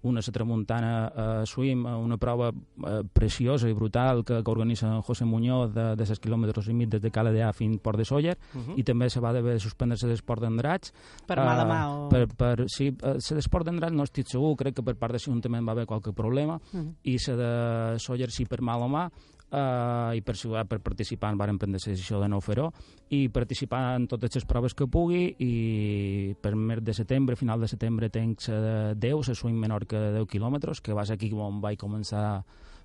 Una 0.02 0.18
la 0.18 0.32
tramuntana 0.34 1.06
a 1.14 1.46
Swim, 1.46 1.84
una 1.86 2.16
prova 2.18 2.48
eh, 2.50 3.02
preciosa 3.12 3.68
i 3.68 3.72
brutal 3.72 4.24
que, 4.24 4.42
que 4.42 4.50
organitza 4.50 5.00
José 5.06 5.24
Muñoz 5.24 5.72
de, 5.72 5.94
de 5.94 6.06
6 6.06 6.18
quilòmetres 6.18 6.66
i 6.68 6.74
mig 6.74 6.88
des 6.90 7.00
de 7.00 7.10
Cala 7.14 7.30
d'A 7.30 7.52
fins 7.52 7.78
Port 7.80 7.98
de 7.98 8.04
Sóller, 8.04 8.36
uh 8.54 8.58
-huh. 8.58 8.74
i 8.76 8.82
també 8.82 9.08
se 9.08 9.20
va 9.20 9.28
haver 9.28 9.44
de 9.54 9.60
suspendre 9.60 9.96
l'esport 10.08 10.42
d'Andrats. 10.42 10.92
Per 11.26 11.36
mala 11.38 11.62
Eh, 11.62 11.66
mà 11.66 11.86
o- 11.88 12.08
Per, 12.08 12.26
per, 12.36 12.64
sí, 12.66 12.88
eh, 12.88 13.34
l'esport 13.34 13.64
d'Andrats 13.64 13.94
no 13.94 14.02
estic 14.02 14.26
segur, 14.26 14.56
crec 14.56 14.74
que 14.74 14.82
per 14.82 14.96
part 14.96 15.12
de 15.12 15.18
l'Ajuntament 15.18 15.66
va 15.68 15.72
haver 15.72 15.86
qualque 15.86 16.12
problema, 16.12 16.60
Mhm. 16.72 16.94
i 17.04 17.16
la 17.28 17.36
de 17.36 17.98
Sóller 18.00 18.30
sí 18.30 18.44
per 18.44 18.60
mala 18.60 18.88
mà, 18.88 19.08
uh, 19.52 20.10
i 20.16 20.22
per, 20.24 20.34
per 20.68 20.80
participar 20.80 21.34
varen 21.36 21.58
prendre 21.60 21.80
la 21.80 21.92
decisió 21.92 22.20
de 22.20 22.28
no 22.28 22.40
fer-ho. 22.40 22.70
I 23.12 23.28
participar 23.28 23.82
en 23.98 24.08
totes 24.10 24.34
les 24.40 24.48
proves 24.48 24.74
que 24.74 24.88
pugui 24.88 25.28
i 25.44 26.34
per 26.40 26.54
mes 26.56 26.82
de 26.82 26.96
setembre, 26.96 27.36
final 27.36 27.60
de 27.60 27.70
setembre 27.70 28.10
tenc 28.10 28.42
la 28.48 28.60
de 28.64 28.74
10, 29.06 29.28
la 29.28 29.38
swing 29.38 29.60
menor 29.60 29.86
que 29.86 30.00
10 30.18 30.28
quilòmetres, 30.32 30.80
que 30.80 30.96
va 30.96 31.06
ser 31.06 31.18
aquí 31.20 31.32
on 31.32 31.60
vaig 31.60 31.78
començar 31.78 32.42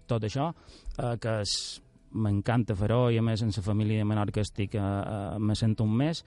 tot 0.07 0.23
això, 0.23 0.51
uh, 0.51 1.15
que 1.19 1.41
és 1.41 1.57
m'encanta 2.17 2.75
fer-ho 2.75 3.09
i 3.11 3.17
a 3.19 3.23
més 3.23 3.41
en 3.43 3.51
la 3.51 3.63
família 3.63 4.05
menor 4.07 4.31
que 4.31 4.41
estic 4.41 4.77
uh, 4.79 4.83
uh, 4.83 5.39
me 5.39 5.55
sento 5.55 5.83
un 5.83 5.95
mes 5.97 6.23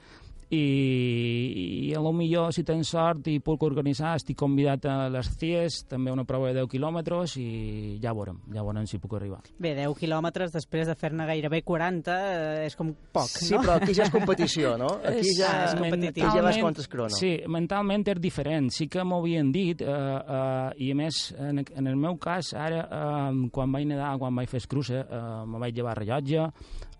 i, 0.51 1.89
i 1.91 1.95
a 1.95 2.01
lo 2.03 2.13
millor 2.17 2.53
si 2.55 2.65
tens 2.67 2.91
sort 2.91 3.29
i 3.31 3.39
puc 3.45 3.63
organitzar 3.67 4.17
estic 4.19 4.39
convidat 4.41 4.87
a 4.91 4.97
les 5.13 5.29
CIES 5.39 5.85
també 5.91 6.13
una 6.13 6.25
prova 6.29 6.51
de 6.51 6.61
10 6.61 6.71
quilòmetres 6.73 7.37
i 7.41 7.99
ja 8.03 8.13
veurem, 8.17 8.41
ja 8.55 8.65
veurem 8.67 8.87
si 8.91 8.99
puc 9.03 9.15
arribar 9.19 9.41
Bé, 9.59 9.75
10 9.79 9.95
quilòmetres 10.01 10.53
després 10.55 10.91
de 10.91 10.97
fer-ne 10.99 11.27
gairebé 11.29 11.63
40 11.67 12.17
eh, 12.17 12.67
és 12.67 12.77
com 12.79 12.93
poc, 13.13 13.29
Sí, 13.31 13.55
no? 13.55 13.63
però 13.63 13.77
aquí 13.79 13.95
ja 13.97 14.07
és 14.09 14.13
competició, 14.15 14.75
no? 14.81 14.91
Aquí 15.11 15.35
ja, 15.39 15.51
és 15.69 15.77
competitiu. 15.79 16.27
aquí 16.27 16.37
ja 16.39 16.43
vas 16.45 16.59
el 16.61 16.89
crono. 16.91 17.15
Sí, 17.15 17.33
mentalment 17.49 18.05
és 18.11 18.21
diferent. 18.21 18.71
Sí 18.75 18.87
que 18.91 19.05
m'ho 19.05 19.21
havien 19.21 19.51
dit, 19.53 19.83
eh, 19.83 19.87
eh, 19.87 20.85
i 20.87 20.91
a 20.93 20.99
més, 20.99 21.21
en, 21.39 21.63
en 21.63 21.87
el 21.91 21.97
meu 22.01 22.17
cas, 22.21 22.53
ara, 22.55 22.83
eh, 22.85 23.49
quan 23.55 23.73
vaig 23.73 23.87
nedar, 23.91 24.13
quan 24.21 24.35
vaig 24.37 24.51
fer 24.51 24.61
escruça, 24.63 25.03
eh, 25.05 25.23
me 25.47 25.61
vaig 25.63 25.77
llevar 25.77 25.97
rellotge, 25.99 26.49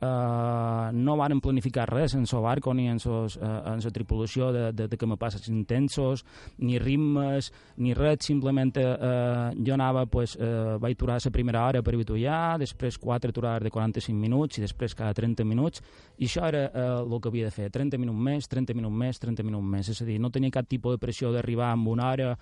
eh, 0.01 0.91
no 0.93 1.17
varen 1.17 1.41
planificar 1.41 1.89
res 1.91 2.15
en 2.15 2.25
el 2.25 2.43
barco 2.43 2.75
ni 2.75 2.89
en 2.89 2.99
sos, 2.99 3.37
eh, 3.37 3.41
en 3.43 3.81
la 3.85 3.91
tripulació 3.91 4.53
de, 4.53 4.73
de, 4.73 4.89
de 4.89 4.97
que 4.97 5.07
me 5.07 5.17
passes 5.17 5.49
intensos, 5.49 6.25
ni 6.59 6.79
ritmes, 6.79 7.53
ni 7.77 7.95
res, 7.95 8.25
simplement 8.25 8.73
eh, 8.77 9.51
jo 9.67 9.75
anava, 9.75 10.07
pues, 10.07 10.37
eh, 10.41 10.77
vaig 10.81 10.97
aturar 10.97 11.21
la 11.25 11.31
primera 11.31 11.67
hora 11.67 11.83
per 11.83 11.95
avituallar, 11.95 12.59
després 12.59 12.99
quatre 12.99 13.31
aturades 13.31 13.65
de 13.65 13.71
45 13.71 14.19
minuts 14.19 14.59
i 14.59 14.65
després 14.65 14.95
cada 14.95 15.15
30 15.15 15.45
minuts, 15.45 15.83
i 16.19 16.27
això 16.27 16.47
era 16.49 16.67
eh, 16.69 16.89
el 17.01 17.21
que 17.21 17.29
havia 17.29 17.51
de 17.51 17.55
fer, 17.55 17.71
30 17.71 17.99
minuts 17.99 18.19
més, 18.19 18.49
30 18.49 18.75
minuts 18.75 18.97
més, 18.97 19.21
30 19.21 19.47
minuts 19.47 19.65
més, 19.65 19.89
és 19.89 20.03
a 20.03 20.09
dir, 20.09 20.19
no 20.21 20.31
tenia 20.31 20.51
cap 20.55 20.69
tipus 20.69 20.97
de 20.97 21.03
pressió 21.03 21.33
d'arribar 21.33 21.73
amb 21.75 21.89
una 21.89 22.11
hora 22.11 22.33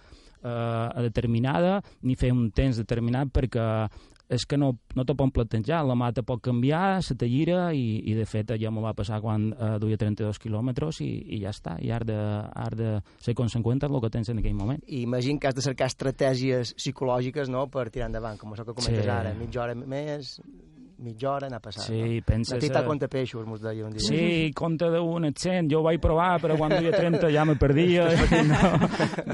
eh, 0.43 1.03
determinada 1.03 1.83
ni 2.03 2.17
fer 2.17 2.33
un 2.33 2.51
temps 2.55 2.79
determinat 2.79 3.33
perquè 3.35 3.67
és 4.29 4.45
que 4.47 4.59
no, 4.61 4.75
no 4.95 5.05
te 5.09 5.15
pot 5.17 5.33
plantejar, 5.33 5.81
la 5.89 5.97
mà 5.97 6.11
te 6.13 6.23
pot 6.27 6.43
canviar, 6.45 7.01
se 7.05 7.17
te 7.19 7.29
llira 7.29 7.71
i, 7.73 7.99
i 8.11 8.15
de 8.17 8.27
fet 8.29 8.53
ja 8.61 8.71
me 8.71 8.83
va 8.85 8.93
passar 8.97 9.21
quan 9.25 9.49
eh, 9.55 9.71
duia 9.81 9.97
32 10.01 10.39
quilòmetres 10.43 11.01
i, 11.05 11.09
i 11.37 11.41
ja 11.43 11.53
està, 11.55 11.79
i 11.81 11.91
has 11.95 12.05
de, 12.09 12.19
has 12.19 12.77
de 12.77 12.93
ser 13.25 13.35
conseqüent 13.39 13.83
amb 13.89 13.97
el 13.99 14.05
que 14.05 14.13
tens 14.13 14.29
en 14.33 14.43
aquell 14.43 14.57
moment. 14.59 14.83
I 14.87 15.03
imagino 15.07 15.41
que 15.41 15.49
has 15.49 15.57
de 15.57 15.65
cercar 15.65 15.89
estratègies 15.89 16.75
psicològiques 16.77 17.49
no, 17.53 17.67
per 17.73 17.89
tirar 17.91 18.11
endavant, 18.13 18.39
com 18.41 18.53
això 18.53 18.69
que 18.69 18.77
comentes 18.77 19.05
Sí. 19.05 19.11
ara, 19.13 19.33
mitja 19.39 19.63
hora 19.65 19.75
més, 19.79 20.39
mitja 20.99 21.31
hora 21.31 21.47
anar 21.47 21.61
passant. 21.63 21.87
Sí, 21.87 21.99
no? 22.19 22.25
penses, 22.27 22.55
La 22.55 22.61
tita 22.61 22.81
eh, 22.83 22.87
compta 22.87 23.09
peixos, 23.09 23.47
mos 23.47 23.61
deia 23.63 23.87
un 23.87 23.95
dia. 23.95 24.03
Sí, 24.03 24.51
compte 24.57 24.89
d'un 24.93 25.29
et 25.29 25.39
cent. 25.39 25.71
Jo 25.71 25.81
ho 25.81 25.87
vaig 25.87 26.01
provar, 26.03 26.39
però 26.43 26.57
quan 26.59 26.75
duia 26.75 26.93
30 26.95 27.31
ja 27.35 27.45
me 27.49 27.57
perdia. 27.61 28.09
i 28.13 28.43
No, 28.49 28.61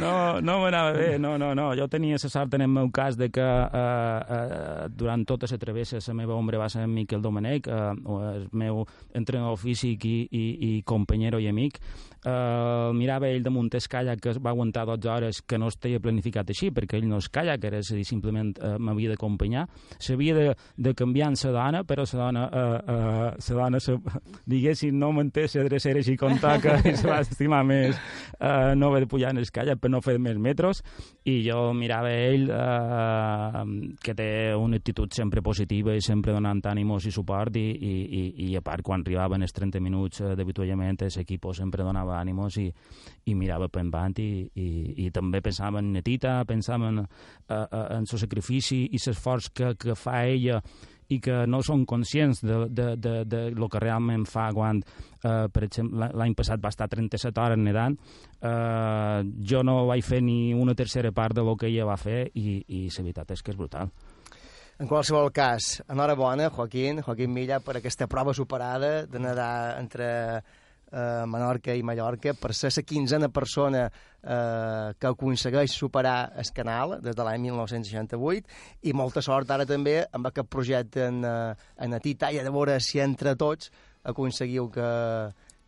no, 0.01 0.15
no 0.45 0.59
m'anava 0.63 0.93
bé. 0.97 1.11
No, 1.19 1.37
no, 1.41 1.53
no. 1.57 1.71
Jo 1.79 1.89
tenia 1.93 2.19
la 2.21 2.31
sort 2.31 2.55
en 2.59 2.67
el 2.67 2.73
meu 2.73 2.91
cas 2.95 3.19
de 3.21 3.31
que 3.33 3.45
eh, 3.45 4.39
eh, 4.39 4.89
durant 4.91 5.25
tota 5.27 5.49
la 5.51 5.59
travessa 5.61 6.03
la 6.07 6.15
meva 6.15 6.37
ombra 6.37 6.59
va 6.61 6.69
ser 6.69 6.85
en 6.85 6.95
Miquel 6.95 7.23
Domenech, 7.23 7.69
eh, 7.69 7.93
el 8.35 8.49
meu 8.53 8.85
entrenador 9.15 9.59
físic 9.59 10.05
i, 10.05 10.17
i, 10.31 10.45
i 10.69 10.83
companyero 10.83 11.41
i 11.41 11.49
amic. 11.49 11.81
Eh, 12.25 12.91
mirava 12.97 13.29
ell 13.29 13.45
el 13.45 13.71
kayak 13.91 14.21
que 14.21 14.33
va 14.41 14.51
aguantar 14.51 14.87
12 14.87 15.09
hores 15.09 15.43
que 15.43 15.59
no 15.59 15.69
estava 15.69 16.01
planificat 16.01 16.49
així, 16.49 16.71
perquè 16.71 16.97
ell 16.97 17.09
no 17.09 17.19
és 17.21 17.29
kayak, 17.29 17.65
era, 17.65 17.79
és 17.79 17.91
a 17.93 17.99
dir, 17.99 18.05
simplement 18.09 18.55
eh, 18.57 18.79
m'havia 18.79 19.11
d'acompanyar. 19.13 19.67
S'havia 19.99 20.35
de, 20.35 20.47
de 20.77 20.95
canviar 20.95 21.29
en 21.29 21.37
la 21.53 21.54
dona, 21.55 21.85
però 21.87 22.05
la 22.05 22.19
dona, 22.19 22.45
eh, 22.51 22.81
eh, 22.95 23.55
la 23.55 23.59
dona 23.63 23.81
se, 23.81 23.97
diguéssim, 24.53 24.99
no 24.99 25.13
manté 25.17 25.47
la 25.55 25.65
drecera 25.69 26.03
així 26.03 26.17
com 26.21 26.37
toca 26.43 26.77
i 26.85 26.97
se 26.97 27.09
va 27.09 27.21
estimar 27.23 27.63
més. 27.65 27.97
Eh, 28.39 28.75
no 28.77 28.91
haver 28.91 29.05
de 29.05 29.11
pujar 29.11 29.31
en 29.33 29.43
kayak 29.55 29.81
per 29.81 29.91
no 29.91 30.01
fer 30.05 30.19
més 30.19 30.39
metros 30.39 30.83
i 31.25 31.39
jo 31.47 31.73
mirava 31.77 32.11
ell 32.13 32.49
eh, 32.51 33.65
que 34.03 34.15
té 34.17 34.29
una 34.59 34.77
actitud 34.81 35.13
sempre 35.15 35.43
positiva 35.43 35.95
i 35.95 36.03
sempre 36.05 36.35
donant 36.35 36.63
ànimos 36.67 37.07
i 37.07 37.13
suport 37.15 37.57
i, 37.57 37.65
i, 37.71 37.95
i, 38.05 38.25
i 38.49 38.57
a 38.57 38.63
part 38.65 38.85
quan 38.85 39.05
arribaven 39.05 39.45
els 39.45 39.55
30 39.55 39.83
minuts 39.85 40.21
eh, 40.21 40.35
d'avituallament 40.37 41.05
l'equip 41.05 41.47
sempre 41.55 41.85
donava 41.85 42.19
ànimos 42.19 42.57
i, 42.61 42.69
i 43.31 43.35
mirava 43.35 43.69
per 43.69 43.83
endavant 43.85 44.17
i, 44.23 44.45
i, 44.55 44.69
i 45.05 45.11
també 45.15 45.41
pensava 45.45 45.81
en 45.83 45.93
Netita, 45.95 46.39
pensava 46.49 46.89
en, 46.91 47.05
eh, 47.05 47.55
eh, 47.55 47.85
en 47.99 48.05
el 48.05 48.21
sacrifici 48.21 48.85
i 48.91 49.01
l'esforç 49.01 49.51
que, 49.55 49.75
que 49.81 49.97
fa 49.99 50.25
ella 50.27 50.61
i 51.13 51.21
que 51.21 51.45
no 51.51 51.61
són 51.65 51.85
conscients 51.89 52.41
de, 52.45 52.65
de, 52.71 52.89
de, 52.97 53.15
de 53.29 53.43
lo 53.53 53.69
que 53.69 53.83
realment 53.83 54.25
fa 54.29 54.49
quan, 54.57 54.81
eh, 55.21 55.47
per 55.53 55.67
exemple, 55.67 56.09
l'any 56.17 56.35
passat 56.39 56.63
va 56.63 56.73
estar 56.73 56.89
37 56.89 57.41
hores 57.41 57.61
nedant, 57.61 57.99
eh, 58.41 59.21
jo 59.53 59.63
no 59.67 59.83
vaig 59.91 60.05
fer 60.07 60.23
ni 60.25 60.55
una 60.55 60.75
tercera 60.75 61.13
part 61.13 61.37
de 61.37 61.45
lo 61.45 61.57
que 61.57 61.69
ella 61.69 61.89
va 61.89 62.01
fer 62.01 62.27
i, 62.35 62.63
i 62.69 62.87
la 62.89 63.03
veritat 63.03 63.37
és 63.37 63.43
que 63.43 63.53
és 63.53 63.61
brutal. 63.61 63.93
En 64.83 64.89
qualsevol 64.91 65.31
cas, 65.31 65.85
enhorabona, 65.87 66.49
Joaquín, 66.51 66.99
Joaquín 67.03 67.31
Milla, 67.31 67.61
per 67.63 67.77
aquesta 67.79 68.09
prova 68.11 68.35
superada 68.35 69.05
de 69.07 69.21
nedar 69.23 69.79
entre 69.79 70.09
eh, 70.95 71.27
Menorca 71.27 71.75
i 71.75 71.83
Mallorca, 71.83 72.35
per 72.39 72.55
ser 72.55 72.71
la 72.77 72.85
quinzena 72.87 73.29
persona 73.29 73.85
eh, 73.89 74.95
que 74.99 75.11
aconsegueix 75.11 75.75
superar 75.75 76.33
el 76.39 76.53
canal 76.55 76.99
des 77.03 77.17
de 77.17 77.27
l'any 77.27 77.49
1968 77.49 78.87
i 78.89 78.95
molta 78.95 79.23
sort 79.23 79.51
ara 79.51 79.67
també 79.67 80.01
amb 80.13 80.31
aquest 80.31 80.49
projecte 80.51 81.09
en, 81.09 81.25
eh, 81.25 81.55
en 81.85 81.99
Atita 81.99 82.31
i 82.31 82.39
a 82.39 82.47
veure 82.51 82.79
si 82.81 83.03
entre 83.03 83.35
tots 83.37 83.73
aconseguiu 84.05 84.71
que, 84.71 84.89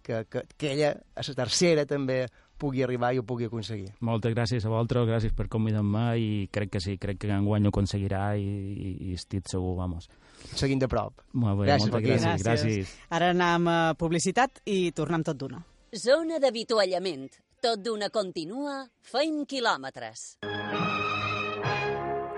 que, 0.03 0.24
que, 0.31 0.43
que 0.57 0.72
ella, 0.72 0.93
a 1.16 1.24
la 1.27 1.35
tercera, 1.35 1.87
també 1.89 2.27
pugui 2.57 2.83
arribar 2.85 3.12
i 3.12 3.20
ho 3.20 3.24
pugui 3.27 3.49
aconseguir. 3.49 3.91
Moltes 4.05 4.33
gràcies 4.33 4.64
a 4.64 4.70
vosaltres, 4.72 5.09
gràcies 5.09 5.35
per 5.37 5.49
convidar-me 5.53 6.07
i 6.20 6.29
crec 6.53 6.72
que 6.77 6.81
sí, 6.81 6.97
crec 7.01 7.20
que 7.20 7.33
enguany 7.33 7.66
ho 7.66 7.72
aconseguirà 7.72 8.31
i, 8.41 8.47
i, 8.47 8.93
i 9.11 9.16
estic 9.16 9.49
segur, 9.51 9.74
vamos. 9.81 10.09
Seguint 10.55 10.78
de 10.80 10.88
prop. 10.88 11.12
Molt 11.32 11.61
bé, 11.61 11.66
Gràcies, 11.66 11.90
moltes 11.90 12.22
gràcies. 12.22 12.42
gràcies. 12.44 12.94
Ara 13.11 13.30
anem 13.30 13.68
a 13.68 13.94
publicitat 13.99 14.61
i 14.64 14.92
tornem 14.92 15.22
tot 15.24 15.36
d'una. 15.36 15.62
Zona 15.94 16.38
d'avituallament. 16.38 17.28
Tot 17.61 17.80
d'una 17.82 18.11
continua, 18.11 18.86
feim 19.03 19.44
quilòmetres. 19.47 20.38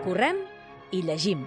Correm 0.04 0.36
i 0.92 1.02
llegim. 1.02 1.44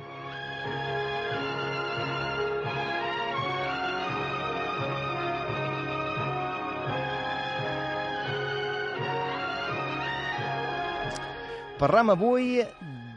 Parlem 11.81 12.11
avui 12.13 12.61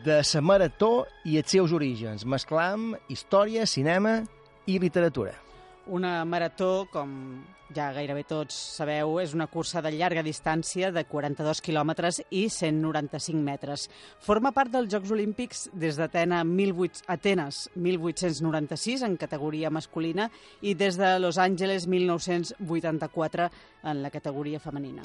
de 0.05 0.21
la 0.21 0.41
marató 0.45 1.07
i 1.25 1.39
els 1.41 1.51
seus 1.51 1.73
orígens. 1.73 2.27
Mesclam 2.29 2.93
història, 3.09 3.65
cinema 3.67 4.21
i 4.67 4.79
literatura. 4.79 5.33
Una 5.87 6.25
marató, 6.25 6.87
com 6.93 7.11
ja 7.75 7.91
gairebé 7.93 8.23
tots 8.29 8.57
sabeu, 8.77 9.19
és 9.21 9.35
una 9.37 9.47
cursa 9.51 9.83
de 9.85 9.91
llarga 9.95 10.23
distància 10.25 10.91
de 10.95 11.05
42 11.09 11.61
quilòmetres 11.65 12.21
i 12.31 12.47
195 12.53 13.41
metres. 13.45 13.89
Forma 14.21 14.53
part 14.57 14.73
dels 14.73 14.93
Jocs 14.93 15.13
Olímpics 15.13 15.69
des 15.73 15.99
d'Atena 16.01 16.43
18... 16.45 17.05
Atenes 17.15 17.69
1896 17.75 19.05
en 19.05 19.17
categoria 19.21 19.73
masculina 19.73 20.31
i 20.63 20.75
des 20.75 20.97
de 21.01 21.19
Los 21.19 21.39
Angeles 21.39 21.89
1984 21.89 23.51
en 23.85 24.03
la 24.03 24.11
categoria 24.11 24.61
femenina. 24.61 25.03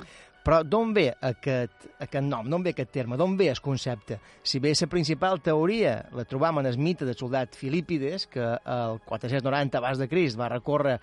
Però 0.49 0.63
d'on 0.65 0.95
ve 0.97 1.03
aquest, 1.13 1.83
aquest 2.01 2.25
nom, 2.25 2.47
d'on 2.49 2.63
ve 2.65 2.71
aquest 2.73 2.89
terme, 2.89 3.19
d'on 3.21 3.35
ve 3.37 3.51
el 3.51 3.59
concepte? 3.61 4.15
Si 4.41 4.57
bé 4.57 4.71
la 4.73 4.87
principal 4.89 5.43
teoria 5.45 5.91
la 6.17 6.23
trobam 6.25 6.57
en 6.57 6.65
el 6.65 6.79
mite 6.81 7.05
del 7.05 7.13
soldat 7.13 7.53
Filípides, 7.53 8.25
que 8.25 8.41
el 8.41 8.97
490 9.05 9.77
abans 9.77 9.99
de 10.01 10.07
Crist 10.09 10.39
va 10.39 10.47
recórrer 10.49 10.95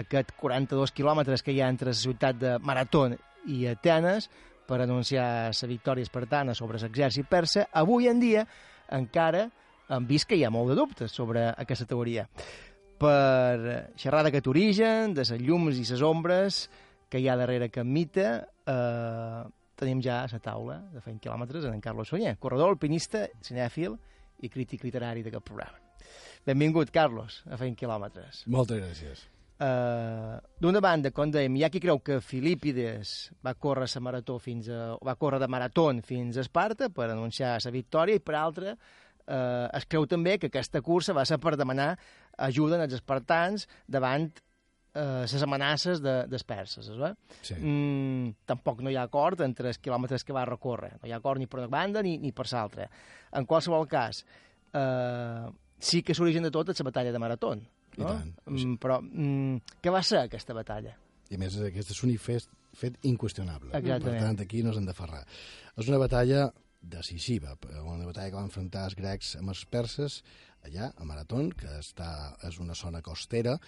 aquest 0.00 0.32
42 0.40 0.90
quilòmetres 0.90 1.46
que 1.46 1.54
hi 1.54 1.60
ha 1.62 1.68
entre 1.70 1.92
la 1.92 2.00
ciutat 2.00 2.40
de 2.40 2.56
Maratón 2.58 3.14
i 3.46 3.68
Atenes 3.70 4.26
per 4.66 4.80
anunciar 4.82 5.54
la 5.54 5.70
victòria 5.70 6.02
espartana 6.02 6.58
sobre 6.58 6.82
l'exèrcit 6.82 7.30
persa, 7.30 7.68
avui 7.70 8.10
en 8.10 8.18
dia 8.18 8.48
encara 8.90 9.46
hem 9.94 10.10
vist 10.10 10.26
que 10.26 10.34
hi 10.34 10.42
ha 10.42 10.50
molt 10.50 10.74
de 10.74 10.80
dubtes 10.82 11.14
sobre 11.14 11.46
aquesta 11.54 11.86
teoria. 11.86 12.26
Per 12.98 13.94
xerrar 13.94 14.26
d'aquest 14.26 14.50
origen, 14.50 15.14
de 15.14 15.22
les 15.22 15.38
llums 15.38 15.78
i 15.78 15.86
les 15.86 16.02
ombres 16.02 16.64
que 17.08 17.22
hi 17.22 17.28
ha 17.28 17.38
darrere 17.38 17.70
aquest 17.70 17.86
mite, 17.86 18.28
eh, 18.68 19.42
tenim 19.78 20.02
ja 20.04 20.22
a 20.24 20.28
la 20.30 20.42
taula 20.42 20.78
de 20.92 21.02
fent 21.04 21.18
quilòmetres 21.22 21.66
en, 21.70 21.80
Carlos 21.80 22.10
Soñer, 22.10 22.36
corredor, 22.42 22.74
alpinista, 22.74 23.26
cinèfil 23.44 23.96
i 24.42 24.50
crític 24.52 24.84
literari 24.86 25.24
d'aquest 25.24 25.46
programa. 25.46 25.80
Benvingut, 26.46 26.92
Carlos, 26.94 27.42
a 27.50 27.58
fent 27.60 27.76
quilòmetres. 27.78 28.44
Moltes 28.50 28.80
gràcies. 28.80 29.26
Uh, 29.58 30.38
D'una 30.62 30.78
banda, 30.78 31.10
com 31.10 31.32
dèiem, 31.34 31.56
hi 31.58 31.64
ha 31.66 31.70
qui 31.74 31.80
creu 31.82 31.98
que 31.98 32.20
Filípides 32.22 33.32
va 33.42 33.56
córrer 33.58 33.88
la 33.90 34.02
marató 34.06 34.36
fins 34.38 34.68
a, 34.70 34.94
va 35.02 35.16
córrer 35.18 35.40
de 35.42 35.48
marató 35.50 35.88
fins 36.06 36.38
a 36.38 36.44
Esparta 36.46 36.88
per 36.94 37.10
anunciar 37.10 37.56
la 37.64 37.74
victòria 37.74 38.14
i 38.14 38.22
per 38.22 38.36
altra 38.38 38.76
uh, 38.76 39.66
es 39.74 39.86
creu 39.90 40.06
també 40.06 40.36
que 40.38 40.46
aquesta 40.46 40.80
cursa 40.80 41.16
va 41.16 41.26
ser 41.26 41.40
per 41.42 41.56
demanar 41.58 41.96
ajuda 42.38 42.78
als 42.78 42.94
espartans 42.94 43.66
davant 43.88 44.30
eh, 44.98 45.22
les 45.30 45.44
amenaces 45.46 46.02
de, 46.02 46.14
dels 46.30 46.44
perses. 46.44 46.90
Eh? 46.90 47.12
Sí. 47.42 47.56
Mm, 47.56 48.34
tampoc 48.48 48.82
no 48.82 48.90
hi 48.92 48.98
ha 48.98 49.06
acord 49.08 49.40
entre 49.46 49.70
els 49.72 49.80
quilòmetres 49.82 50.26
que 50.26 50.36
va 50.36 50.44
recórrer. 50.48 50.96
No 50.98 51.08
hi 51.08 51.14
ha 51.14 51.20
acord 51.22 51.42
ni 51.42 51.48
per 51.50 51.62
una 51.62 51.72
banda 51.72 52.02
ni, 52.02 52.16
ni 52.18 52.32
per 52.32 52.48
l'altra. 52.50 52.88
En 53.38 53.46
qualsevol 53.46 53.88
cas, 53.88 54.24
eh, 54.74 55.48
sí 55.78 56.02
que 56.02 56.16
l'origen 56.18 56.46
de 56.46 56.54
tot 56.54 56.70
és 56.72 56.80
la 56.82 56.90
batalla 56.90 57.12
de 57.14 57.22
Maratón. 57.22 57.66
No? 57.98 58.12
tant, 58.12 58.34
Mm, 58.46 58.76
però 58.78 59.00
mm, 59.02 59.78
què 59.82 59.90
va 59.90 60.02
ser 60.06 60.20
aquesta 60.22 60.54
batalla? 60.54 60.94
I 61.28 61.34
a 61.34 61.38
més, 61.40 61.56
aquest 61.60 61.90
és 61.90 62.02
un 62.06 62.14
fet, 62.22 62.46
fet 62.78 62.96
inqüestionable. 63.02 63.72
Exactament. 63.74 64.20
Per 64.20 64.22
tant, 64.22 64.40
aquí 64.44 64.62
no 64.62 64.72
s'han 64.72 64.86
de 64.86 64.94
ferrar. 64.94 65.24
És 65.76 65.88
una 65.90 65.98
batalla 65.98 66.46
decisiva, 66.80 67.56
una 67.82 68.06
batalla 68.06 68.30
que 68.30 68.36
van 68.38 68.46
enfrontar 68.46 68.84
els 68.86 68.94
grecs 68.94 69.34
amb 69.40 69.50
els 69.50 69.64
perses 69.66 70.22
allà, 70.64 70.92
a 70.96 71.04
Maratón, 71.04 71.50
que 71.58 71.68
està, 71.80 72.36
és 72.46 72.58
una 72.62 72.76
zona 72.78 73.02
costera, 73.02 73.58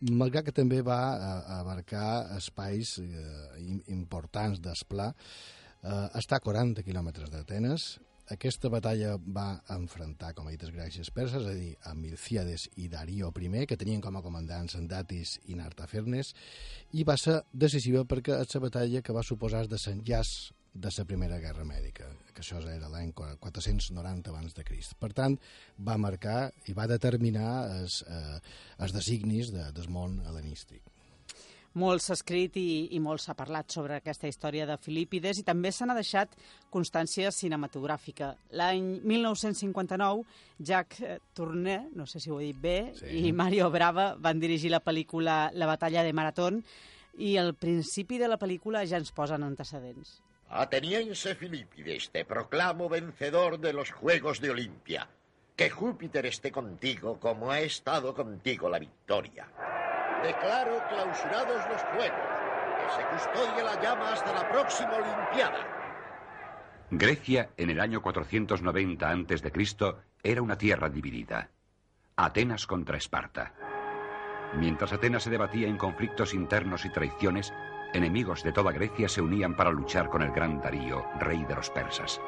malgrat 0.00 0.46
que 0.48 0.54
també 0.56 0.82
va 0.84 1.00
eh, 1.16 1.52
abarcar 1.60 2.36
espais 2.36 2.96
eh, 3.02 3.60
im- 3.62 3.82
importants 3.94 4.60
d'esplà, 4.60 5.12
eh, 5.82 6.08
està 6.18 6.40
a 6.40 6.44
40 6.44 6.82
quilòmetres 6.86 7.30
d'Atenes. 7.32 7.96
Aquesta 8.26 8.66
batalla 8.68 9.12
va 9.22 9.60
enfrontar, 9.70 10.32
com 10.34 10.48
ha 10.48 10.50
dit, 10.50 10.64
i 10.66 10.98
els 10.98 11.12
perses, 11.14 11.44
és 11.44 11.46
a 11.46 11.54
dir, 11.54 11.76
a 11.86 11.92
Milcíades 11.94 12.64
i 12.74 12.88
Darío 12.90 13.30
I, 13.30 13.66
que 13.70 13.76
tenien 13.78 14.00
com 14.02 14.16
a 14.16 14.22
comandants 14.22 14.74
Andatis 14.74 15.36
i 15.46 15.54
Nartafernes, 15.54 16.34
i 16.92 17.04
va 17.04 17.14
ser 17.16 17.42
decisiva 17.52 18.02
perquè 18.04 18.40
és 18.42 18.54
la 18.54 18.60
batalla 18.66 19.00
que 19.02 19.12
va 19.14 19.22
suposar 19.22 19.62
el 19.62 19.68
desenllaç 19.70 20.50
de 20.76 20.90
la 20.98 21.04
Primera 21.08 21.38
Guerra 21.40 21.64
Mèdica, 21.64 22.08
que 22.34 22.42
això 22.44 22.58
era 22.60 22.90
l'any 22.92 23.12
490 23.16 24.30
abans 24.30 24.54
de 24.54 24.64
Crist. 24.64 24.94
Per 25.00 25.12
tant, 25.16 25.38
va 25.80 25.96
marcar 25.96 26.50
i 26.68 26.74
va 26.76 26.86
determinar 26.90 27.52
els, 27.78 28.02
eh, 28.08 28.40
els 28.84 28.92
designis 28.92 29.52
de, 29.54 29.70
del 29.72 29.88
món 29.88 30.20
hel·lenístic. 30.26 30.82
Molt 31.76 32.00
s'ha 32.00 32.14
escrit 32.16 32.54
i, 32.56 32.88
i 32.96 33.00
molt 33.04 33.20
s'ha 33.20 33.34
parlat 33.36 33.68
sobre 33.72 33.98
aquesta 33.98 34.28
història 34.30 34.64
de 34.64 34.78
Filípides 34.80 35.42
i 35.42 35.44
també 35.44 35.68
se 35.76 35.84
n'ha 35.84 35.96
deixat 35.98 36.32
constància 36.72 37.28
cinematogràfica. 37.36 38.30
L'any 38.56 38.86
1959, 39.04 40.24
Jacques 40.58 41.02
eh, 41.04 41.18
Tourneur, 41.36 41.88
no 41.96 42.06
sé 42.08 42.20
si 42.20 42.30
ho 42.32 42.40
he 42.40 42.46
dit 42.48 42.60
bé, 42.62 42.78
Sí. 42.96 43.26
i 43.28 43.32
Mario 43.32 43.68
Brava 43.70 44.14
van 44.16 44.40
dirigir 44.40 44.70
la 44.72 44.80
pel·lícula 44.80 45.50
La 45.52 45.68
batalla 45.68 46.02
de 46.04 46.14
Maratón 46.16 46.62
i 47.18 47.36
al 47.40 47.54
principi 47.56 48.16
de 48.20 48.28
la 48.28 48.38
pel·lícula 48.40 48.86
ja 48.88 48.96
ens 49.00 49.12
posen 49.12 49.44
antecedents. 49.44 50.22
Ateniense 50.48 51.34
Filipides, 51.34 52.10
te 52.10 52.24
proclamo 52.24 52.88
vencedor 52.88 53.58
de 53.58 53.72
los 53.72 53.90
Juegos 53.90 54.40
de 54.40 54.50
Olimpia. 54.50 55.08
Que 55.56 55.70
Júpiter 55.70 56.26
esté 56.26 56.52
contigo 56.52 57.18
como 57.18 57.50
ha 57.50 57.60
estado 57.60 58.14
contigo 58.14 58.68
la 58.68 58.78
victoria. 58.78 59.48
Declaro 60.22 60.82
clausurados 60.88 61.68
los 61.68 61.82
Juegos. 61.82 62.36
Que 62.78 62.92
se 62.94 63.08
custodie 63.08 63.64
la 63.64 63.82
llama 63.82 64.12
hasta 64.12 64.32
la 64.32 64.48
próxima 64.48 64.92
Olimpiada. 64.92 65.76
Grecia, 66.90 67.50
en 67.56 67.70
el 67.70 67.80
año 67.80 68.00
490 68.00 69.10
a.C., 69.10 69.94
era 70.22 70.42
una 70.42 70.56
tierra 70.56 70.88
dividida. 70.88 71.50
Atenas 72.14 72.66
contra 72.66 72.96
Esparta. 72.96 73.52
Mientras 74.54 74.92
Atenas 74.92 75.24
se 75.24 75.30
debatía 75.30 75.66
en 75.66 75.76
conflictos 75.76 76.32
internos 76.32 76.84
y 76.84 76.90
traiciones, 76.90 77.52
enemigos 77.96 78.42
de 78.42 78.52
toda 78.52 78.72
Grecia 78.72 79.08
se 79.08 79.20
unían 79.20 79.54
para 79.54 79.70
luchar 79.70 80.08
con 80.08 80.22
el 80.22 80.30
gran 80.30 80.60
Darío, 80.60 81.04
rey 81.18 81.44
de 81.44 81.54
los 81.54 81.70
persas. 81.70 82.20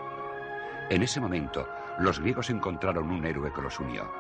En 0.91 1.03
ese 1.03 1.21
momento, 1.21 1.69
los 1.99 2.21
griegos 2.21 2.51
encontraron 2.51 3.11
un 3.11 3.25
héroe 3.25 3.53
que 3.53 3.63
los 3.63 3.79
unió. 3.79 4.11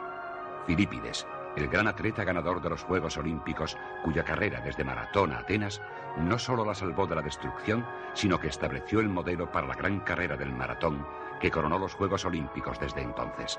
Filípides, 0.67 1.27
el 1.57 1.69
gran 1.69 1.89
atleta 1.89 2.25
ganador 2.25 2.61
de 2.61 2.71
los 2.71 2.83
Juegos 2.83 3.17
Olímpicos, 3.17 3.77
cuya 4.05 4.23
carrera 4.25 4.61
desde 4.61 4.85
Maratón 4.85 5.33
a 5.33 5.39
Atenas 5.39 5.81
no 6.19 6.39
solo 6.39 6.65
la 6.65 6.75
salvó 6.75 7.07
de 7.07 7.15
la 7.15 7.23
destrucción, 7.23 7.87
sino 8.13 8.39
que 8.39 8.49
estableció 8.49 9.01
el 9.01 9.09
modelo 9.09 9.51
para 9.51 9.67
la 9.67 9.75
gran 9.75 10.01
carrera 10.01 10.37
del 10.37 10.53
maratón 10.53 11.07
que 11.41 11.51
coronó 11.51 11.79
los 11.79 11.95
Juegos 11.95 12.25
Olímpicos 12.25 12.79
desde 12.81 13.01
entonces. 13.01 13.59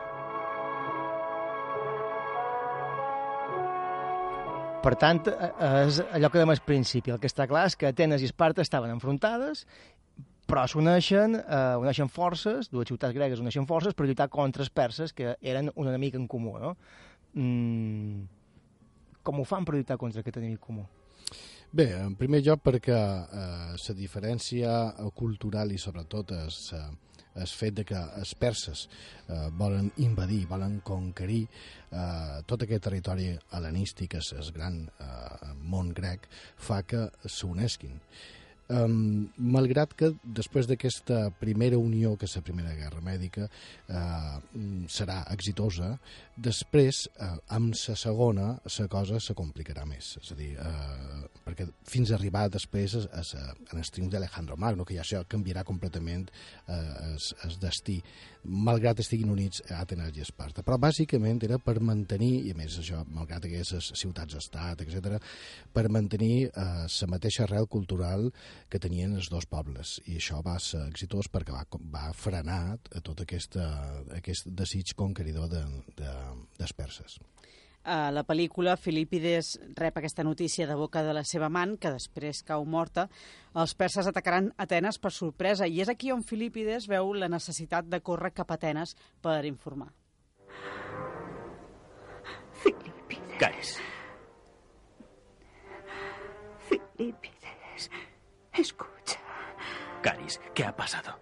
Per 4.80 4.94
tant, 4.96 5.26
eh, 5.28 5.50
és 5.86 6.00
allò 6.16 6.30
que 6.32 6.40
dèiem 6.40 6.54
al 6.54 6.62
principi. 6.64 7.12
El 7.12 7.20
que 7.20 7.28
està 7.28 7.48
clar 7.52 7.66
és 7.68 7.76
que 7.76 7.90
Atenes 7.90 8.22
i 8.24 8.30
Esparta 8.30 8.64
estaven 8.64 8.94
enfrontades, 8.94 9.66
però 10.48 10.64
s'uneixen, 10.68 11.36
eh, 11.36 11.76
uneixen 11.82 12.08
forces, 12.08 12.70
dues 12.72 12.88
ciutats 12.88 13.14
gregues 13.14 13.42
uneixen 13.44 13.68
forces 13.68 13.94
per 13.94 14.08
lluitar 14.08 14.30
contra 14.30 14.64
els 14.64 14.72
perses, 14.72 15.12
que 15.14 15.36
eren 15.42 15.70
un 15.76 15.88
enemic 15.92 16.16
en 16.16 16.28
comú, 16.28 16.58
no? 16.60 16.78
Mm, 17.34 18.24
com 19.22 19.40
ho 19.40 19.44
fan 19.44 19.66
per 19.66 19.76
lluitar 19.76 19.98
contra 19.98 20.22
aquest 20.22 20.38
enemic 20.38 20.64
comú? 20.64 20.88
Bé, 21.72 21.92
en 22.00 22.16
primer 22.16 22.40
lloc 22.42 22.64
perquè 22.64 22.96
eh, 22.96 23.76
la 23.76 23.96
diferència 23.98 24.72
cultural 25.14 25.72
i 25.72 25.78
sobretot 25.78 26.32
és, 26.40 26.74
eh, 26.74 26.88
el 27.40 27.48
fet 27.48 27.78
de 27.80 27.86
que 27.88 28.00
els 28.20 28.34
perses 28.40 28.86
eh, 28.88 29.48
volen 29.60 29.92
invadir, 30.06 30.46
volen 30.50 30.80
conquerir 30.86 31.44
eh, 31.46 32.42
tot 32.50 32.66
aquest 32.66 32.86
territori 32.90 33.30
hel·lenístic, 33.34 34.18
el, 34.20 34.28
el 34.44 34.52
gran 34.56 34.82
eh, 34.90 35.54
món 35.72 35.94
grec, 35.96 36.28
fa 36.58 36.84
que 36.84 37.08
s'unesquin. 37.26 38.00
Um, 38.70 39.32
malgrat 39.42 39.96
que 39.98 40.12
després 40.22 40.68
d'aquesta 40.70 41.32
primera 41.40 41.80
unió, 41.82 42.12
que 42.22 42.28
és 42.30 42.36
la 42.38 42.44
Primera 42.46 42.76
Guerra 42.78 43.02
Mèdica, 43.02 43.48
eh, 43.90 44.36
serà 44.94 45.24
exitosa, 45.34 45.96
després, 46.38 47.08
eh, 47.18 47.32
amb 47.58 47.74
la 47.74 47.96
segona, 47.98 48.48
la 48.78 48.88
cosa 48.88 49.20
se 49.20 49.34
complicarà 49.34 49.88
més. 49.90 50.12
És 50.22 50.32
a 50.32 50.36
dir, 50.36 50.52
eh, 50.54 51.26
perquè 51.46 51.66
fins 51.84 52.12
a 52.12 52.16
arribar 52.20 52.48
després 52.50 52.94
a, 52.96 53.00
a, 53.10 53.22
a, 53.24 53.56
a 53.74 53.80
el 53.80 54.10
d'Alejandro 54.10 54.56
Magno, 54.56 54.86
que 54.86 54.94
ja 54.94 55.02
això 55.02 55.24
canviarà 55.28 55.64
completament 55.66 56.30
eh, 56.68 57.18
el, 57.46 57.58
destí, 57.60 57.98
malgrat 58.44 59.02
estiguin 59.02 59.32
units 59.34 59.64
a 59.70 59.82
Atenes 59.82 60.16
i 60.16 60.22
Esparta. 60.22 60.62
Però 60.64 60.78
bàsicament 60.78 61.42
era 61.44 61.58
per 61.58 61.80
mantenir, 61.82 62.46
i 62.46 62.54
a 62.54 62.60
més 62.60 62.78
això, 62.80 63.02
malgrat 63.10 63.50
aquestes 63.50 63.92
ciutats-estat, 64.00 64.86
etc, 64.86 65.18
per 65.74 65.88
mantenir 65.90 66.50
eh, 66.50 66.86
la 66.86 67.12
mateixa 67.12 67.48
arrel 67.48 67.68
cultural 67.68 68.30
que 68.70 68.82
tenien 68.82 69.16
els 69.16 69.30
dos 69.32 69.48
pobles 69.50 69.98
i 70.06 70.18
això 70.20 70.42
va 70.46 70.58
ser 70.60 70.82
exitós 70.90 71.30
perquè 71.32 71.56
va, 71.56 71.64
va 71.94 72.10
frenar 72.14 72.62
a 72.76 73.02
tot 73.02 73.24
aquesta, 73.24 73.66
aquest 74.18 74.50
desig 74.52 74.96
conqueridor 75.00 75.50
de, 75.52 75.64
de, 75.98 76.16
dels 76.60 76.74
perses. 76.74 77.20
A 77.90 78.12
la 78.12 78.26
pel·lícula, 78.28 78.76
Filípides 78.78 79.54
rep 79.78 79.98
aquesta 79.98 80.24
notícia 80.28 80.68
de 80.68 80.76
boca 80.76 81.02
de 81.02 81.14
la 81.16 81.24
seva 81.24 81.48
amant, 81.48 81.78
que 81.80 81.94
després 81.96 82.44
cau 82.46 82.66
morta. 82.68 83.08
Els 83.56 83.74
perses 83.74 84.10
atacaran 84.10 84.52
Atenes 84.60 85.00
per 85.00 85.14
sorpresa, 85.16 85.66
i 85.66 85.80
és 85.82 85.90
aquí 85.90 86.12
on 86.12 86.26
Filípides 86.28 86.90
veu 86.92 87.14
la 87.16 87.32
necessitat 87.32 87.88
de 87.88 88.02
córrer 88.04 88.34
cap 88.36 88.52
a 88.52 88.60
Atenes 88.60 88.98
per 89.24 89.40
informar. 89.48 89.94
Caes. 93.40 93.80
Filipides, 96.68 97.90
escucha. 98.60 99.20
Caris, 100.02 100.40
¿qué 100.54 100.66
ha 100.66 100.76
pasado? 100.76 101.20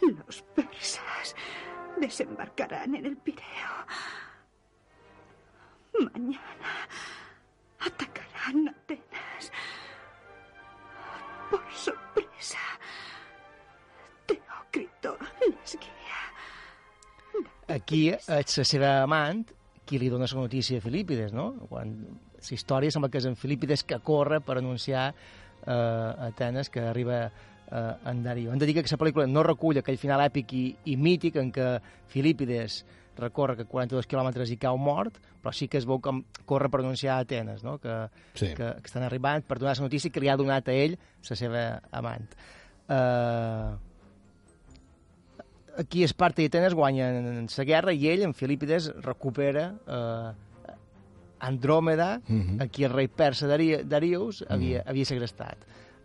Los 0.00 0.42
persas 0.54 1.34
desembarcarán 2.00 2.94
en 2.94 3.06
el 3.06 3.16
Pireo. 3.16 3.86
Mañana 6.00 6.86
atacarán 7.80 8.68
Atenas. 8.68 9.52
Por 11.50 11.72
sorpresa, 11.72 12.58
Teócrito 14.26 15.18
les 15.40 15.76
guia. 15.80 16.20
Aquí 17.68 18.08
és 18.14 18.28
la 18.30 18.64
seva 18.64 18.92
amant 19.02 19.42
qui 19.88 19.98
li 19.98 20.08
dona 20.12 20.28
la 20.30 20.40
notícia 20.40 20.78
a 20.78 20.84
Filípides, 20.84 21.32
no? 21.32 21.50
Quan 21.68 21.96
la 22.38 22.54
història 22.54 22.90
sembla 22.94 23.10
que 23.10 23.18
és 23.18 23.26
en 23.26 23.36
Filípides 23.36 23.82
que 23.84 23.98
corre 24.00 24.40
per 24.40 24.58
anunciar 24.60 25.08
eh, 25.10 25.70
a 25.72 26.28
Atenes 26.30 26.70
que 26.70 26.80
arriba 26.80 27.24
eh, 27.26 27.94
en 28.06 28.22
Darío. 28.22 28.52
Hem 28.52 28.58
de 28.62 28.66
dir 28.66 28.74
que 28.76 28.84
aquesta 28.84 28.98
pel·lícula 29.00 29.26
no 29.28 29.42
recull 29.42 29.78
aquell 29.82 29.98
final 29.98 30.22
èpic 30.24 30.54
i, 30.54 30.64
i 30.92 30.96
mític 30.96 31.36
en 31.42 31.50
què 31.52 31.74
Filípides 32.08 32.84
recorre 33.18 33.56
que 33.58 33.64
42 33.66 34.06
quilòmetres 34.06 34.52
i 34.54 34.56
cau 34.62 34.76
mort, 34.78 35.16
però 35.42 35.50
sí 35.52 35.66
que 35.66 35.80
es 35.80 35.86
veu 35.90 35.98
com 35.98 36.20
corre 36.46 36.68
per 36.70 36.78
anunciar 36.84 37.16
a 37.16 37.24
Atenes, 37.26 37.64
no? 37.66 37.76
que, 37.82 37.96
Sí. 38.38 38.52
que, 38.54 38.68
que 38.78 38.86
estan 38.86 39.02
arribant 39.02 39.42
per 39.42 39.58
donar 39.58 39.74
la 39.76 39.82
notícia 39.88 40.10
que 40.14 40.20
li 40.22 40.28
ha 40.30 40.36
donat 40.38 40.68
a 40.70 40.72
ell 40.78 40.94
la 41.28 41.36
seva 41.36 41.64
amant. 41.90 42.28
Eh, 42.88 43.70
aquí 45.82 46.04
Esparta 46.06 46.42
i 46.42 46.46
Atenes 46.46 46.74
guanyen 46.78 47.46
la 47.56 47.64
guerra 47.66 47.92
i 47.92 48.06
ell, 48.10 48.22
en 48.26 48.34
Filípides, 48.34 48.92
recupera 49.02 49.72
eh, 49.86 50.32
Andròmeda, 51.40 52.20
Mhm. 52.26 52.60
aquí 52.62 52.84
el 52.84 52.92
rei 52.92 53.08
persa 53.08 53.46
Dari 53.46 53.84
Darius 53.84 54.44
havia, 54.48 54.82
havia 54.86 55.04
segrestat. 55.04 55.56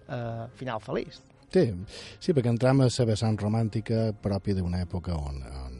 Eh, 0.07 0.47
final 0.55 0.79
feliç. 0.81 1.19
Sí, 1.53 1.71
sí, 2.19 2.33
perquè 2.33 2.49
entram 2.49 2.81
a 2.81 2.87
la 2.89 3.05
vessant 3.05 3.37
romàntica 3.39 4.11
pròpia 4.13 4.55
d'una 4.55 4.81
època 4.83 5.13
on, 5.15 5.35
on 5.43 5.72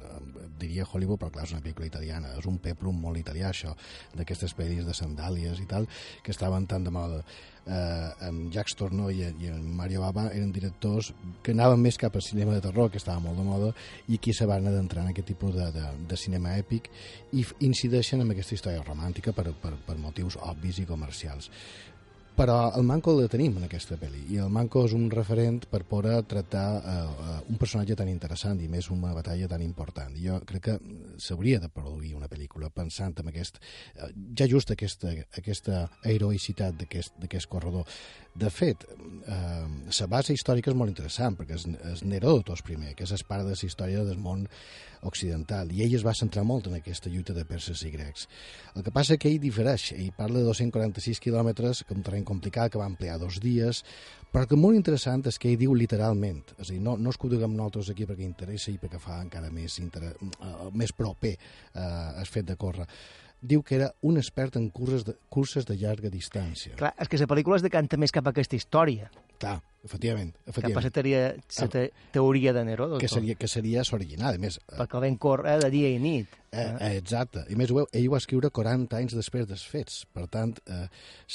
diria 0.64 0.88
Hollywood, 0.90 1.22
però 1.22 1.32
clar, 1.34 1.48
és 1.48 1.56
una 1.56 1.64
pel·lícula 1.64 1.90
italiana, 1.90 2.34
és 2.40 2.50
un 2.50 2.60
peplum 2.64 3.00
molt 3.06 3.20
italià, 3.20 3.52
això, 3.52 3.74
d'aquestes 4.18 4.56
pel·lis 4.58 4.88
de 4.88 4.96
sandàlies 4.98 5.62
i 5.62 5.68
tal, 5.70 5.90
que 6.24 6.34
estaven 6.34 6.68
tan 6.70 6.88
de 6.88 6.94
moda. 6.94 7.24
Eh, 7.64 8.28
en 8.28 8.50
Jacques 8.52 8.76
Tornó 8.76 9.08
i, 9.08 9.22
i 9.24 9.48
en 9.48 9.62
Mario 9.78 10.02
Bava 10.04 10.26
eren 10.36 10.50
directors 10.52 11.14
que 11.46 11.54
anaven 11.56 11.80
més 11.80 11.96
cap 11.96 12.18
al 12.20 12.26
cinema 12.26 12.58
de 12.58 12.64
terror, 12.66 12.90
que 12.92 13.00
estava 13.00 13.24
molt 13.24 13.40
de 13.40 13.46
moda, 13.48 13.70
i 14.12 14.20
aquí 14.20 14.34
se 14.36 14.48
van 14.50 14.68
adentrar 14.68 15.06
en 15.06 15.14
aquest 15.14 15.30
tipus 15.32 15.56
de, 15.56 15.70
de, 15.72 15.86
de 16.10 16.20
cinema 16.20 16.58
èpic 16.60 16.92
i 17.32 17.46
incideixen 17.64 18.20
en 18.20 18.36
aquesta 18.36 18.58
història 18.58 18.84
romàntica 18.84 19.32
per, 19.32 19.48
per, 19.64 19.78
per 19.88 19.96
motius 19.96 20.36
obvis 20.44 20.84
i 20.84 20.90
comercials 20.90 21.48
però 22.36 22.74
el 22.76 22.84
manco 22.84 23.14
el 23.14 23.30
tenim 23.30 23.58
en 23.60 23.68
aquesta 23.68 23.98
pel·li 24.02 24.24
i 24.34 24.40
el 24.42 24.50
manco 24.54 24.84
és 24.88 24.94
un 24.98 25.06
referent 25.14 25.60
per 25.70 25.84
poder 25.90 26.16
tractar 26.30 26.66
eh, 26.80 26.94
eh, 26.94 27.36
un 27.54 27.60
personatge 27.62 27.98
tan 28.00 28.10
interessant 28.10 28.62
i 28.64 28.70
més 28.72 28.90
una 28.94 29.14
batalla 29.14 29.50
tan 29.52 29.62
important. 29.62 30.16
Jo 30.18 30.40
crec 30.50 30.64
que 30.68 30.78
s'hauria 31.22 31.60
de 31.62 31.70
produir 31.70 32.16
una 32.18 32.30
pel·lícula 32.32 32.72
pensant 32.74 33.14
en 33.22 33.30
aquest 33.30 33.60
eh, 33.62 34.10
ja 34.40 34.48
just 34.50 34.74
aquesta, 34.74 35.14
aquesta 35.38 35.84
heroïcitat 36.04 36.80
d'aquest 36.80 37.50
corredor. 37.52 37.86
De 38.34 38.50
fet, 38.50 38.88
eh, 38.90 39.68
la 40.00 40.10
base 40.10 40.34
històrica 40.34 40.72
és 40.72 40.80
molt 40.80 40.90
interessant 40.90 41.38
perquè 41.38 41.60
és, 41.60 41.68
és 41.94 42.02
Neròdotos 42.08 42.66
primer, 42.66 42.96
que 42.98 43.06
és 43.06 43.14
el 43.14 43.28
pare 43.30 43.46
de 43.46 43.54
la 43.54 43.70
història 43.70 44.08
del 44.08 44.18
món 44.18 44.48
occidental 45.10 45.72
i 45.74 45.84
ell 45.86 45.96
es 45.98 46.06
va 46.06 46.16
centrar 46.18 46.46
molt 46.48 46.68
en 46.70 46.78
aquesta 46.78 47.12
lluita 47.12 47.36
de 47.36 47.46
perses 47.46 47.84
i 47.88 47.92
grecs. 47.94 48.28
El 48.76 48.84
que 48.86 48.94
passa 48.96 49.18
que 49.18 49.30
ell 49.32 49.42
difereix 49.44 49.92
ell 49.98 50.12
parla 50.18 50.42
de 50.42 50.50
246 50.50 51.22
quilòmetres 51.24 51.84
que 51.88 51.96
un 51.96 52.04
terreny 52.04 52.26
complicat 52.28 52.74
que 52.74 52.82
va 52.82 52.90
ampliar 52.90 53.20
dos 53.22 53.40
dies 53.44 53.84
però 54.34 54.48
que 54.50 54.58
molt 54.58 54.78
interessant 54.80 55.26
és 55.30 55.38
que 55.38 55.52
ell 55.52 55.60
diu 55.62 55.76
literalment 55.78 56.42
és 56.58 56.70
a 56.70 56.72
dir, 56.72 56.82
no, 56.82 56.96
no 56.98 57.14
ho 57.14 57.30
diguem 57.30 57.58
nosaltres 57.58 57.92
aquí 57.94 58.08
perquè 58.10 58.26
interessa 58.26 58.72
i 58.72 58.80
perquè 58.82 59.02
fa 59.02 59.20
encara 59.22 59.52
més, 59.54 59.78
inter... 59.84 60.16
uh, 60.40 60.72
més 60.74 60.96
proper 60.98 61.36
uh, 61.38 62.20
el 62.20 62.30
fet 62.30 62.50
de 62.50 62.58
córrer 62.58 62.88
diu 63.44 63.62
que 63.62 63.76
era 63.76 63.92
un 64.02 64.18
expert 64.18 64.56
en 64.56 64.70
curses 64.72 65.04
de, 65.06 65.18
curses 65.30 65.68
de 65.68 65.76
llarga 65.78 66.10
distància 66.10 66.78
Clar, 66.80 66.94
és 66.98 67.12
que 67.12 67.20
la 67.20 67.28
pel·lícula 67.28 67.60
es 67.60 67.66
decanta 67.66 68.00
més 68.00 68.14
cap 68.16 68.28
a 68.28 68.32
aquesta 68.32 68.56
història. 68.56 69.10
Clar, 69.42 69.58
efectivament. 69.84 70.32
Cap 70.38 70.48
a 70.48 70.52
efectivament. 70.54 70.86
la 70.86 70.92
teoria, 70.96 71.24
la 71.60 71.68
te 71.68 71.84
teoria 72.16 72.54
de 72.56 72.64
Neró. 72.64 72.88
que 72.98 73.10
seria, 73.12 73.36
que 73.36 73.50
seria 73.52 73.84
l'original, 73.92 74.36
a 74.36 74.40
més. 74.40 74.60
Perquè 74.70 74.96
el 74.96 75.04
vam 75.08 75.18
córrer 75.18 75.58
de 75.60 75.70
dia 75.74 75.90
i 75.92 76.00
nit. 76.00 76.28
Eh, 76.54 76.64
eh, 76.80 76.94
exacte. 77.02 77.44
I 77.50 77.58
més, 77.60 77.72
ho- 77.72 77.88
ell 77.92 78.08
ho 78.08 78.14
va 78.14 78.22
escriure 78.22 78.50
40 78.50 78.96
anys 78.96 79.18
després 79.18 79.48
dels 79.50 79.66
fets. 79.68 80.06
Per 80.14 80.28
tant, 80.32 80.56
eh, 80.70 80.88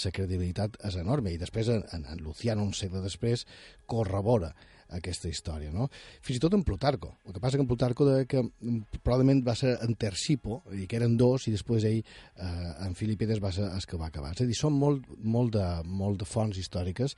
la 0.04 0.10
credibilitat 0.14 0.78
és 0.88 0.96
enorme. 0.96 1.34
I 1.34 1.38
després, 1.38 1.68
en, 1.68 1.84
en 1.92 2.22
Luciano, 2.24 2.62
un 2.64 2.72
segle 2.72 3.02
després, 3.04 3.44
corrobora 3.84 4.54
aquesta 4.96 5.28
història, 5.28 5.70
no? 5.74 5.88
Fins 6.24 6.38
i 6.38 6.42
tot 6.42 6.54
en 6.56 6.64
Plutarco. 6.66 7.14
El 7.26 7.36
que 7.36 7.42
passa 7.42 7.58
que 7.58 7.64
en 7.64 7.70
Plutarco 7.70 8.06
de 8.08 8.24
que 8.30 8.42
mm, 8.42 9.00
probablement 9.02 9.44
va 9.46 9.56
ser 9.58 9.76
en 9.84 9.94
Tercipo, 10.00 10.62
i 10.72 10.86
que 10.88 10.98
eren 11.00 11.16
dos, 11.20 11.48
i 11.48 11.54
després 11.54 11.86
ell, 11.88 12.00
eh, 12.00 12.72
en 12.86 12.96
Filipides, 12.98 13.42
va 13.44 13.52
ser 13.54 13.68
el 13.68 13.88
que 13.88 14.00
va 14.00 14.08
acabar. 14.08 14.34
És 14.34 14.44
a 14.44 14.48
dir, 14.48 14.58
són 14.58 14.76
molt, 14.78 15.06
molt, 15.18 15.54
de, 15.56 15.68
molt 15.84 16.22
de 16.22 16.28
fonts 16.28 16.58
històriques 16.60 17.16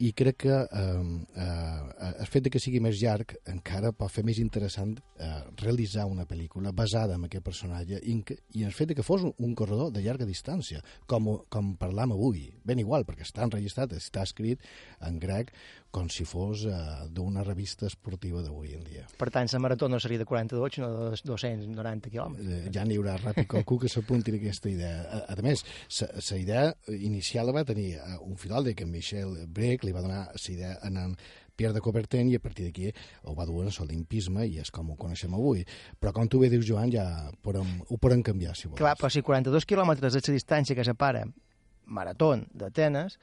i 0.00 0.14
crec 0.16 0.38
que 0.46 0.54
eh, 0.64 1.24
eh, 1.36 2.10
el 2.24 2.28
fet 2.30 2.46
de 2.46 2.50
que 2.52 2.60
sigui 2.62 2.80
més 2.80 2.96
llarg 3.02 3.34
encara 3.52 3.92
pot 3.92 4.08
fer 4.12 4.24
més 4.24 4.38
interessant 4.40 4.94
eh, 4.96 5.42
realitzar 5.60 6.06
una 6.08 6.24
pel·lícula 6.28 6.72
basada 6.72 7.18
en 7.18 7.26
aquest 7.26 7.44
personatge 7.44 8.00
i, 8.08 8.16
i 8.56 8.64
el 8.64 8.72
fet 8.72 8.90
de 8.90 8.96
que 8.96 9.04
fos 9.04 9.26
un, 9.28 9.34
un 9.44 9.52
corredor 9.54 9.92
de 9.92 10.00
llarga 10.00 10.28
distància, 10.28 10.80
com, 11.06 11.28
com 11.52 11.74
parlam 11.80 12.14
avui. 12.16 12.46
Ben 12.64 12.80
igual, 12.80 13.04
perquè 13.04 13.26
està 13.28 13.44
enregistrat, 13.44 13.92
està 13.92 14.24
escrit 14.24 14.64
en 15.04 15.20
grec 15.20 15.52
com 15.92 16.08
si 16.08 16.24
fos 16.24 16.64
eh, 16.64 16.99
d'una 17.08 17.44
revista 17.46 17.86
esportiva 17.86 18.42
d'avui 18.44 18.74
en 18.76 18.84
dia. 18.84 19.06
Per 19.18 19.30
tant, 19.32 19.48
la 19.52 19.62
marató 19.62 19.88
no 19.88 20.00
seria 20.00 20.20
de 20.20 20.28
42, 20.28 20.74
sinó 20.74 20.90
de 21.10 21.20
290 21.24 22.10
quilòmetres. 22.12 22.46
Eh, 22.46 22.72
ja 22.74 22.84
n'hi 22.84 22.98
haurà 23.00 23.16
ràpid 23.20 23.48
qualcú 23.50 23.80
que 23.82 23.90
s'apunti 23.92 24.34
a 24.34 24.40
aquesta 24.40 24.70
idea. 24.70 25.02
A, 25.02 25.22
a 25.34 25.44
més, 25.46 25.64
la 26.00 26.38
idea 26.38 26.64
inicial 26.98 27.48
la 27.50 27.56
va 27.60 27.66
tenir 27.68 27.92
eh, 27.98 28.18
un 28.26 28.36
filòleg, 28.40 28.76
que 28.76 28.88
en 28.88 28.92
Michel 28.92 29.36
Breck, 29.48 29.84
li 29.84 29.94
va 29.96 30.04
donar 30.04 30.26
la 30.34 30.52
idea 30.52 30.76
en 30.86 31.16
Pierre 31.60 31.76
de 31.76 31.82
Coubertin 31.84 32.30
i 32.32 32.38
a 32.38 32.40
partir 32.40 32.64
d'aquí 32.64 32.88
ho 33.28 33.34
va 33.36 33.44
dur 33.44 33.66
en 33.66 33.74
l'olimpisme 33.74 34.46
i 34.48 34.56
és 34.62 34.70
com 34.72 34.92
ho 34.92 34.96
coneixem 34.96 35.34
avui. 35.36 35.66
Però 36.00 36.14
com 36.16 36.28
tu 36.28 36.40
bé 36.40 36.48
dius, 36.48 36.64
Joan, 36.64 36.88
ja 36.94 37.04
podem, 37.44 37.68
ho 37.84 37.98
podem 38.00 38.22
canviar, 38.24 38.54
si 38.56 38.70
vols. 38.70 38.80
Clar, 38.80 38.94
però 38.96 39.10
si 39.12 39.20
42 39.20 39.68
quilòmetres 39.68 40.16
és 40.16 40.30
la 40.30 40.36
distància 40.38 40.78
que 40.78 40.86
separa 40.88 41.26
Marató 41.90 42.32
d'Atenes, 42.54 43.18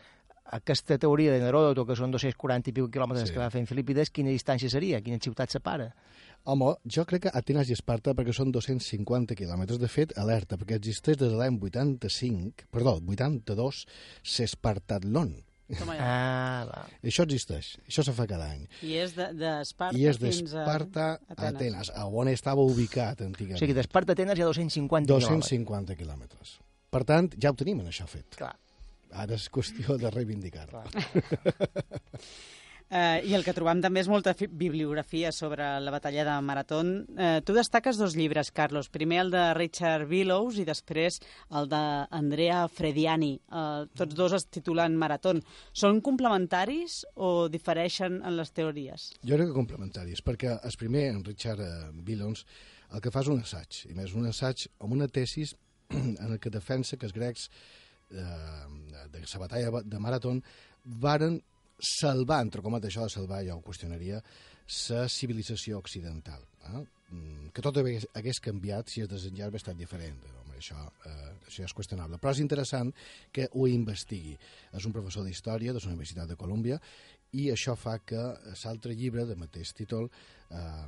aquesta 0.52 0.98
teoria 0.98 1.32
de 1.34 1.40
Neròdoto, 1.42 1.86
que 1.86 1.96
són 1.96 2.12
240 2.12 2.70
i 2.70 2.74
pico 2.74 2.88
quilòmetres 2.90 3.28
Sí. 3.30 3.34
que 3.34 3.40
va 3.40 3.50
fer 3.50 3.62
en 3.62 3.68
Filipides, 3.68 4.10
quina 4.10 4.30
distància 4.30 4.70
seria? 4.70 5.02
Quina 5.02 5.20
ciutat 5.20 5.50
separa? 5.50 5.94
Home, 6.46 6.76
jo 6.86 7.04
crec 7.06 7.24
que 7.24 7.32
Atenes 7.34 7.70
i 7.70 7.74
Esparta 7.74 8.14
perquè 8.14 8.32
són 8.34 8.52
250 8.52 9.36
quilòmetres. 9.36 9.80
De 9.80 9.88
fet, 9.90 10.14
alerta, 10.18 10.56
perquè 10.58 10.76
existeix 10.78 11.18
des 11.18 11.30
de 11.32 11.36
l'any 11.36 11.60
85, 11.60 12.66
perdó, 12.72 12.96
82, 13.02 13.86
l'Espartatlon. 14.24 15.44
Ah, 16.00 16.64
va. 16.64 16.86
Això 17.04 17.26
existeix, 17.28 17.74
això 17.90 18.00
se 18.08 18.14
fa 18.16 18.24
cada 18.26 18.46
any. 18.54 18.62
I 18.88 18.94
és 19.02 19.12
de- 19.18 19.34
d'Esparta 19.36 19.98
I 20.00 20.06
és 20.08 20.16
fins 20.18 20.54
a 20.54 20.62
d'Esparta 20.64 21.08
a 21.28 21.34
Atenes. 21.34 21.56
Atenes, 21.58 21.90
a 21.94 22.06
on 22.08 22.30
estava 22.32 22.62
ubicat 22.64 23.20
O 23.20 23.26
antigament. 23.26 23.60
sigui, 23.60 23.74
d'Esparta 23.76 24.14
a 24.14 24.16
Atenes 24.16 24.40
hi 24.40 24.44
ha 24.44 24.48
250 24.48 25.12
quilòmetres. 25.12 25.28
250 25.28 25.98
quilòmetres. 26.00 26.54
Per 26.90 27.04
tant, 27.04 27.28
ja 27.36 27.52
ho 27.52 27.54
tenim, 27.60 27.82
en 27.82 27.88
això 27.92 28.08
fet. 28.08 28.38
Clar. 28.40 28.56
Ara 29.18 29.36
és 29.38 29.48
qüestió 29.50 29.98
de 29.98 30.12
reivindicar-ho. 30.14 30.84
Eh, 32.90 33.20
I 33.28 33.34
el 33.36 33.44
que 33.44 33.52
trobam 33.52 33.82
també 33.84 34.00
és 34.00 34.08
molta 34.08 34.32
fi- 34.32 34.48
bibliografia 34.48 35.34
sobre 35.36 35.66
la 35.84 35.92
batalla 35.92 36.24
de 36.24 36.36
Maratón. 36.40 36.92
Eh, 37.20 37.42
tu 37.44 37.52
destaques 37.52 37.98
dos 38.00 38.14
llibres, 38.16 38.48
Carlos. 38.56 38.88
Primer 38.88 39.18
el 39.26 39.32
de 39.34 39.42
Richard 39.58 40.06
Billows 40.08 40.56
i 40.56 40.64
després 40.64 41.18
el 41.52 41.68
d'Andrea 41.68 42.62
Frediani. 42.72 43.34
Eh, 43.44 43.88
tots 43.94 44.16
dos 44.16 44.38
es 44.38 44.46
titulen 44.48 44.96
Maratón. 44.96 45.42
Són 45.76 46.00
complementaris 46.00 47.02
o 47.16 47.50
difereixen 47.52 48.22
en 48.24 48.38
les 48.40 48.54
teories? 48.56 49.10
Jo 49.20 49.36
crec 49.36 49.50
que 49.52 49.58
complementaris, 49.60 50.24
perquè 50.24 50.56
el 50.56 50.78
primer, 50.80 51.10
en 51.12 51.26
Richard 51.28 51.60
eh, 51.68 51.92
Billons, 51.92 52.46
el 52.96 53.04
que 53.04 53.12
fa 53.12 53.20
és 53.20 53.28
un 53.34 53.44
assaig, 53.44 53.82
i 53.92 53.98
més 54.00 54.16
un 54.16 54.32
assaig 54.32 54.64
amb 54.80 54.96
una 54.96 55.10
tesis 55.12 55.58
en 55.92 56.16
el 56.32 56.40
que 56.40 56.50
defensa 56.56 56.96
que 56.96 57.06
els 57.12 57.14
grecs 57.20 57.50
de 58.10 59.22
la 59.22 59.40
batalla 59.40 59.82
de 59.84 60.00
Maratón 60.00 60.44
varen 60.84 61.42
salvar, 61.80 62.42
entre 62.42 62.62
cometes 62.62 62.92
això 62.92 63.06
de 63.06 63.14
salvar, 63.14 63.44
jo 63.46 63.58
ho 63.58 63.64
qüestionaria, 63.66 64.22
la 64.68 65.08
civilització 65.10 65.78
occidental. 65.80 66.44
Eh? 66.68 66.86
Mm, 67.10 67.50
Que 67.56 67.64
tot 67.64 67.78
hagués, 67.80 68.08
hagués 68.14 68.40
canviat 68.44 68.90
si 68.92 69.02
es 69.02 69.10
desenllaç 69.10 69.54
hagués 69.54 69.62
estat 69.62 69.78
diferent. 69.78 70.18
Home, 70.42 70.58
això, 70.58 70.80
eh, 71.06 71.34
això 71.48 71.64
és 71.64 71.74
qüestionable. 71.74 72.20
Però 72.20 72.32
és 72.32 72.42
interessant 72.44 72.92
que 73.32 73.48
ho 73.54 73.68
investigui. 73.68 74.38
És 74.74 74.86
un 74.86 74.92
professor 74.92 75.24
d'història 75.24 75.74
de 75.74 75.80
la 75.80 75.92
Universitat 75.92 76.28
de 76.28 76.36
Colúmbia 76.36 76.82
i 77.36 77.50
això 77.52 77.76
fa 77.76 77.98
que 78.00 78.20
l'altre 78.64 78.94
llibre 78.96 79.26
de 79.28 79.36
mateix 79.36 79.74
títol 79.76 80.08
eh, 80.08 80.86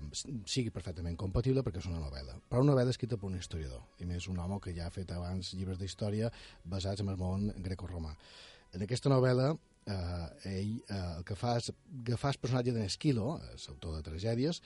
sigui 0.47 0.71
perfectament 0.71 1.17
compatible 1.19 1.63
perquè 1.65 1.81
és 1.81 1.89
una 1.89 1.99
novel·la. 1.99 2.37
Però 2.49 2.61
una 2.63 2.71
novel·la 2.73 2.93
escrita 2.95 3.17
per 3.17 3.27
un 3.27 3.35
historiador, 3.37 3.81
i 3.99 4.05
més 4.07 4.27
un 4.31 4.39
home 4.39 4.59
que 4.63 4.73
ja 4.75 4.87
ha 4.87 4.93
fet 4.93 5.11
abans 5.11 5.51
llibres 5.53 5.79
d'història 5.81 6.31
basats 6.63 7.01
en 7.03 7.09
el 7.11 7.17
món 7.19 7.49
greco-romà. 7.57 8.13
En 8.73 8.85
aquesta 8.85 9.09
novel·la, 9.11 9.51
eh, 9.89 10.29
ell 10.53 10.71
eh, 10.87 11.17
el 11.17 11.23
que 11.27 11.35
fa 11.35 11.57
és 11.59 11.71
agafar 11.73 12.31
el 12.35 12.39
personatge 12.39 12.71
d'en 12.71 12.87
Esquilo, 12.87 13.35
l'autor 13.67 13.97
de 13.97 14.05
tragèdies, 14.07 14.61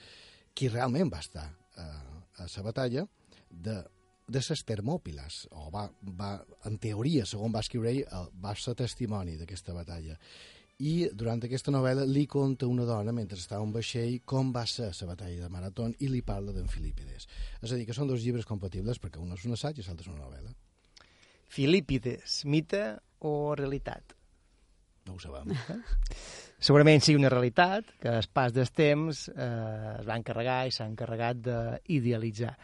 qui 0.53 0.69
realment 0.69 1.09
va 1.09 1.23
estar 1.25 1.47
eh, 1.49 1.89
a 2.37 2.47
la 2.47 2.63
batalla 2.69 3.07
de 3.49 3.81
de 4.23 4.39
les 4.39 4.61
Termòpiles, 4.63 5.37
o 5.51 5.65
va, 5.69 5.81
va, 6.15 6.29
en 6.63 6.77
teoria, 6.79 7.25
segons 7.27 7.51
va 7.53 7.59
escriure 7.59 7.89
ell, 7.91 8.05
el- 8.07 8.29
va 8.39 8.53
ser 8.55 8.71
testimoni 8.79 9.33
d'aquesta 9.35 9.73
batalla. 9.75 10.15
I 10.81 10.93
durant 11.13 11.43
aquesta 11.45 11.71
novel·la 11.71 12.03
li 12.09 12.25
conta 12.25 12.65
una 12.65 12.85
dona, 12.87 13.13
mentre 13.13 13.37
estava 13.37 13.63
en 13.63 13.71
vaixell, 13.75 14.17
com 14.25 14.49
va 14.55 14.65
ser 14.65 14.89
la 14.89 15.09
batalla 15.11 15.43
de 15.45 15.49
Maratón 15.53 15.93
i 16.01 16.09
li 16.09 16.23
parla 16.25 16.51
d'en 16.55 16.67
Filipides. 16.67 17.27
És 17.61 17.71
a 17.71 17.77
dir, 17.77 17.85
que 17.85 17.93
són 17.93 18.09
dos 18.09 18.23
llibres 18.23 18.47
compatibles 18.49 18.99
perquè 18.99 19.21
un 19.21 19.35
és 19.35 19.45
un 19.45 19.53
assaig 19.53 19.77
i 19.77 19.85
l'altre 19.85 20.07
és 20.07 20.11
una 20.11 20.25
novel·la. 20.25 20.53
Filípides, 21.53 22.41
mite 22.49 22.81
o 23.21 23.53
realitat? 23.55 24.15
No 25.05 25.13
ho 25.13 25.19
sabem. 25.21 25.53
Segurament 26.67 27.03
sigui 27.03 27.19
una 27.19 27.29
realitat 27.29 27.91
que 28.01 28.09
el 28.09 28.29
pas 28.33 28.53
dels 28.55 28.71
temps 28.73 29.27
eh, 29.29 29.99
es 29.99 30.07
va 30.07 30.17
encarregar 30.17 30.63
i 30.65 30.73
s'ha 30.73 30.87
encarregat 30.89 31.43
d'idealitzar. 31.45 32.55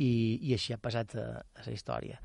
I, 0.00 0.12
I 0.48 0.54
així 0.56 0.72
ha 0.72 0.80
passat 0.80 1.14
a, 1.20 1.26
a 1.42 1.66
la 1.66 1.74
història. 1.74 2.16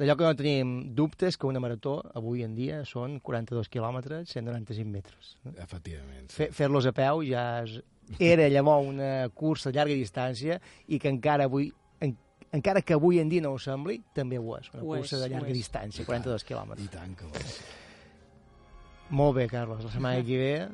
D'allò 0.00 0.14
que 0.16 0.24
no 0.24 0.32
tenim 0.34 0.70
dubtes 0.96 1.36
que 1.36 1.44
una 1.46 1.60
marató 1.60 1.98
avui 2.16 2.40
en 2.42 2.54
dia 2.56 2.78
són 2.88 3.18
42 3.20 3.68
quilòmetres, 3.68 4.30
195 4.32 4.88
metres. 4.88 5.34
Efectivament. 5.60 6.30
Fer- 6.32 6.48
Fer-los 6.56 6.86
a 6.88 6.92
peu 6.96 7.20
ja 7.28 7.42
és, 7.66 7.74
era 8.18 8.46
llavors 8.48 8.88
una 8.88 9.28
cursa 9.36 9.68
a 9.68 9.72
llarga 9.76 9.92
distància 9.94 10.56
i 10.88 10.98
que 10.98 11.12
encara 11.12 11.44
avui 11.50 11.68
en, 12.00 12.14
encara 12.50 12.80
que 12.80 12.96
avui 12.96 13.20
en 13.20 13.28
dia 13.28 13.44
no 13.44 13.52
ho 13.52 13.58
sembli, 13.60 14.00
també 14.16 14.38
ho 14.40 14.56
és, 14.56 14.72
una 14.72 14.82
Ho 14.82 14.94
és, 14.96 15.02
cursa 15.04 15.20
de 15.20 15.28
ho 15.28 15.34
llarga 15.34 15.52
és. 15.52 15.58
distància, 15.60 16.00
I 16.00 16.06
tant, 16.06 16.24
42 16.24 16.44
quilòmetres. 16.48 16.84
I 16.88 16.88
tant 16.96 17.14
que 17.20 17.28
ho 17.28 17.34
és. 17.44 17.60
Molt 19.10 19.36
bé, 19.36 19.46
Carlos. 19.52 19.84
La 19.84 19.90
setmana 19.92 20.24
que 20.24 20.38
ve, 20.38 20.68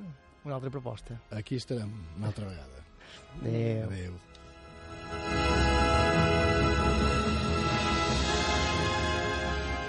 una 0.44 0.54
altra 0.54 0.70
proposta. 0.70 1.18
Aquí 1.32 1.56
estarem 1.58 1.90
una 2.16 2.28
altra 2.30 2.46
vegada. 2.46 2.86
Adéu. 3.42 3.90
Adéu. 3.90 5.45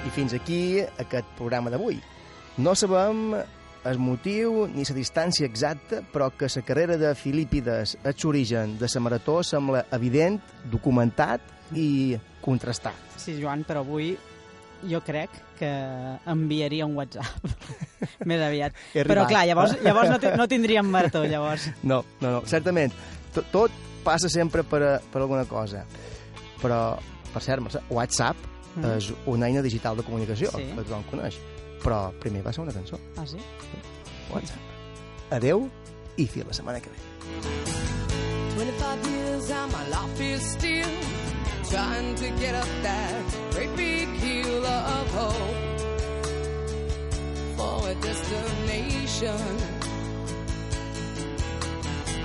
I 0.08 0.12
fins 0.16 0.32
aquí 0.38 0.80
aquest 1.02 1.28
programa 1.38 1.72
d'avui. 1.74 1.98
No 2.64 2.74
sabem 2.80 3.34
el 3.88 4.00
motiu 4.02 4.66
ni 4.72 4.86
la 4.88 4.96
distància 4.96 5.46
exacta, 5.48 6.00
però 6.14 6.30
que 6.36 6.48
la 6.54 6.64
carrera 6.66 6.96
de 6.98 7.12
Filípides 7.16 7.98
a 8.08 8.14
l'origen 8.24 8.78
de 8.80 8.88
la 8.94 9.02
marató 9.04 9.42
sembla 9.44 9.86
evident, 9.92 10.40
documentat 10.72 11.42
i 11.76 12.18
contrastat. 12.42 12.96
Sí, 13.20 13.36
Joan, 13.42 13.64
però 13.68 13.84
avui 13.84 14.14
jo 14.88 15.02
crec 15.02 15.30
que 15.58 15.70
enviaria 16.30 16.86
un 16.86 16.96
WhatsApp 16.96 17.48
més 18.30 18.42
aviat. 18.46 18.76
Però 18.94 19.26
clar, 19.28 19.46
llavors, 19.50 19.76
llavors 19.84 20.12
no, 20.14 20.20
no 20.38 20.48
tindríem 20.48 20.88
marató, 20.88 21.26
llavors. 21.32 21.70
No, 21.84 22.04
no, 22.22 22.32
no, 22.38 22.44
certament. 22.48 22.94
Tot, 23.34 23.50
tot 23.52 23.72
passa 24.06 24.30
sempre 24.32 24.64
per, 24.64 24.82
a- 24.84 25.00
per 25.12 25.22
alguna 25.26 25.46
cosa. 25.50 25.84
Però, 26.62 26.98
per 27.34 27.42
cert, 27.44 27.62
Mercè, 27.66 27.82
WhatsApp 27.90 28.38
Mm. 28.78 28.98
és 28.98 29.12
una 29.26 29.48
eina 29.48 29.62
digital 29.62 29.98
de 29.98 30.04
comunicació, 30.04 30.50
Sí. 30.52 30.64
que 30.76 30.84
tothom 30.84 31.04
coneix. 31.10 31.38
Però 31.84 32.12
primer 32.20 32.44
va 32.46 32.54
ser 32.54 32.62
una 32.64 32.74
cançó. 32.74 32.98
Ah, 33.18 33.26
sí? 33.26 33.38
WhatsApp. 34.32 34.60
Adeu 35.32 35.70
i 36.18 36.26
fins 36.28 36.48
la 36.48 36.54
setmana 36.54 36.80
que 36.80 36.90
ve. 36.90 36.96
25 38.56 39.10
years 39.12 39.52
and 39.52 39.72
my 39.72 39.84
life 39.90 40.22
is 40.22 40.42
still 40.42 40.90
trying 41.70 42.16
to 42.16 42.30
get 42.40 42.56
up 42.56 42.68
that 42.84 43.24
great 43.54 43.76
big 43.76 44.08
hill 44.20 44.66
of 44.66 45.14
hope 45.14 45.56
for 47.58 47.90
a 47.90 47.96
destination. 47.96 49.77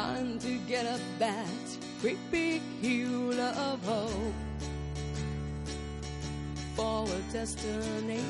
trying 0.00 0.38
to 0.38 0.56
get 0.66 0.86
up 0.86 1.00
that 1.18 1.46
big 2.30 2.62
hill 2.80 3.38
of 3.38 3.84
hope 3.84 4.34
for 6.74 7.04
a 7.04 7.32
destination. 7.32 8.29